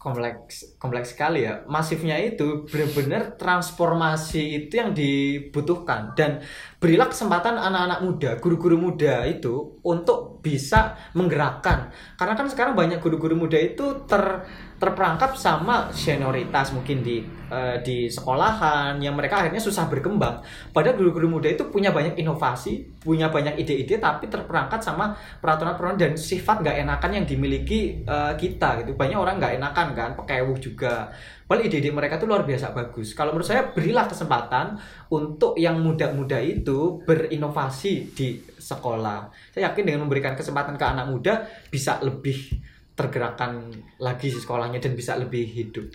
kompleks 0.00 0.74
kompleks 0.80 1.14
sekali 1.14 1.46
ya. 1.46 1.62
Masifnya 1.70 2.18
itu 2.18 2.66
benar-benar 2.66 3.38
transformasi 3.38 4.58
itu 4.64 4.80
yang 4.80 4.90
dibutuhkan 4.90 6.16
dan 6.18 6.42
berilah 6.82 7.06
kesempatan 7.06 7.54
anak-anak 7.54 8.00
muda 8.02 8.30
guru-guru 8.42 8.76
muda 8.80 9.22
itu 9.28 9.78
untuk 9.86 10.42
bisa 10.42 10.98
menggerakkan. 11.14 11.94
Karena 12.18 12.34
kan 12.34 12.50
sekarang 12.50 12.74
banyak 12.74 12.98
guru-guru 12.98 13.38
muda 13.38 13.60
itu 13.60 14.02
ter 14.10 14.44
terperangkap 14.82 15.38
sama 15.38 15.94
senioritas 15.94 16.74
mungkin 16.74 17.04
di 17.04 17.39
uh, 17.50 17.76
di 17.82 18.06
sekolahan 18.06 18.96
yang 19.02 19.18
mereka 19.18 19.42
akhirnya 19.44 19.60
susah 19.60 19.90
berkembang. 19.90 20.40
Padahal 20.70 20.96
guru-guru 20.96 21.26
muda 21.26 21.50
itu 21.50 21.66
punya 21.68 21.90
banyak 21.90 22.16
inovasi, 22.16 22.86
punya 23.02 23.28
banyak 23.28 23.58
ide-ide, 23.60 23.98
tapi 23.98 24.30
terperangkat 24.30 24.80
sama 24.80 25.12
peraturan-peraturan 25.42 25.98
dan 25.98 26.12
sifat 26.14 26.62
nggak 26.62 26.76
enakan 26.86 27.10
yang 27.20 27.26
dimiliki 27.26 28.06
uh, 28.06 28.32
kita 28.38 28.86
gitu. 28.86 28.94
Banyak 28.94 29.18
orang 29.18 29.36
nggak 29.36 29.58
enakan 29.60 29.88
kan, 29.92 30.10
pekewuh 30.16 30.56
juga. 30.56 31.10
Padahal 31.50 31.66
ide-ide 31.66 31.90
mereka 31.90 32.14
itu 32.14 32.30
luar 32.30 32.46
biasa 32.46 32.70
bagus. 32.70 33.10
Kalau 33.10 33.34
menurut 33.34 33.50
saya 33.50 33.74
berilah 33.74 34.06
kesempatan 34.06 34.78
untuk 35.10 35.58
yang 35.58 35.82
muda-muda 35.82 36.38
itu 36.38 37.02
berinovasi 37.02 38.14
di 38.14 38.38
sekolah. 38.54 39.26
Saya 39.50 39.74
yakin 39.74 39.82
dengan 39.82 40.06
memberikan 40.06 40.38
kesempatan 40.38 40.78
ke 40.78 40.84
anak 40.86 41.10
muda 41.10 41.42
bisa 41.66 41.98
lebih 42.06 42.54
tergerakkan 42.94 43.72
lagi 43.96 44.28
sekolahnya 44.28 44.78
dan 44.78 44.92
bisa 44.92 45.16
lebih 45.16 45.42
hidup. 45.48 45.88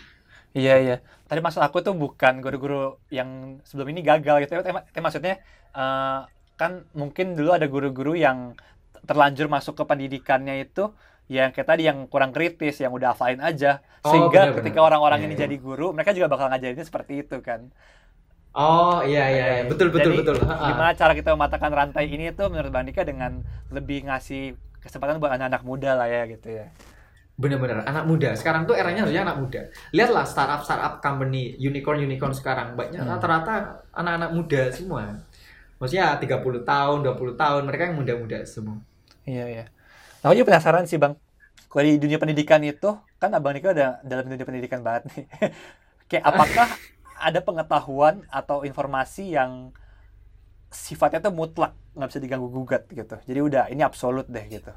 Iya 0.56 0.76
iya. 0.80 0.96
Tadi 1.28 1.40
maksud 1.44 1.60
aku 1.60 1.84
tuh 1.84 1.92
bukan 1.94 2.40
guru-guru 2.40 2.96
yang 3.12 3.60
sebelum 3.68 3.92
ini 3.92 4.00
gagal 4.00 4.48
gitu. 4.48 4.56
Tapi, 4.64 4.72
tapi 4.72 5.02
maksudnya 5.04 5.44
uh, 5.76 6.24
kan 6.56 6.88
mungkin 6.96 7.36
dulu 7.36 7.52
ada 7.52 7.68
guru-guru 7.68 8.16
yang 8.16 8.56
terlanjur 9.04 9.52
masuk 9.52 9.76
ke 9.76 9.84
pendidikannya 9.84 10.64
itu 10.64 10.96
yang 11.28 11.52
kayak 11.52 11.68
tadi 11.68 11.90
yang 11.90 12.08
kurang 12.08 12.32
kritis, 12.32 12.80
yang 12.80 12.96
udah 12.96 13.12
hafalin 13.12 13.44
aja. 13.44 13.84
Oh, 14.06 14.14
Sehingga 14.14 14.56
bener, 14.56 14.58
ketika 14.64 14.80
orang-orang 14.80 15.26
yeah, 15.26 15.28
ini 15.28 15.36
yeah. 15.36 15.44
jadi 15.50 15.56
guru, 15.58 15.88
mereka 15.92 16.14
juga 16.16 16.32
bakal 16.32 16.48
ngajarinnya 16.54 16.86
seperti 16.86 17.26
itu 17.26 17.38
kan. 17.44 17.74
Oh 18.56 19.04
iya 19.04 19.28
iya, 19.28 19.46
iya. 19.60 19.64
betul 19.68 19.92
betul 19.92 20.16
Jadi, 20.16 20.20
betul. 20.24 20.36
Gimana 20.48 20.96
cara 20.96 21.12
kita 21.12 21.36
mematahkan 21.36 21.72
rantai 21.76 22.08
ini 22.08 22.32
tuh 22.32 22.48
menurut 22.48 22.72
Bang 22.72 22.88
Dika 22.88 23.04
dengan 23.04 23.44
lebih 23.68 24.08
ngasih 24.08 24.56
kesempatan 24.80 25.20
buat 25.20 25.36
anak-anak 25.36 25.68
muda 25.68 25.92
lah 26.00 26.08
ya 26.08 26.24
gitu 26.32 26.64
ya. 26.64 26.72
Bener-bener 27.36 27.84
anak 27.84 28.08
muda. 28.08 28.32
Sekarang 28.34 28.64
tuh 28.64 28.80
eranya 28.80 29.04
harusnya 29.04 29.28
anak 29.28 29.38
muda. 29.44 29.62
Lihatlah 29.92 30.24
startup 30.24 30.64
startup 30.64 31.04
company 31.04 31.60
unicorn 31.60 32.00
unicorn 32.00 32.32
sekarang 32.32 32.80
banyak 32.80 33.04
hmm. 33.04 33.12
rata-rata 33.12 33.86
anak-anak 33.92 34.32
muda 34.32 34.62
semua. 34.72 35.20
Maksudnya 35.76 36.16
30 36.16 36.64
tahun, 36.64 36.98
20 37.04 37.36
tahun, 37.36 37.62
mereka 37.68 37.92
yang 37.92 38.00
muda-muda 38.00 38.40
semua. 38.48 38.80
Iya, 39.28 39.46
iya. 39.52 39.66
Nah, 40.24 40.32
aku 40.32 40.40
juga 40.40 40.56
penasaran 40.56 40.88
sih, 40.88 40.96
Bang. 40.96 41.20
Kalau 41.68 41.84
di 41.84 42.00
dunia 42.00 42.16
pendidikan 42.16 42.64
itu, 42.64 42.96
kan 43.20 43.36
Abang 43.36 43.52
Niko 43.52 43.76
udah 43.76 44.00
dalam 44.08 44.32
dunia 44.32 44.48
pendidikan 44.48 44.80
banget 44.80 45.12
nih. 45.12 45.26
Kayak 46.10 46.24
apakah 46.32 46.70
ada 47.20 47.40
pengetahuan 47.44 48.24
atau 48.32 48.64
informasi 48.64 49.36
yang 49.36 49.76
sifatnya 50.72 51.28
tuh 51.28 51.36
mutlak, 51.36 51.76
nggak 51.92 52.08
bisa 52.08 52.20
diganggu 52.24 52.48
gugat 52.48 52.88
gitu. 52.88 53.20
Jadi 53.28 53.40
udah, 53.44 53.64
ini 53.68 53.84
absolut 53.84 54.28
deh 54.32 54.46
gitu. 54.48 54.72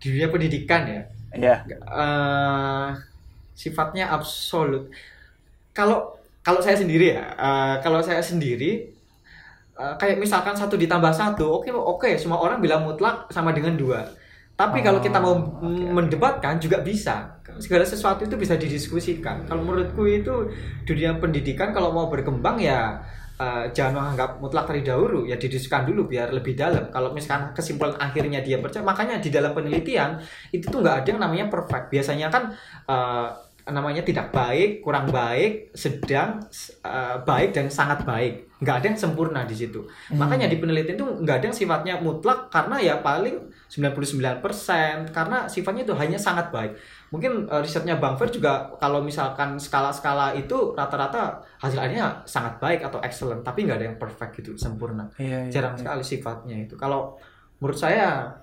Dunia 0.00 0.26
pendidikan 0.32 0.82
ya? 0.88 1.02
Iya. 1.36 1.56
Uh, 1.86 2.96
sifatnya 3.54 4.10
absolut. 4.10 4.90
Kalau 5.76 6.18
kalau 6.40 6.58
saya 6.64 6.74
sendiri 6.80 7.14
ya, 7.14 7.36
uh, 7.36 7.74
kalau 7.84 8.00
saya 8.00 8.24
sendiri 8.24 8.90
uh, 9.76 9.94
kayak 10.00 10.16
misalkan 10.18 10.56
satu 10.56 10.74
ditambah 10.80 11.12
satu, 11.12 11.60
oke 11.60 11.68
okay, 11.68 11.72
oke, 11.72 11.84
okay, 12.00 12.12
semua 12.16 12.40
orang 12.40 12.58
bilang 12.58 12.82
mutlak 12.82 13.28
sama 13.30 13.52
dengan 13.52 13.76
dua. 13.76 14.08
Tapi 14.56 14.80
oh, 14.80 14.84
kalau 14.84 15.00
kita 15.00 15.18
mau 15.20 15.36
okay. 15.36 15.88
mendebatkan 15.88 16.60
juga 16.60 16.84
bisa. 16.84 17.40
Segala 17.60 17.84
sesuatu 17.84 18.24
itu 18.28 18.36
bisa 18.36 18.56
didiskusikan. 18.56 19.48
Kalau 19.48 19.64
menurutku 19.64 20.04
itu 20.04 20.52
dunia 20.84 21.16
pendidikan 21.16 21.72
kalau 21.72 21.92
mau 21.92 22.08
berkembang 22.12 22.60
ya 22.60 23.00
uh, 23.40 23.64
jangan 23.72 23.96
menganggap 23.96 24.30
mutlak 24.36 24.68
terlebih 24.68 24.86
dahulu 24.92 25.20
ya 25.24 25.40
didiskusikan 25.40 25.88
dulu 25.88 26.12
biar 26.12 26.28
lebih 26.36 26.52
dalam 26.52 26.92
kalau 26.92 27.16
misalkan 27.16 27.56
kesimpulan 27.56 27.96
akhirnya 27.96 28.44
dia 28.44 28.60
percaya 28.60 28.84
makanya 28.84 29.16
di 29.16 29.32
dalam 29.32 29.56
penelitian 29.56 30.20
itu 30.52 30.68
tuh 30.68 30.84
nggak 30.84 30.96
ada 31.02 31.08
yang 31.08 31.20
namanya 31.24 31.46
perfect 31.48 31.88
biasanya 31.88 32.28
kan 32.28 32.52
uh, 32.86 33.32
namanya 33.68 34.02
tidak 34.02 34.34
baik, 34.34 34.80
kurang 34.80 35.08
baik, 35.12 35.72
sedang 35.76 36.42
uh, 36.82 37.22
baik 37.22 37.54
dan 37.54 37.68
sangat 37.68 38.02
baik. 38.02 38.50
Nggak 38.60 38.76
ada 38.76 38.86
yang 38.92 38.98
sempurna 38.98 39.40
di 39.46 39.56
situ. 39.56 39.84
Hmm. 40.10 40.20
Makanya 40.20 40.50
di 40.50 40.56
penelitian 40.60 40.96
itu 40.96 41.06
nggak 41.24 41.36
ada 41.40 41.46
yang 41.48 41.56
sifatnya 41.56 41.94
mutlak 42.02 42.52
karena 42.52 42.76
ya 42.80 42.94
paling 43.00 43.52
99% 43.70 45.14
karena 45.14 45.46
sifatnya 45.46 45.82
itu 45.86 45.94
hanya 45.96 46.18
sangat 46.20 46.52
baik. 46.52 46.72
Mungkin 47.10 47.50
uh, 47.50 47.58
risetnya 47.58 47.98
Bang 47.98 48.14
Fer 48.14 48.30
juga 48.30 48.70
kalau 48.78 49.02
misalkan 49.02 49.58
skala-skala 49.58 50.30
itu 50.38 50.74
rata-rata 50.78 51.42
hasilnya 51.58 52.22
sangat 52.22 52.62
baik 52.62 52.86
atau 52.86 53.02
excellent, 53.02 53.42
tapi 53.42 53.66
nggak 53.66 53.78
ada 53.82 53.86
yang 53.90 53.98
perfect 53.98 54.38
gitu, 54.38 54.54
sempurna. 54.54 55.10
Iya, 55.18 55.46
iya, 55.46 55.50
Jarang 55.50 55.74
iya. 55.74 55.80
sekali 55.82 56.02
sifatnya 56.06 56.56
itu. 56.62 56.78
Kalau 56.78 57.18
menurut 57.58 57.78
saya 57.78 58.38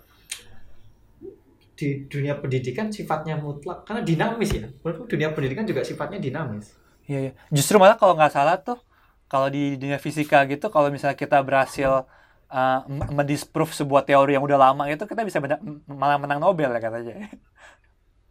di 1.77 2.09
dunia 2.09 2.35
pendidikan 2.41 2.89
sifatnya 2.91 3.39
mutlak 3.39 3.87
karena 3.87 4.03
dinamis 4.03 4.51
ya. 4.51 4.67
Menurutku 4.83 5.07
dunia 5.07 5.31
pendidikan 5.31 5.63
juga 5.63 5.87
sifatnya 5.87 6.19
dinamis. 6.19 6.75
Iya, 7.07 7.19
iya. 7.29 7.33
Justru 7.53 7.79
malah 7.79 7.95
kalau 7.95 8.19
nggak 8.19 8.33
salah 8.35 8.59
tuh 8.59 8.83
kalau 9.31 9.47
di 9.47 9.79
dunia 9.79 9.99
fisika 9.99 10.43
gitu 10.47 10.67
kalau 10.67 10.91
misalnya 10.91 11.15
kita 11.15 11.39
berhasil 11.39 12.03
uh, 12.51 12.79
mendisprove 13.11 13.71
sebuah 13.71 14.03
teori 14.07 14.35
yang 14.35 14.43
udah 14.43 14.59
lama 14.59 14.87
itu 14.87 15.03
kita 15.03 15.23
bisa 15.23 15.39
malah 15.87 16.17
menang 16.19 16.39
Nobel 16.43 16.71
ya 16.73 16.81
katanya. 16.83 17.15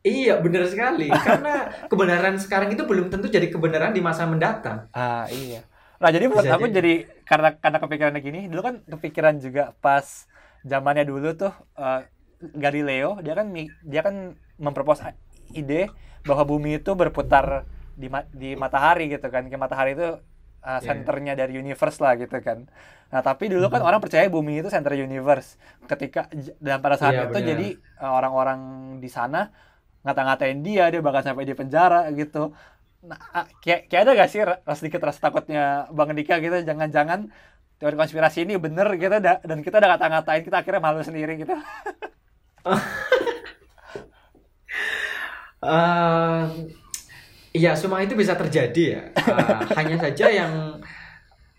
Iya, 0.06 0.38
benar 0.38 0.70
sekali. 0.70 1.10
Karena 1.26 1.66
kebenaran 1.90 2.38
sekarang 2.38 2.70
itu 2.70 2.86
belum 2.86 3.10
tentu 3.10 3.26
jadi 3.26 3.50
kebenaran 3.50 3.90
di 3.90 3.98
masa 3.98 4.22
mendatang. 4.30 4.86
Ah, 4.94 5.26
iya. 5.34 5.66
Nah, 5.98 6.14
jadi 6.14 6.30
menurut 6.30 6.46
aku 6.46 6.68
jadi 6.70 7.08
karena 7.24 7.56
karena 7.58 7.78
kepikiran 7.82 8.14
gini, 8.20 8.46
dulu 8.46 8.60
kan 8.62 8.74
kepikiran 8.84 9.40
juga 9.40 9.72
pas 9.80 10.28
zamannya 10.66 11.08
dulu 11.08 11.32
tuh 11.34 11.54
uh, 11.78 12.04
Galileo 12.42 13.22
dia 13.24 13.32
kan 13.32 13.48
dia 13.86 14.00
kan 14.04 14.36
mempropos 14.60 15.00
ide 15.54 15.88
bahwa 16.26 16.44
bumi 16.44 16.82
itu 16.82 16.92
berputar 16.92 17.64
di 17.96 18.12
di 18.34 18.52
matahari 18.58 19.08
gitu 19.08 19.30
kan 19.32 19.48
ke 19.48 19.56
matahari 19.56 19.96
itu 19.96 20.20
uh, 20.60 20.80
senternya 20.82 21.32
yeah. 21.32 21.40
dari 21.46 21.52
universe 21.56 22.02
lah 22.02 22.18
gitu 22.20 22.36
kan 22.44 22.68
nah 23.08 23.22
tapi 23.22 23.46
dulu 23.46 23.70
kan 23.70 23.80
mm 23.80 23.80
-hmm. 23.80 23.88
orang 23.88 24.00
percaya 24.02 24.26
bumi 24.26 24.60
itu 24.60 24.68
center 24.68 24.98
universe 24.98 25.56
ketika 25.86 26.26
dan 26.58 26.82
pada 26.82 26.98
saat 26.98 27.14
yeah, 27.14 27.24
itu 27.30 27.38
bener. 27.38 27.48
jadi 27.54 27.68
uh, 28.02 28.12
orang-orang 28.18 28.60
di 28.98 29.08
sana 29.08 29.54
ngata-ngatain 30.06 30.62
dia 30.62 30.86
dia 30.88 31.02
bakal 31.02 31.26
sampai 31.26 31.42
di 31.42 31.58
penjara 31.58 32.06
gitu 32.14 32.54
nah 33.02 33.18
kayak 33.62 33.90
kayak 33.90 34.02
ada 34.06 34.12
gak 34.14 34.30
sih 34.30 34.40
ras 34.42 34.78
sedikit 34.78 35.02
rasa 35.02 35.18
takutnya 35.30 35.90
bang 35.90 36.14
Dika 36.14 36.38
gitu 36.38 36.62
jangan-jangan 36.62 37.30
teori 37.76 37.96
konspirasi 37.98 38.46
ini 38.46 38.54
bener 38.56 38.88
gitu 38.96 39.18
dan 39.20 39.58
kita 39.60 39.82
udah 39.82 39.90
ngata-ngatain 39.94 40.42
kita 40.46 40.56
akhirnya 40.62 40.80
malu 40.80 41.02
sendiri 41.02 41.36
gitu 41.42 41.54
uh, 45.60 46.46
Iya, 47.56 47.72
semua 47.72 48.04
itu 48.04 48.12
bisa 48.12 48.36
terjadi 48.36 48.84
ya. 48.84 49.02
Uh, 49.16 49.64
hanya 49.80 49.96
saja 49.96 50.28
yang 50.28 50.52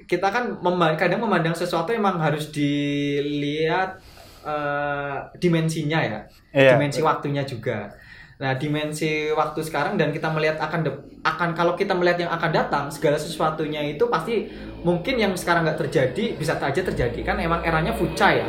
kita 0.05 0.29
kan 0.29 0.61
mem 0.61 0.77
kadang 0.95 1.19
memandang 1.25 1.57
sesuatu 1.57 1.89
emang 1.91 2.21
harus 2.21 2.53
dilihat 2.53 3.99
uh, 4.45 5.27
dimensinya 5.35 5.99
ya, 5.99 6.19
iya. 6.53 6.77
dimensi 6.77 7.01
waktunya 7.01 7.43
juga. 7.43 7.97
Nah, 8.37 8.53
dimensi 8.53 9.33
waktu 9.33 9.65
sekarang 9.65 9.97
dan 9.97 10.13
kita 10.13 10.29
melihat 10.29 10.61
akan 10.61 10.85
akan 11.25 11.49
kalau 11.57 11.73
kita 11.73 11.97
melihat 11.97 12.21
yang 12.21 12.31
akan 12.31 12.53
datang, 12.53 12.85
segala 12.93 13.17
sesuatunya 13.17 13.81
itu 13.81 14.05
pasti 14.13 14.45
mungkin 14.85 15.17
yang 15.17 15.33
sekarang 15.33 15.65
nggak 15.65 15.89
terjadi 15.89 16.37
bisa 16.37 16.53
saja 16.53 16.81
terjadi. 16.85 17.19
Kan 17.25 17.41
emang 17.41 17.65
eranya 17.65 17.97
fuca 17.97 18.29
ya. 18.29 18.45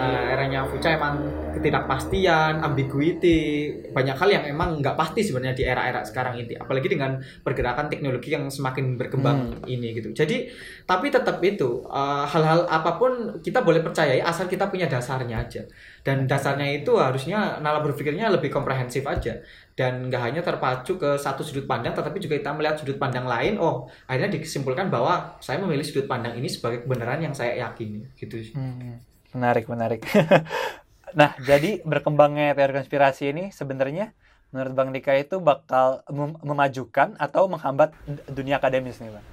Uh, 0.00 0.32
eranya 0.32 0.64
Fuca 0.64 0.96
emang 0.96 1.20
ketidakpastian, 1.54 2.62
ambiguity, 2.62 3.72
banyak 3.90 4.16
hal 4.16 4.28
yang 4.30 4.44
emang 4.46 4.78
nggak 4.78 4.94
pasti 4.94 5.26
sebenarnya 5.26 5.56
di 5.56 5.64
era-era 5.66 6.00
sekarang 6.06 6.38
ini. 6.38 6.54
Apalagi 6.56 6.88
dengan 6.88 7.18
pergerakan 7.20 7.90
teknologi 7.90 8.32
yang 8.32 8.46
semakin 8.48 8.94
berkembang 8.94 9.62
hmm. 9.62 9.68
ini 9.68 9.94
gitu. 9.96 10.10
Jadi, 10.14 10.50
tapi 10.86 11.10
tetap 11.10 11.42
itu 11.42 11.84
eh, 11.86 12.24
hal-hal 12.30 12.66
apa 12.70 12.96
pun 12.96 13.42
kita 13.42 13.60
boleh 13.60 13.82
percayai 13.82 14.22
asal 14.22 14.46
kita 14.46 14.70
punya 14.70 14.86
dasarnya 14.86 15.36
aja. 15.42 15.62
Dan 16.00 16.24
dasarnya 16.24 16.80
itu 16.80 16.96
harusnya 16.96 17.60
nalar 17.60 17.84
berpikirnya 17.84 18.32
lebih 18.32 18.48
komprehensif 18.48 19.04
aja 19.04 19.44
dan 19.80 20.12
nggak 20.12 20.20
hanya 20.20 20.40
terpacu 20.44 21.00
ke 21.00 21.16
satu 21.16 21.40
sudut 21.40 21.64
pandang 21.64 21.96
tetapi 21.96 22.20
juga 22.20 22.36
kita 22.36 22.52
melihat 22.52 22.76
sudut 22.76 23.00
pandang 23.00 23.24
lain 23.24 23.56
oh 23.56 23.88
akhirnya 24.04 24.36
disimpulkan 24.36 24.92
bahwa 24.92 25.40
saya 25.40 25.56
memilih 25.56 25.80
sudut 25.80 26.04
pandang 26.04 26.36
ini 26.36 26.52
sebagai 26.52 26.84
kebenaran 26.84 27.24
yang 27.24 27.32
saya 27.32 27.56
yakini 27.56 28.04
gitu 28.12 28.36
hmm. 28.52 29.08
Menarik, 29.30 29.70
menarik. 29.70 30.02
nah, 31.14 31.34
jadi 31.42 31.82
berkembangnya 31.82 32.54
teori 32.54 32.76
konspirasi 32.82 33.30
ini 33.30 33.44
sebenarnya 33.50 34.12
menurut 34.50 34.72
Bang 34.74 34.90
Dika 34.90 35.14
itu 35.14 35.38
bakal 35.38 36.02
mem 36.10 36.34
memajukan 36.42 37.14
atau 37.18 37.46
menghambat 37.46 37.94
dunia 38.26 38.58
akademis 38.58 38.98
nih, 38.98 39.14
Bang? 39.14 39.26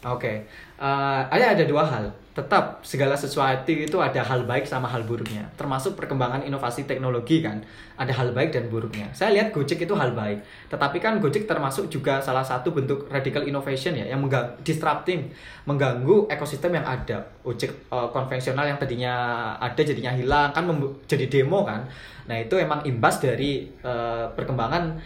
Oke, 0.00 0.24
okay. 0.24 0.36
uh, 0.80 1.28
eh, 1.28 1.36
ada 1.36 1.60
ada 1.60 1.64
dua 1.68 1.84
hal. 1.84 2.08
Tetap 2.32 2.80
segala 2.80 3.12
sesuatu 3.12 3.68
itu 3.68 4.00
ada 4.00 4.24
hal 4.24 4.48
baik 4.48 4.64
sama 4.64 4.88
hal 4.88 5.04
buruknya. 5.04 5.44
Termasuk 5.60 5.92
perkembangan 5.92 6.40
inovasi 6.40 6.88
teknologi 6.88 7.44
kan, 7.44 7.60
ada 8.00 8.08
hal 8.08 8.32
baik 8.32 8.48
dan 8.48 8.72
buruknya. 8.72 9.12
Saya 9.12 9.36
lihat 9.36 9.52
Gojek 9.52 9.84
itu 9.84 9.92
hal 9.92 10.16
baik. 10.16 10.40
Tetapi 10.72 11.04
kan 11.04 11.20
Gojek 11.20 11.44
termasuk 11.44 11.92
juga 11.92 12.16
salah 12.16 12.40
satu 12.40 12.72
bentuk 12.72 13.12
radical 13.12 13.44
innovation 13.44 13.92
ya, 13.92 14.08
yang 14.08 14.24
menggang 14.24 14.56
disrupting, 14.64 15.28
mengganggu 15.68 16.32
ekosistem 16.32 16.80
yang 16.80 16.86
ada. 16.88 17.20
Gojek 17.44 17.92
uh, 17.92 18.08
konvensional 18.08 18.64
yang 18.64 18.80
tadinya 18.80 19.52
ada 19.60 19.84
jadinya 19.84 20.16
hilang 20.16 20.48
kan 20.56 20.64
jadi 21.04 21.28
demo 21.28 21.68
kan. 21.68 21.84
Nah 22.24 22.40
itu 22.40 22.56
emang 22.56 22.80
imbas 22.88 23.20
dari 23.20 23.68
uh, 23.84 24.32
perkembangan 24.32 24.96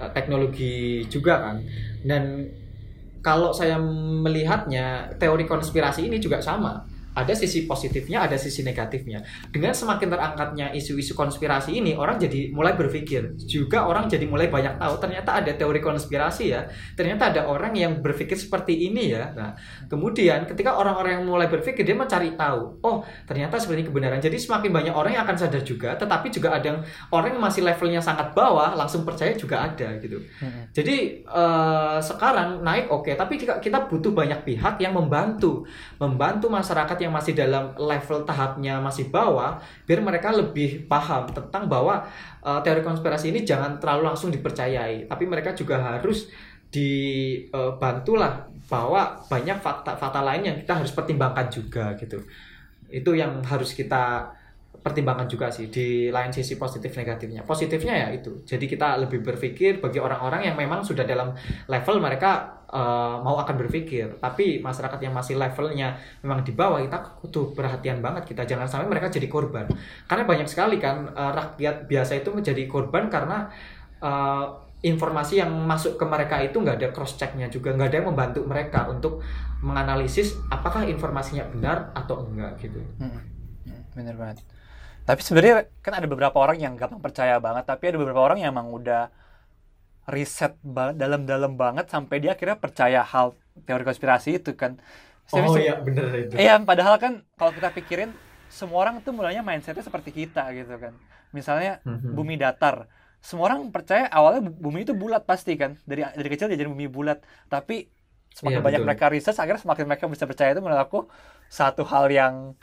uh, 0.00 0.08
teknologi 0.16 1.04
juga 1.04 1.52
kan. 1.52 1.60
Dan 2.00 2.48
kalau 3.22 3.50
saya 3.50 3.78
melihatnya 4.22 5.14
teori 5.18 5.44
konspirasi 5.44 6.06
ini 6.06 6.18
juga 6.22 6.38
sama 6.38 6.82
ada 7.18 7.34
sisi 7.34 7.66
positifnya, 7.66 8.30
ada 8.30 8.38
sisi 8.38 8.62
negatifnya. 8.62 9.20
Dengan 9.50 9.74
semakin 9.74 10.08
terangkatnya 10.14 10.66
isu-isu 10.70 11.18
konspirasi 11.18 11.74
ini, 11.74 11.98
orang 11.98 12.22
jadi 12.22 12.54
mulai 12.54 12.78
berpikir. 12.78 13.34
Juga 13.42 13.90
orang 13.90 14.06
jadi 14.06 14.24
mulai 14.30 14.46
banyak 14.46 14.78
tahu, 14.78 14.94
ternyata 15.02 15.42
ada 15.42 15.50
teori 15.50 15.82
konspirasi 15.82 16.44
ya. 16.54 16.70
Ternyata 16.94 17.34
ada 17.34 17.50
orang 17.50 17.74
yang 17.74 17.98
berpikir 17.98 18.38
seperti 18.38 18.86
ini 18.86 19.10
ya. 19.10 19.34
Nah, 19.34 19.58
kemudian 19.90 20.46
ketika 20.46 20.78
orang-orang 20.78 21.18
yang 21.18 21.24
mulai 21.26 21.50
berpikir, 21.50 21.82
dia 21.82 21.98
mencari 21.98 22.38
tahu. 22.38 22.78
Oh, 22.86 23.02
ternyata 23.26 23.58
seperti 23.58 23.90
kebenaran. 23.90 24.22
Jadi 24.22 24.38
semakin 24.38 24.70
banyak 24.70 24.94
orang 24.94 25.18
yang 25.18 25.24
akan 25.26 25.36
sadar 25.36 25.62
juga, 25.66 25.98
tetapi 25.98 26.30
juga 26.30 26.54
ada 26.54 26.80
orang 27.10 27.34
yang 27.34 27.42
masih 27.42 27.66
levelnya 27.66 27.98
sangat 27.98 28.30
bawah, 28.36 28.78
langsung 28.78 29.02
percaya 29.02 29.34
juga 29.34 29.66
ada 29.66 29.98
gitu. 29.98 30.22
Hmm. 30.38 30.70
Jadi 30.70 31.26
uh, 31.26 31.98
sekarang 31.98 32.62
naik 32.62 32.92
oke, 32.92 33.10
okay, 33.10 33.14
tapi 33.18 33.40
kita, 33.40 33.58
kita 33.58 33.88
butuh 33.90 34.14
banyak 34.14 34.46
pihak 34.46 34.78
yang 34.78 34.94
membantu. 34.94 35.66
Membantu 35.98 36.46
masyarakat 36.52 36.98
yang 37.00 37.07
yang 37.08 37.12
masih 37.16 37.32
dalam 37.32 37.72
level 37.80 38.28
tahapnya 38.28 38.76
masih 38.84 39.08
bawah 39.08 39.56
biar 39.88 40.04
mereka 40.04 40.28
lebih 40.28 40.84
paham 40.84 41.24
tentang 41.32 41.64
bahwa 41.64 42.04
uh, 42.44 42.60
teori 42.60 42.84
konspirasi 42.84 43.32
ini 43.32 43.48
jangan 43.48 43.80
terlalu 43.80 44.12
langsung 44.12 44.28
dipercayai 44.28 45.08
tapi 45.08 45.24
mereka 45.24 45.56
juga 45.56 45.80
harus 45.80 46.28
dibantulah 46.68 48.44
uh, 48.44 48.60
bahwa 48.68 49.16
banyak 49.24 49.56
fakta-fakta 49.56 50.20
lain 50.20 50.52
yang 50.52 50.56
kita 50.60 50.84
harus 50.84 50.92
pertimbangkan 50.92 51.48
juga 51.48 51.96
gitu 51.96 52.20
itu 52.92 53.10
yang 53.16 53.40
harus 53.40 53.72
kita 53.72 54.36
pertimbangan 54.78 55.26
juga 55.28 55.50
sih 55.52 55.68
di 55.68 56.08
lain 56.08 56.32
sisi 56.32 56.56
positif 56.56 56.94
negatifnya. 56.94 57.44
Positifnya 57.44 57.94
ya 58.06 58.08
itu. 58.14 58.40
Jadi 58.46 58.64
kita 58.64 58.96
lebih 58.96 59.20
berpikir 59.20 59.82
bagi 59.82 59.98
orang-orang 60.00 60.48
yang 60.48 60.56
memang 60.56 60.80
sudah 60.86 61.04
dalam 61.04 61.34
level 61.68 61.98
mereka 61.98 62.57
uh, 62.72 63.16
mau 63.24 63.36
akan 63.40 63.56
berpikir. 63.56 64.20
Tapi 64.20 64.60
masyarakat 64.60 65.00
yang 65.00 65.14
masih 65.16 65.40
levelnya 65.40 65.96
memang 66.20 66.44
di 66.44 66.52
bawah 66.52 66.80
kita 66.80 66.98
kudu 67.20 67.56
perhatian 67.56 68.04
banget 68.04 68.28
kita 68.28 68.44
jangan 68.44 68.68
sampai 68.68 68.88
mereka 68.88 69.08
jadi 69.08 69.28
korban. 69.28 69.68
Karena 70.04 70.24
banyak 70.28 70.48
sekali 70.48 70.76
kan 70.76 71.08
uh, 71.12 71.32
rakyat 71.32 71.88
biasa 71.88 72.20
itu 72.20 72.30
menjadi 72.32 72.62
korban 72.68 73.08
karena 73.08 73.48
uh, 74.04 74.68
informasi 74.78 75.42
yang 75.42 75.50
masuk 75.66 75.98
ke 75.98 76.04
mereka 76.06 76.38
itu 76.38 76.54
nggak 76.62 76.78
ada 76.78 76.88
cross 76.94 77.18
checknya 77.18 77.50
juga 77.50 77.74
nggak 77.74 77.88
ada 77.90 77.96
yang 77.98 78.08
membantu 78.14 78.46
mereka 78.46 78.86
untuk 78.86 79.26
menganalisis 79.58 80.38
apakah 80.54 80.86
informasinya 80.86 81.42
benar 81.50 81.90
atau 81.98 82.22
enggak 82.22 82.62
gitu. 82.62 82.78
Hmm, 83.02 83.10
hmm 83.66 83.82
benar 83.98 84.14
banget. 84.14 84.38
Tapi 85.02 85.20
sebenarnya 85.24 85.66
kan 85.80 85.96
ada 85.96 86.04
beberapa 86.04 86.36
orang 86.36 86.60
yang 86.60 86.76
gampang 86.76 87.00
percaya 87.00 87.40
banget, 87.40 87.64
tapi 87.64 87.90
ada 87.90 87.98
beberapa 87.98 88.20
orang 88.22 88.44
yang 88.44 88.52
emang 88.52 88.70
udah 88.70 89.08
riset 90.08 90.56
dalam-dalam 90.96 91.54
banget 91.60 91.92
sampai 91.92 92.24
dia 92.24 92.32
akhirnya 92.32 92.56
percaya 92.56 93.04
hal 93.04 93.36
teori 93.68 93.84
konspirasi 93.84 94.40
itu 94.40 94.56
kan. 94.56 94.80
Saya 95.28 95.44
oh 95.44 95.60
iya 95.60 95.76
bener 95.76 96.08
itu. 96.16 96.34
Iya 96.40 96.56
padahal 96.64 96.96
kan 96.96 97.20
kalau 97.36 97.52
kita 97.52 97.68
pikirin 97.76 98.10
semua 98.48 98.88
orang 98.88 99.04
tuh 99.04 99.12
mulanya 99.12 99.44
mindsetnya 99.44 99.84
seperti 99.84 100.10
kita 100.24 100.48
gitu 100.56 100.80
kan. 100.80 100.96
Misalnya 101.36 101.84
mm-hmm. 101.84 102.16
bumi 102.16 102.40
datar, 102.40 102.88
semua 103.20 103.52
orang 103.52 103.68
percaya 103.68 104.08
awalnya 104.08 104.48
bumi 104.48 104.88
itu 104.88 104.96
bulat 104.96 105.28
pasti 105.28 105.60
kan 105.60 105.76
dari 105.84 106.08
dari 106.08 106.28
kecil 106.32 106.48
dia 106.48 106.56
jadi 106.56 106.72
bumi 106.72 106.88
bulat. 106.88 107.20
Tapi 107.52 107.92
semakin 108.32 108.60
iya, 108.60 108.64
banyak 108.64 108.80
betul. 108.80 108.88
mereka 108.88 109.04
riset, 109.12 109.36
akhirnya 109.36 109.60
semakin 109.60 109.84
mereka 109.84 110.04
bisa 110.08 110.24
percaya 110.24 110.56
itu 110.56 110.64
menurut 110.64 110.80
aku 110.80 111.00
satu 111.52 111.84
hal 111.84 112.08
yang 112.08 112.56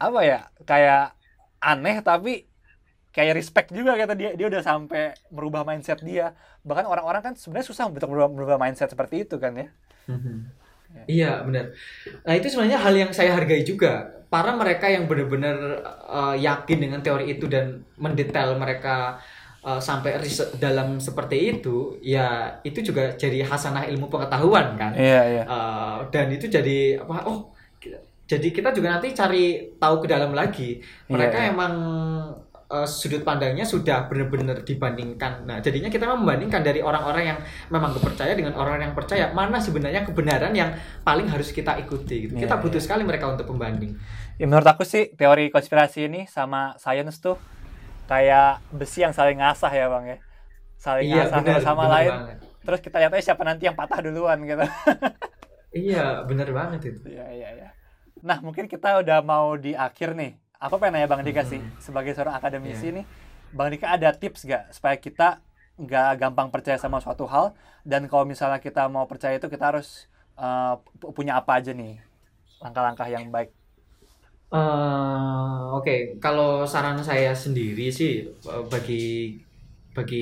apa 0.00 0.20
ya 0.24 0.40
kayak 0.64 1.16
aneh 1.60 2.00
tapi 2.04 2.48
kayak 3.16 3.34
respect 3.40 3.68
juga 3.72 3.96
kata 3.96 4.12
dia 4.20 4.30
dia 4.38 4.46
udah 4.52 4.62
sampai 4.62 5.16
merubah 5.32 5.62
mindset 5.68 5.98
dia 6.04 6.36
bahkan 6.68 6.84
orang-orang 6.92 7.22
kan 7.26 7.34
sebenarnya 7.40 7.66
susah 7.70 7.84
untuk 7.88 8.08
merubah, 8.12 8.30
merubah 8.36 8.58
mindset 8.60 8.92
seperti 8.92 9.24
itu 9.24 9.36
kan 9.42 9.52
ya 9.56 9.68
Iya 11.06 11.46
benar. 11.46 11.64
Nah 12.26 12.34
itu 12.34 12.46
sebenarnya 12.50 12.78
hal 12.82 12.94
yang 12.96 13.10
saya 13.14 13.30
hargai 13.36 13.62
juga. 13.62 14.10
Para 14.26 14.50
mereka 14.58 14.90
yang 14.90 15.06
benar-benar 15.06 15.56
uh, 16.10 16.34
yakin 16.34 16.78
dengan 16.82 17.00
teori 17.04 17.30
itu 17.38 17.46
dan 17.46 17.86
mendetail 17.94 18.58
mereka 18.58 19.22
uh, 19.62 19.78
sampai 19.78 20.18
riset 20.18 20.58
dalam 20.58 20.98
seperti 20.98 21.36
itu, 21.58 21.94
ya 22.02 22.58
itu 22.66 22.82
juga 22.82 23.14
jadi 23.14 23.46
hasanah 23.46 23.86
ilmu 23.86 24.10
pengetahuan 24.10 24.74
kan. 24.74 24.92
iya 24.98 25.20
iya 25.30 25.42
Uh, 25.46 26.10
dan 26.10 26.26
itu 26.34 26.50
jadi 26.50 26.98
apa? 27.06 27.22
Oh, 27.30 27.54
jadi 28.26 28.48
kita 28.50 28.74
juga 28.74 28.98
nanti 28.98 29.14
cari 29.14 29.70
tahu 29.78 30.02
ke 30.02 30.06
dalam 30.10 30.34
lagi. 30.34 30.82
Mereka 31.06 31.38
Iya, 31.38 31.46
iya. 31.46 31.50
emang 31.54 31.74
uh, 32.70 32.86
sudut 32.86 33.22
pandangnya 33.22 33.66
sudah 33.66 34.06
benar-benar 34.10 34.62
dibandingkan. 34.62 35.46
Nah, 35.46 35.58
jadinya 35.62 35.90
kita 35.90 36.06
memang 36.06 36.26
membandingkan 36.26 36.62
dari 36.62 36.80
orang-orang 36.82 37.34
yang 37.34 37.38
memang 37.70 37.94
percaya 37.98 38.32
dengan 38.34 38.54
orang 38.58 38.82
yang 38.82 38.94
percaya 38.94 39.30
mana 39.30 39.58
sebenarnya 39.58 40.06
kebenaran 40.06 40.52
yang 40.54 40.74
paling 41.02 41.26
harus 41.30 41.50
kita 41.50 41.78
ikuti. 41.82 42.26
Gitu. 42.26 42.32
Iya, 42.38 42.48
kita 42.48 42.54
butuh 42.58 42.80
iya. 42.80 42.86
sekali 42.86 43.02
mereka 43.06 43.30
untuk 43.30 43.46
pembanding. 43.50 43.94
Ya, 44.36 44.44
menurut 44.44 44.68
aku 44.68 44.84
sih 44.84 45.14
teori 45.16 45.48
konspirasi 45.48 46.10
ini 46.10 46.28
sama 46.28 46.76
science 46.76 47.18
tuh 47.22 47.40
kayak 48.06 48.62
besi 48.70 49.02
yang 49.02 49.10
saling 49.10 49.42
ngasah 49.42 49.72
ya 49.74 49.90
bang 49.90 50.04
ya 50.14 50.18
saling 50.78 51.06
Iya, 51.10 51.26
ngasah 51.26 51.42
satu 51.42 51.50
sama 51.58 51.82
benar 51.90 51.94
lain 51.98 52.12
banget. 52.14 52.38
terus 52.62 52.80
kita 52.84 52.96
lihat 53.02 53.12
aja 53.18 53.24
siapa 53.32 53.42
nanti 53.42 53.66
yang 53.66 53.74
patah 53.74 53.98
duluan 53.98 54.38
gitu 54.46 54.62
Iya, 55.76 56.24
benar 56.24 56.48
banget 56.56 56.80
itu. 56.88 57.00
Iya 57.04 57.26
iya 57.36 57.48
iya. 57.52 57.68
Nah 58.24 58.40
mungkin 58.40 58.64
kita 58.64 58.96
udah 59.04 59.20
mau 59.20 59.60
di 59.60 59.76
akhir 59.76 60.16
nih. 60.16 60.40
Aku 60.64 60.74
pengen 60.80 60.92
nanya 60.96 61.08
Bang 61.12 61.22
Dika 61.26 61.42
sih 61.44 61.60
Mhm. 61.60 61.76
sebagai 61.86 62.12
seorang 62.16 62.36
akademisi 62.40 62.84
Iya. 62.88 62.96
nih, 62.96 63.04
Bang 63.56 63.68
Dika 63.72 63.86
ada 63.96 64.08
tips 64.20 64.40
gak 64.52 64.62
supaya 64.76 64.96
kita 65.06 65.22
nggak 65.76 66.06
gampang 66.20 66.48
percaya 66.54 66.78
sama 66.80 66.98
suatu 67.04 67.24
hal 67.28 67.52
dan 67.84 68.02
kalau 68.10 68.24
misalnya 68.24 68.56
kita 68.66 68.80
mau 68.88 69.04
percaya 69.10 69.36
itu 69.36 69.48
kita 69.52 69.64
harus 69.70 70.08
uh, 70.40 70.80
pu- 71.00 71.12
punya 71.16 71.32
apa 71.40 71.60
aja 71.60 71.70
nih 71.76 72.00
langkah-langkah 72.62 73.08
yang 73.14 73.24
baik. 73.34 73.50
Eh, 74.54 75.58
Oke, 75.76 75.92
kalau 76.22 76.62
saran 76.72 76.98
saya 77.08 77.30
sendiri 77.44 77.82
sih 77.98 78.10
eh, 78.46 78.62
bagi 78.72 78.94
bagi 79.96 80.16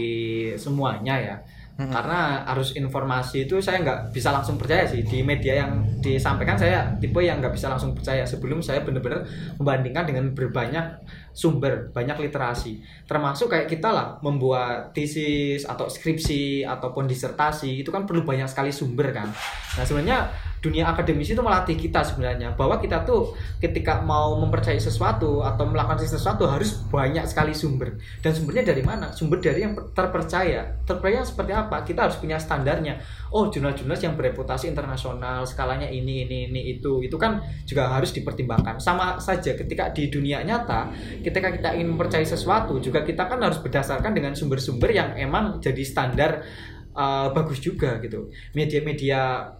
semuanya 0.65 1.13
ya, 1.27 1.35
Mhm. 1.75 1.91
karena 1.91 2.47
arus 2.55 2.79
informasi 2.79 3.51
itu 3.51 3.59
saya 3.59 3.83
nggak 3.83 4.15
bisa 4.15 4.31
langsung 4.31 4.55
percaya 4.55 4.87
sih 4.87 5.03
di 5.03 5.27
media 5.27 5.59
yang 5.59 5.83
disampaikan 5.99 6.55
saya 6.55 6.87
tipe 7.03 7.19
yang 7.19 7.43
nggak 7.43 7.51
bisa 7.51 7.67
langsung 7.67 7.91
percaya 7.91 8.23
sebelum 8.23 8.63
saya 8.63 8.87
benar-benar 8.87 9.27
membandingkan 9.59 10.07
dengan 10.07 10.31
berbanyak 10.39 11.03
sumber, 11.35 11.91
banyak 11.91 12.31
literasi, 12.31 12.79
termasuk 13.11 13.51
kayak 13.51 13.67
kita 13.67 13.91
lah 13.91 14.15
membuat 14.23 14.95
tesis 14.95 15.67
atau 15.67 15.91
skripsi 15.91 16.63
ataupun 16.63 17.11
disertasi 17.11 17.83
itu 17.83 17.91
kan 17.91 18.07
perlu 18.07 18.23
banyak 18.23 18.47
sekali 18.47 18.71
sumber 18.71 19.11
kan. 19.11 19.27
Nah 19.75 19.83
sebenarnya 19.83 20.31
dunia 20.65 20.89
akademisi 20.89 21.37
itu 21.37 21.45
melatih 21.45 21.77
kita 21.77 22.01
sebenarnya. 22.01 22.57
Bahwa 22.57 22.81
kita 22.81 23.05
tuh 23.05 23.37
ketika 23.61 24.01
mau 24.01 24.41
mempercayai 24.41 24.81
sesuatu 24.81 25.45
atau 25.45 25.69
melakukan 25.69 26.01
sesuatu 26.01 26.49
harus 26.49 26.81
banyak 26.89 27.29
sekali 27.29 27.53
sumber. 27.53 28.01
Dan 28.25 28.33
sumbernya 28.33 28.73
dari 28.73 28.81
mana? 28.81 29.13
Sumber 29.13 29.45
dari 29.45 29.61
yang 29.61 29.77
terpercaya. 29.93 30.81
Terpercaya 30.89 31.21
seperti 31.21 31.53
apa? 31.53 31.85
Kita 31.85 32.09
harus 32.09 32.17
punya 32.17 32.41
standarnya. 32.41 32.97
Oh 33.29 33.53
jurnal-jurnal 33.53 34.01
yang 34.01 34.17
bereputasi 34.17 34.73
internasional 34.73 35.45
skalanya 35.45 35.91
ini 35.91 36.25
ini 36.25 36.49
ini 36.49 36.61
itu 36.79 37.05
itu 37.05 37.21
kan 37.21 37.45
juga 37.69 37.93
harus 37.93 38.17
dipertimbangkan. 38.17 38.81
Sama 38.81 39.21
saja 39.21 39.53
ketika 39.53 39.93
di 39.93 40.09
dunia 40.09 40.41
nyata 40.41 40.89
ketika 41.21 41.53
kita 41.53 41.75
ingin 41.77 41.99
mempercayai 41.99 42.25
sesuatu 42.25 42.79
juga 42.79 43.03
kita 43.03 43.27
kan 43.27 43.43
harus 43.43 43.59
berdasarkan 43.61 44.15
dengan 44.15 44.33
sumber-sumber 44.33 44.89
yang 44.95 45.19
emang 45.19 45.59
jadi 45.59 45.83
standar 45.83 46.47
uh, 46.95 47.29
bagus 47.35 47.59
juga 47.61 47.99
gitu. 48.01 48.31
Media-media 48.55 49.51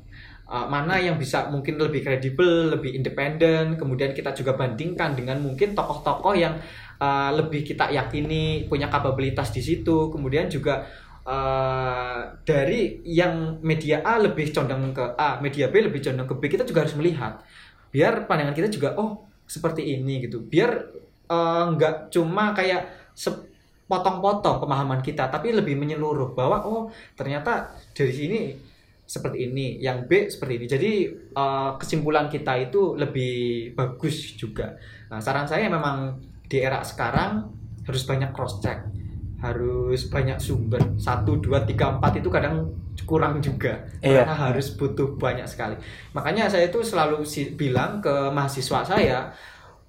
uh, 0.49 0.67
mana 0.69 1.01
yang 1.01 1.17
bisa 1.17 1.49
mungkin 1.49 1.81
lebih 1.81 2.05
kredibel, 2.05 2.77
lebih 2.77 2.93
independen, 2.97 3.77
kemudian 3.81 4.13
kita 4.13 4.37
juga 4.37 4.57
bandingkan 4.57 5.17
dengan 5.17 5.41
mungkin 5.41 5.73
tokoh-tokoh 5.73 6.35
yang 6.37 6.61
uh, 7.01 7.31
lebih 7.33 7.65
kita 7.65 7.91
yakini 7.93 8.69
punya 8.69 8.89
kapabilitas 8.93 9.51
di 9.53 9.65
situ, 9.65 10.13
kemudian 10.13 10.49
juga 10.53 10.85
uh, 11.25 12.37
dari 12.45 13.01
yang 13.09 13.61
media 13.65 14.05
A 14.05 14.21
lebih 14.21 14.53
condong 14.53 14.93
ke 14.93 15.05
A, 15.17 15.41
media 15.41 15.69
B 15.73 15.81
lebih 15.85 16.05
condong 16.05 16.29
ke 16.29 16.35
B, 16.37 16.43
kita 16.53 16.65
juga 16.69 16.85
harus 16.85 16.97
melihat. 16.97 17.41
Biar 17.95 18.27
pandangan 18.27 18.57
kita 18.59 18.69
juga 18.69 18.99
oh 18.99 19.25
seperti 19.47 19.85
ini 19.85 20.25
gitu, 20.25 20.43
biar 20.43 20.71
uh, 21.31 21.71
nggak 21.77 22.11
cuma 22.11 22.51
kayak 22.57 23.13
sepotong-potong 23.15 24.59
pemahaman 24.59 24.99
kita, 24.99 25.31
tapi 25.31 25.55
lebih 25.55 25.79
menyeluruh 25.79 26.35
bahwa 26.35 26.65
oh 26.67 26.83
ternyata 27.15 27.71
dari 27.95 28.11
sini 28.11 28.41
seperti 29.05 29.53
ini, 29.53 29.79
yang 29.81 30.09
B 30.09 30.33
seperti 30.33 30.53
ini. 30.57 30.67
Jadi 30.67 30.93
uh, 31.37 31.77
kesimpulan 31.77 32.33
kita 32.33 32.57
itu 32.57 32.97
lebih 32.97 33.73
bagus 33.77 34.35
juga. 34.35 34.77
Nah, 35.13 35.21
saran 35.21 35.45
saya 35.45 35.69
memang 35.69 36.19
di 36.49 36.61
era 36.61 36.81
sekarang 36.81 37.53
harus 37.85 38.03
banyak 38.09 38.33
cross 38.33 38.65
check, 38.65 38.81
harus 39.45 40.09
banyak 40.09 40.41
sumber. 40.41 40.97
Satu, 40.97 41.37
dua, 41.37 41.69
tiga, 41.69 42.01
empat 42.01 42.25
itu 42.25 42.33
kadang 42.33 42.73
kurang 43.05 43.45
juga. 43.45 43.85
Iya. 44.01 44.25
Karena 44.25 44.35
harus 44.49 44.73
butuh 44.73 45.21
banyak 45.21 45.45
sekali. 45.45 45.77
Makanya 46.17 46.49
saya 46.49 46.73
itu 46.73 46.81
selalu 46.81 47.29
si- 47.29 47.53
bilang 47.53 48.01
ke 48.01 48.33
mahasiswa 48.33 48.81
saya, 48.87 49.29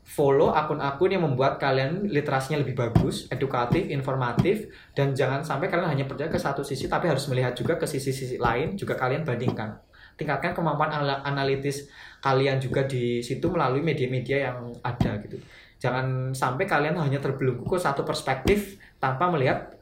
follow 0.06 0.54
akun-akun 0.54 1.10
yang 1.18 1.26
membuat 1.26 1.58
kalian 1.58 2.06
literasinya 2.06 2.62
lebih 2.62 2.78
bagus, 2.78 3.26
edukatif, 3.34 3.90
informatif, 3.90 4.70
dan 4.94 5.18
jangan 5.18 5.42
sampai 5.42 5.66
kalian 5.66 5.90
hanya 5.98 6.06
percaya 6.06 6.30
ke 6.30 6.38
satu 6.38 6.62
sisi, 6.62 6.86
tapi 6.86 7.10
harus 7.10 7.26
melihat 7.26 7.58
juga 7.58 7.74
ke 7.82 7.90
sisi-sisi 7.90 8.38
lain, 8.38 8.78
juga 8.78 8.94
kalian 8.94 9.26
bandingkan. 9.26 9.74
Tingkatkan 10.16 10.54
kemampuan 10.56 10.94
analitis 11.26 11.90
kalian 12.22 12.62
juga 12.62 12.86
di 12.86 13.20
situ 13.20 13.50
melalui 13.52 13.84
media-media 13.84 14.48
yang 14.48 14.72
ada 14.80 15.20
gitu. 15.26 15.42
Jangan 15.82 16.32
sampai 16.32 16.64
kalian 16.70 16.96
hanya 16.96 17.20
terbelenggu 17.20 17.68
ke 17.68 17.76
satu 17.76 18.08
perspektif 18.08 18.80
tanpa 19.02 19.28
melihat 19.28 19.76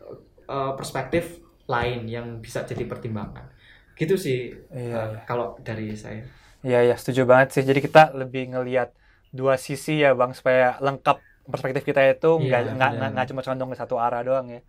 eh, 0.50 0.72
perspektif 0.74 1.44
lain 1.70 2.10
yang 2.10 2.42
bisa 2.42 2.66
jadi 2.66 2.90
pertimbangan. 2.90 3.46
Gitu 3.94 4.18
sih 4.18 4.50
Iya, 4.74 4.90
eh, 4.90 5.08
iya. 5.14 5.20
kalau 5.30 5.54
dari 5.62 5.94
saya. 5.94 6.26
Iya 6.66 6.80
iya 6.92 6.96
setuju 6.98 7.30
banget 7.30 7.54
sih. 7.54 7.64
Jadi 7.68 7.84
kita 7.84 8.16
lebih 8.18 8.58
ngelihat 8.58 8.90
dua 9.34 9.56
sisi 9.58 9.94
ya 10.04 10.14
bang 10.20 10.32
supaya 10.38 10.78
lengkap 10.86 11.18
perspektif 11.52 11.84
kita 11.90 12.02
itu 12.08 12.30
Iya, 12.40 12.48
nggak 12.48 12.62
nggak 12.78 12.92
benar. 12.94 13.10
nggak 13.14 13.28
cuma 13.34 13.42
condong 13.48 13.70
ke 13.74 13.78
satu 13.82 13.96
arah 14.00 14.22
doang 14.28 14.48
ya. 14.56 14.62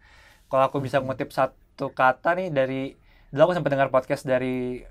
Kalau 0.51 0.65
aku 0.69 0.79
bisa 0.87 0.99
ngutip 1.05 1.31
satu 1.35 1.87
kata 1.95 2.31
nih 2.39 2.49
dari 2.59 2.81
dulu 3.33 3.43
aku 3.51 3.55
sempat 3.59 3.73
dengar 3.75 3.91
podcast 3.95 4.25
dari 4.27 4.83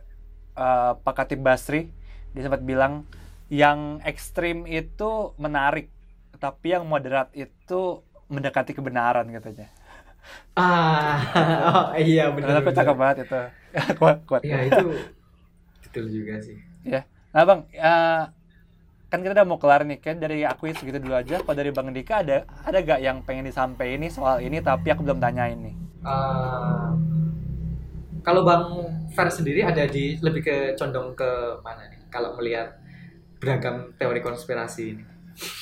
eh, 0.57 0.91
Pak 1.05 1.13
Katib 1.17 1.41
Basri 1.43 1.89
dia 2.33 2.41
sempat 2.45 2.61
bilang 2.65 3.05
yang 3.53 4.01
ekstrim 4.03 4.65
itu 4.65 5.35
menarik 5.37 5.87
tapi 6.41 6.73
yang 6.75 6.83
moderat 6.89 7.29
itu 7.37 8.01
mendekati 8.31 8.73
kebenaran 8.73 9.29
katanya. 9.29 9.69
Ah, 10.55 11.17
oh, 11.69 11.85
iya 11.97 12.29
benar. 12.31 12.61
aku 12.61 12.71
cakep 12.71 12.95
banget 12.97 13.17
itu. 13.27 13.39
kuat 13.99 14.17
kuat. 14.29 14.41
Iya 14.45 14.69
itu 14.69 14.85
betul 15.83 16.05
juga 16.09 16.35
sih. 16.41 16.57
Nah 17.33 17.43
bang, 17.49 17.59
eh, 17.73 18.21
kan 19.13 19.21
kita 19.21 19.37
udah 19.37 19.45
mau 19.45 19.61
kelar 19.61 19.85
nih 19.85 20.01
kan 20.01 20.17
dari 20.17 20.41
aku 20.41 20.73
segitu 20.73 20.97
dulu 20.97 21.13
aja. 21.13 21.37
Kalau 21.45 21.53
dari 21.53 21.69
bang 21.69 21.93
Dika 21.93 22.25
ada 22.25 22.49
ada 22.65 22.77
gak 22.81 22.97
yang 22.97 23.21
pengen 23.21 23.45
disampaikan 23.45 24.01
ini 24.01 24.09
soal 24.09 24.41
ini 24.41 24.57
tapi 24.57 24.89
aku 24.89 25.05
belum 25.05 25.21
tanyain 25.21 25.53
nih. 25.61 25.75
Eh, 26.01 26.89
kalau 28.25 28.41
Bang 28.41 28.65
Fer 29.13 29.29
sendiri 29.29 29.61
ada 29.61 29.85
di 29.85 30.17
lebih 30.17 30.41
ke 30.41 30.55
condong 30.73 31.13
ke 31.13 31.29
mana 31.61 31.85
nih? 31.93 32.01
Kalau 32.09 32.33
melihat 32.41 32.73
beragam 33.37 33.93
teori 34.01 34.17
konspirasi 34.25 34.83
ini. 34.97 35.03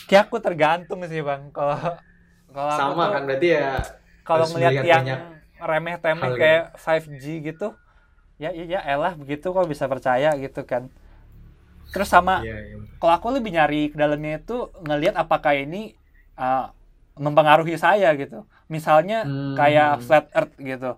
Kayak 0.07 0.31
aku 0.31 0.39
tergantung 0.39 1.03
sih 1.11 1.19
bang. 1.19 1.51
Kalau 1.51 1.75
kalau 2.55 2.71
Sama 2.79 3.03
tuh- 3.03 3.13
kan 3.19 3.23
berarti 3.27 3.47
ya 3.51 3.67
kalau 4.23 4.47
melihat 4.55 4.79
yang 4.79 5.05
remeh 5.59 5.99
temeh 5.99 6.31
kayak 6.39 6.63
5G 6.79 7.25
gitu, 7.43 7.75
ya 8.39 8.55
iya 8.55 8.79
ya 8.79 8.81
elah 8.95 9.11
begitu 9.19 9.51
kok 9.51 9.67
bisa 9.67 9.91
percaya 9.91 10.31
gitu 10.39 10.63
kan. 10.63 10.87
Terus 11.91 12.07
sama 12.07 12.39
Iya, 12.41 12.55
iya. 12.57 12.75
kalau 12.97 13.13
aku 13.13 13.27
lebih 13.29 13.51
nyari 13.51 13.91
ke 13.91 13.95
dalamnya 13.95 14.39
itu 14.39 14.57
ngelihat 14.81 15.15
apakah 15.15 15.53
ini 15.53 15.93
uh, 16.35 16.71
mempengaruhi 17.15 17.75
saya 17.75 18.15
gitu. 18.15 18.47
Misalnya 18.65 19.23
Hmm. 19.23 19.53
kayak 19.53 19.99
flat 20.01 20.25
earth 20.31 20.55
gitu. 20.57 20.95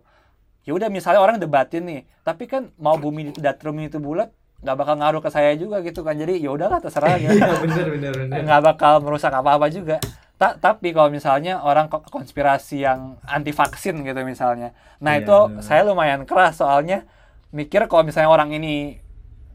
Ya 0.64 0.72
udah 0.72 0.88
misalnya 0.88 1.20
orang 1.20 1.38
debatin 1.38 1.84
nih, 1.84 2.02
tapi 2.22 2.46
kan 2.46 2.72
mau 2.78 2.96
bumi 2.96 3.34
datar 3.36 3.68
bumi 3.68 3.89
itu 3.89 3.98
bulat 3.98 4.32
nggak 4.64 4.78
bakal 4.80 4.96
ngaruh 4.96 5.20
ke 5.20 5.28
saya 5.28 5.52
juga 5.54 5.82
gitu 5.82 6.02
kan. 6.02 6.16
Jadi 6.16 6.39
ya 6.39 6.54
udahlah 6.54 6.80
terserah 6.80 7.18
gitu. 7.18 7.34
Iya 7.34 7.52
benar 7.60 7.88
benar 7.89 8.12
benar. 8.16 8.38
nggak 8.39 8.62
bakal 8.64 8.94
merusak 9.02 9.34
apa-apa 9.34 9.68
juga. 9.68 9.98
Ta- 10.34 10.56
tapi 10.56 10.91
kalau 10.91 11.10
misalnya 11.10 11.60
orang 11.60 11.88
ko- 11.88 12.06
konspirasi 12.06 12.82
yang 12.82 13.20
anti 13.24 13.52
vaksin 13.52 14.02
gitu 14.02 14.18
misalnya, 14.24 14.72
nah 14.98 15.14
Iya, 15.14 15.22
itu 15.22 15.38
benar. 15.52 15.62
saya 15.62 15.82
lumayan 15.84 16.24
keras 16.24 16.58
soalnya 16.58 17.06
mikir 17.50 17.86
kalau 17.86 18.02
misalnya 18.02 18.28
orang 18.28 18.50
ini 18.50 19.03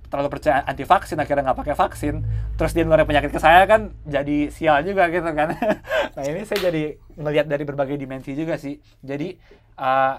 terlalu 0.08 0.28
percaya 0.40 0.64
anti 0.64 0.84
vaksin 0.88 1.20
akhirnya 1.20 1.52
nggak 1.52 1.60
pakai 1.60 1.76
vaksin 1.76 2.24
terus 2.56 2.72
dia 2.72 2.82
ngeluarin 2.84 3.04
penyakit 3.04 3.30
ke 3.32 3.40
saya 3.40 3.68
kan 3.68 3.92
jadi 4.08 4.48
sial 4.48 4.82
juga 4.84 5.08
gitu 5.12 5.28
kan. 5.32 5.54
Nah 6.18 6.24
ini 6.26 6.42
saya 6.42 6.72
jadi 6.72 6.98
ngelihat 7.14 7.46
dari 7.46 7.62
berbagai 7.62 7.94
dimensi 7.94 8.34
juga 8.34 8.58
sih. 8.58 8.74
Jadi 9.04 9.38
uh, 9.78 10.18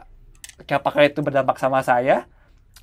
apakah 0.63 1.03
itu 1.03 1.19
berdampak 1.19 1.59
sama 1.59 1.83
saya? 1.83 2.23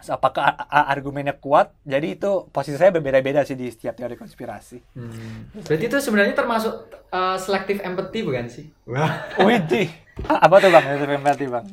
Apakah 0.04 0.52
argumennya 0.68 1.32
kuat? 1.32 1.72
Jadi 1.80 2.20
itu 2.20 2.52
posisi 2.52 2.76
saya 2.76 2.92
berbeda-beda 2.92 3.40
sih 3.48 3.56
di 3.56 3.72
setiap 3.72 3.96
teori 3.96 4.12
konspirasi. 4.20 4.78
Hmm. 4.92 5.48
berarti 5.64 5.84
itu 5.88 5.96
sebenarnya 5.96 6.36
termasuk 6.36 6.92
uh, 7.08 7.40
selective 7.40 7.80
empathy 7.80 8.20
bukan 8.20 8.44
sih? 8.52 8.68
Wah. 8.84 9.24
Wih, 9.40 9.88
apa 10.28 10.54
tuh 10.60 10.68
bang? 10.68 10.84
Selective 10.84 11.16
empathy 11.16 11.46
bang? 11.48 11.64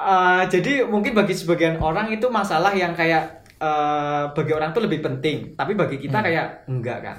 Uh, 0.00 0.48
jadi 0.48 0.88
mungkin 0.88 1.12
bagi 1.12 1.36
sebagian 1.36 1.76
orang 1.76 2.08
itu 2.08 2.32
masalah 2.32 2.72
yang 2.72 2.96
kayak 2.96 3.39
uh, 3.60 4.32
bagi 4.32 4.52
orang 4.56 4.72
tuh 4.72 4.82
lebih 4.88 5.04
penting 5.04 5.54
tapi 5.54 5.76
bagi 5.76 6.00
kita 6.00 6.18
hmm. 6.18 6.26
kayak 6.26 6.46
enggak 6.66 6.98
kan 7.04 7.16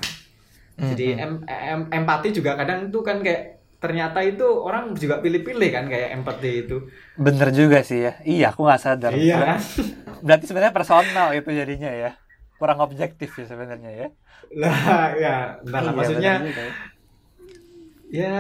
hmm. 0.82 0.89
jadi 0.94 1.08
hmm. 1.16 1.24
em, 1.24 1.34
em, 1.48 1.82
empati 2.04 2.34
juga 2.36 2.58
kadang 2.58 2.89
itu 2.89 3.00
kan 3.06 3.22
kayak 3.22 3.62
ternyata 3.82 4.22
itu 4.22 4.46
orang 4.46 4.94
juga 4.94 5.18
pilih-pilih 5.26 5.70
kan 5.74 5.89
kayak 5.89 6.14
empati 6.22 6.70
itu. 6.70 6.86
Bener 7.18 7.50
juga 7.50 7.82
sih 7.82 8.06
ya. 8.06 8.14
Iya, 8.22 8.54
aku 8.54 8.70
nggak 8.70 8.78
sadar. 8.78 9.12
Iya. 9.18 9.58
Berarti 10.26 10.46
sebenarnya 10.46 10.70
personal 10.70 11.34
itu 11.34 11.50
jadinya 11.50 11.89
ya. 11.89 12.14
Kurang 12.62 12.78
objektif 12.86 13.34
ya 13.34 13.46
sebenarnya 13.50 13.89
ya. 13.89 14.08
Lah, 14.54 14.78
ya, 15.18 15.36
entah 15.66 15.82
iya, 15.82 15.92
maksudnya. 15.98 16.34
Ya. 16.46 16.66
ya, 18.12 18.38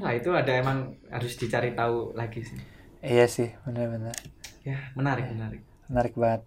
nah 0.00 0.12
itu 0.16 0.32
ada 0.32 0.52
emang 0.56 0.96
harus 1.12 1.36
dicari 1.36 1.76
tahu 1.76 2.16
lagi 2.16 2.40
sih. 2.40 2.56
Iya 3.04 3.28
sih, 3.28 3.52
benar-benar. 3.68 4.16
Ya, 4.64 4.88
menarik, 4.96 5.28
ya. 5.28 5.32
menarik. 5.36 5.60
Menarik 5.92 6.14
banget. 6.16 6.40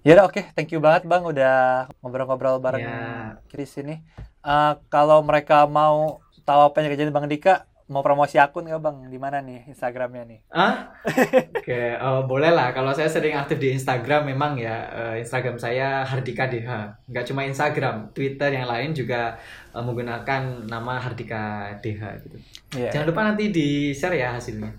Ya 0.00 0.16
udah 0.16 0.32
oke, 0.32 0.40
okay. 0.40 0.44
thank 0.56 0.72
you 0.72 0.80
banget 0.80 1.04
Bang 1.04 1.28
udah 1.28 1.84
ngobrol-ngobrol 2.00 2.56
bareng 2.56 2.80
ya. 2.80 3.36
Chris 3.52 3.76
ini. 3.76 4.00
Uh, 4.40 4.80
kalau 4.88 5.20
mereka 5.20 5.68
mau 5.68 6.24
tahu 6.48 6.72
apa 6.72 6.80
yang 6.80 6.88
kerjaan 6.88 7.12
Bang 7.12 7.28
Dika, 7.28 7.68
mau 7.84 8.00
promosi 8.00 8.40
akun 8.40 8.64
nggak 8.64 8.80
Bang? 8.80 8.96
Di 9.12 9.20
mana 9.20 9.44
nih 9.44 9.68
Instagramnya 9.68 10.24
nih? 10.24 10.40
Ah? 10.48 10.96
Oke, 11.04 11.52
okay, 11.52 12.00
uh, 12.00 12.24
boleh 12.24 12.48
lah. 12.48 12.72
Kalau 12.72 12.96
saya 12.96 13.12
sering 13.12 13.36
aktif 13.36 13.60
di 13.60 13.76
Instagram 13.76 14.32
memang 14.32 14.56
ya 14.56 14.88
uh, 14.88 15.14
Instagram 15.20 15.60
saya 15.60 16.00
Hardika 16.08 16.48
DH. 16.48 16.70
Nggak 17.04 17.24
cuma 17.28 17.44
Instagram, 17.44 18.16
Twitter 18.16 18.56
yang 18.56 18.72
lain 18.72 18.96
juga 18.96 19.36
uh, 19.76 19.84
menggunakan 19.84 20.64
nama 20.64 20.96
Hardika 20.96 21.76
DH 21.84 22.24
gitu. 22.24 22.36
Yeah. 22.72 22.96
Jangan 22.96 23.04
lupa 23.04 23.20
nanti 23.28 23.52
di 23.52 23.92
share 23.92 24.16
ya 24.16 24.32
hasilnya. 24.32 24.72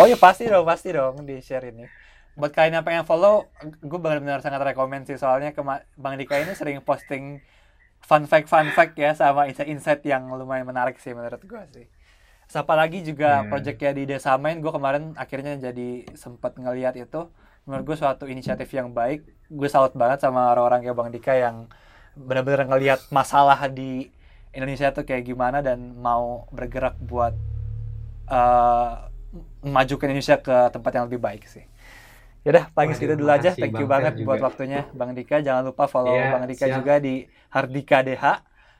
Oh 0.00 0.08
ya 0.08 0.16
pasti 0.16 0.48
dong, 0.48 0.64
pasti 0.64 0.96
dong 0.96 1.28
di 1.28 1.44
share 1.44 1.68
ini. 1.68 2.05
Buat 2.36 2.52
kalian 2.52 2.80
yang 2.80 2.84
pengen 2.84 3.08
follow, 3.08 3.48
gue 3.64 3.98
benar-benar 3.98 4.44
sangat 4.44 4.60
rekomend 4.60 5.08
sih 5.08 5.16
soalnya 5.16 5.56
ke 5.56 5.64
Bang 5.96 6.14
Dika 6.20 6.36
ini 6.36 6.52
sering 6.52 6.84
posting 6.84 7.40
fun 8.04 8.28
fact 8.28 8.46
fun 8.46 8.68
fact 8.76 8.94
ya 8.94 9.16
sama 9.16 9.48
insight-insight 9.48 10.04
yang 10.04 10.28
lumayan 10.28 10.68
menarik 10.68 11.00
sih 11.00 11.16
menurut 11.16 11.40
gue 11.40 11.62
sih. 11.72 11.86
Siapa 12.46 12.78
lagi 12.78 13.02
juga 13.02 13.42
yeah. 13.42 13.48
proyeknya 13.50 13.90
di 13.96 14.02
Desa 14.06 14.38
Main, 14.38 14.62
gue 14.62 14.70
kemarin 14.70 15.16
akhirnya 15.18 15.58
jadi 15.58 16.06
sempat 16.14 16.54
ngeliat 16.60 16.94
itu. 16.94 17.26
Menurut 17.66 17.82
gue 17.82 17.96
suatu 17.98 18.30
inisiatif 18.30 18.70
yang 18.70 18.94
baik. 18.94 19.26
Gue 19.50 19.66
salut 19.66 19.90
banget 19.98 20.22
sama 20.22 20.54
orang-orang 20.54 20.86
kayak 20.86 20.94
Bang 20.94 21.10
Dika 21.10 21.34
yang 21.34 21.66
benar-benar 22.14 22.70
ngelihat 22.70 23.00
masalah 23.10 23.58
di 23.66 24.12
Indonesia 24.54 24.94
tuh 24.94 25.02
kayak 25.02 25.26
gimana 25.26 25.60
dan 25.60 25.98
mau 25.98 26.46
bergerak 26.54 26.94
buat 27.02 27.34
uh, 28.30 29.10
memajukan 29.66 30.08
Indonesia 30.08 30.38
ke 30.38 30.56
tempat 30.70 30.90
yang 30.94 31.04
lebih 31.10 31.20
baik 31.20 31.44
sih. 31.50 31.66
Yaudah, 32.46 32.70
paling 32.70 32.94
segitu 32.94 33.18
dulu 33.18 33.34
aja. 33.34 33.50
Thank 33.50 33.74
you 33.74 33.90
banget 33.90 34.22
juga. 34.22 34.26
buat 34.30 34.40
waktunya 34.46 34.86
Bang 34.94 35.18
Dika. 35.18 35.42
Jangan 35.42 35.66
lupa 35.66 35.90
follow 35.90 36.14
yeah, 36.14 36.30
Bang 36.30 36.46
Dika 36.46 36.70
siap. 36.70 36.78
juga 36.78 36.94
di 37.02 37.26
Hardika 37.50 38.06
DH. 38.06 38.24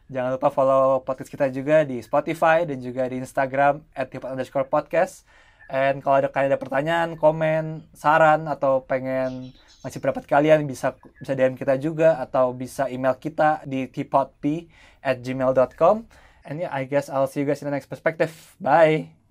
Jangan 0.06 0.38
lupa 0.38 0.54
follow 0.54 1.02
podcast 1.02 1.26
kita 1.26 1.50
juga 1.50 1.82
di 1.82 1.98
Spotify 1.98 2.62
dan 2.62 2.78
juga 2.78 3.10
di 3.10 3.18
Instagram 3.18 3.82
at 3.90 4.06
underscore 4.14 4.70
podcast. 4.70 5.26
And 5.66 5.98
kalau 5.98 6.22
ada 6.22 6.30
kalian 6.30 6.54
ada 6.54 6.62
pertanyaan, 6.62 7.08
komen, 7.18 7.90
saran, 7.90 8.46
atau 8.46 8.86
pengen 8.86 9.50
masih 9.82 9.98
pendapat 9.98 10.30
kalian 10.30 10.62
bisa 10.70 10.94
bisa 11.18 11.34
DM 11.34 11.58
kita 11.58 11.74
juga 11.74 12.22
atau 12.22 12.54
bisa 12.54 12.86
email 12.86 13.18
kita 13.18 13.66
di 13.66 13.90
tipotp 13.90 14.70
at 15.02 15.18
gmail.com. 15.18 16.06
And 16.46 16.62
yeah, 16.62 16.70
I 16.70 16.86
guess 16.86 17.10
I'll 17.10 17.26
see 17.26 17.42
you 17.42 17.46
guys 17.50 17.58
in 17.62 17.66
the 17.66 17.74
next 17.74 17.90
perspective. 17.90 18.30
Bye! 18.62 19.26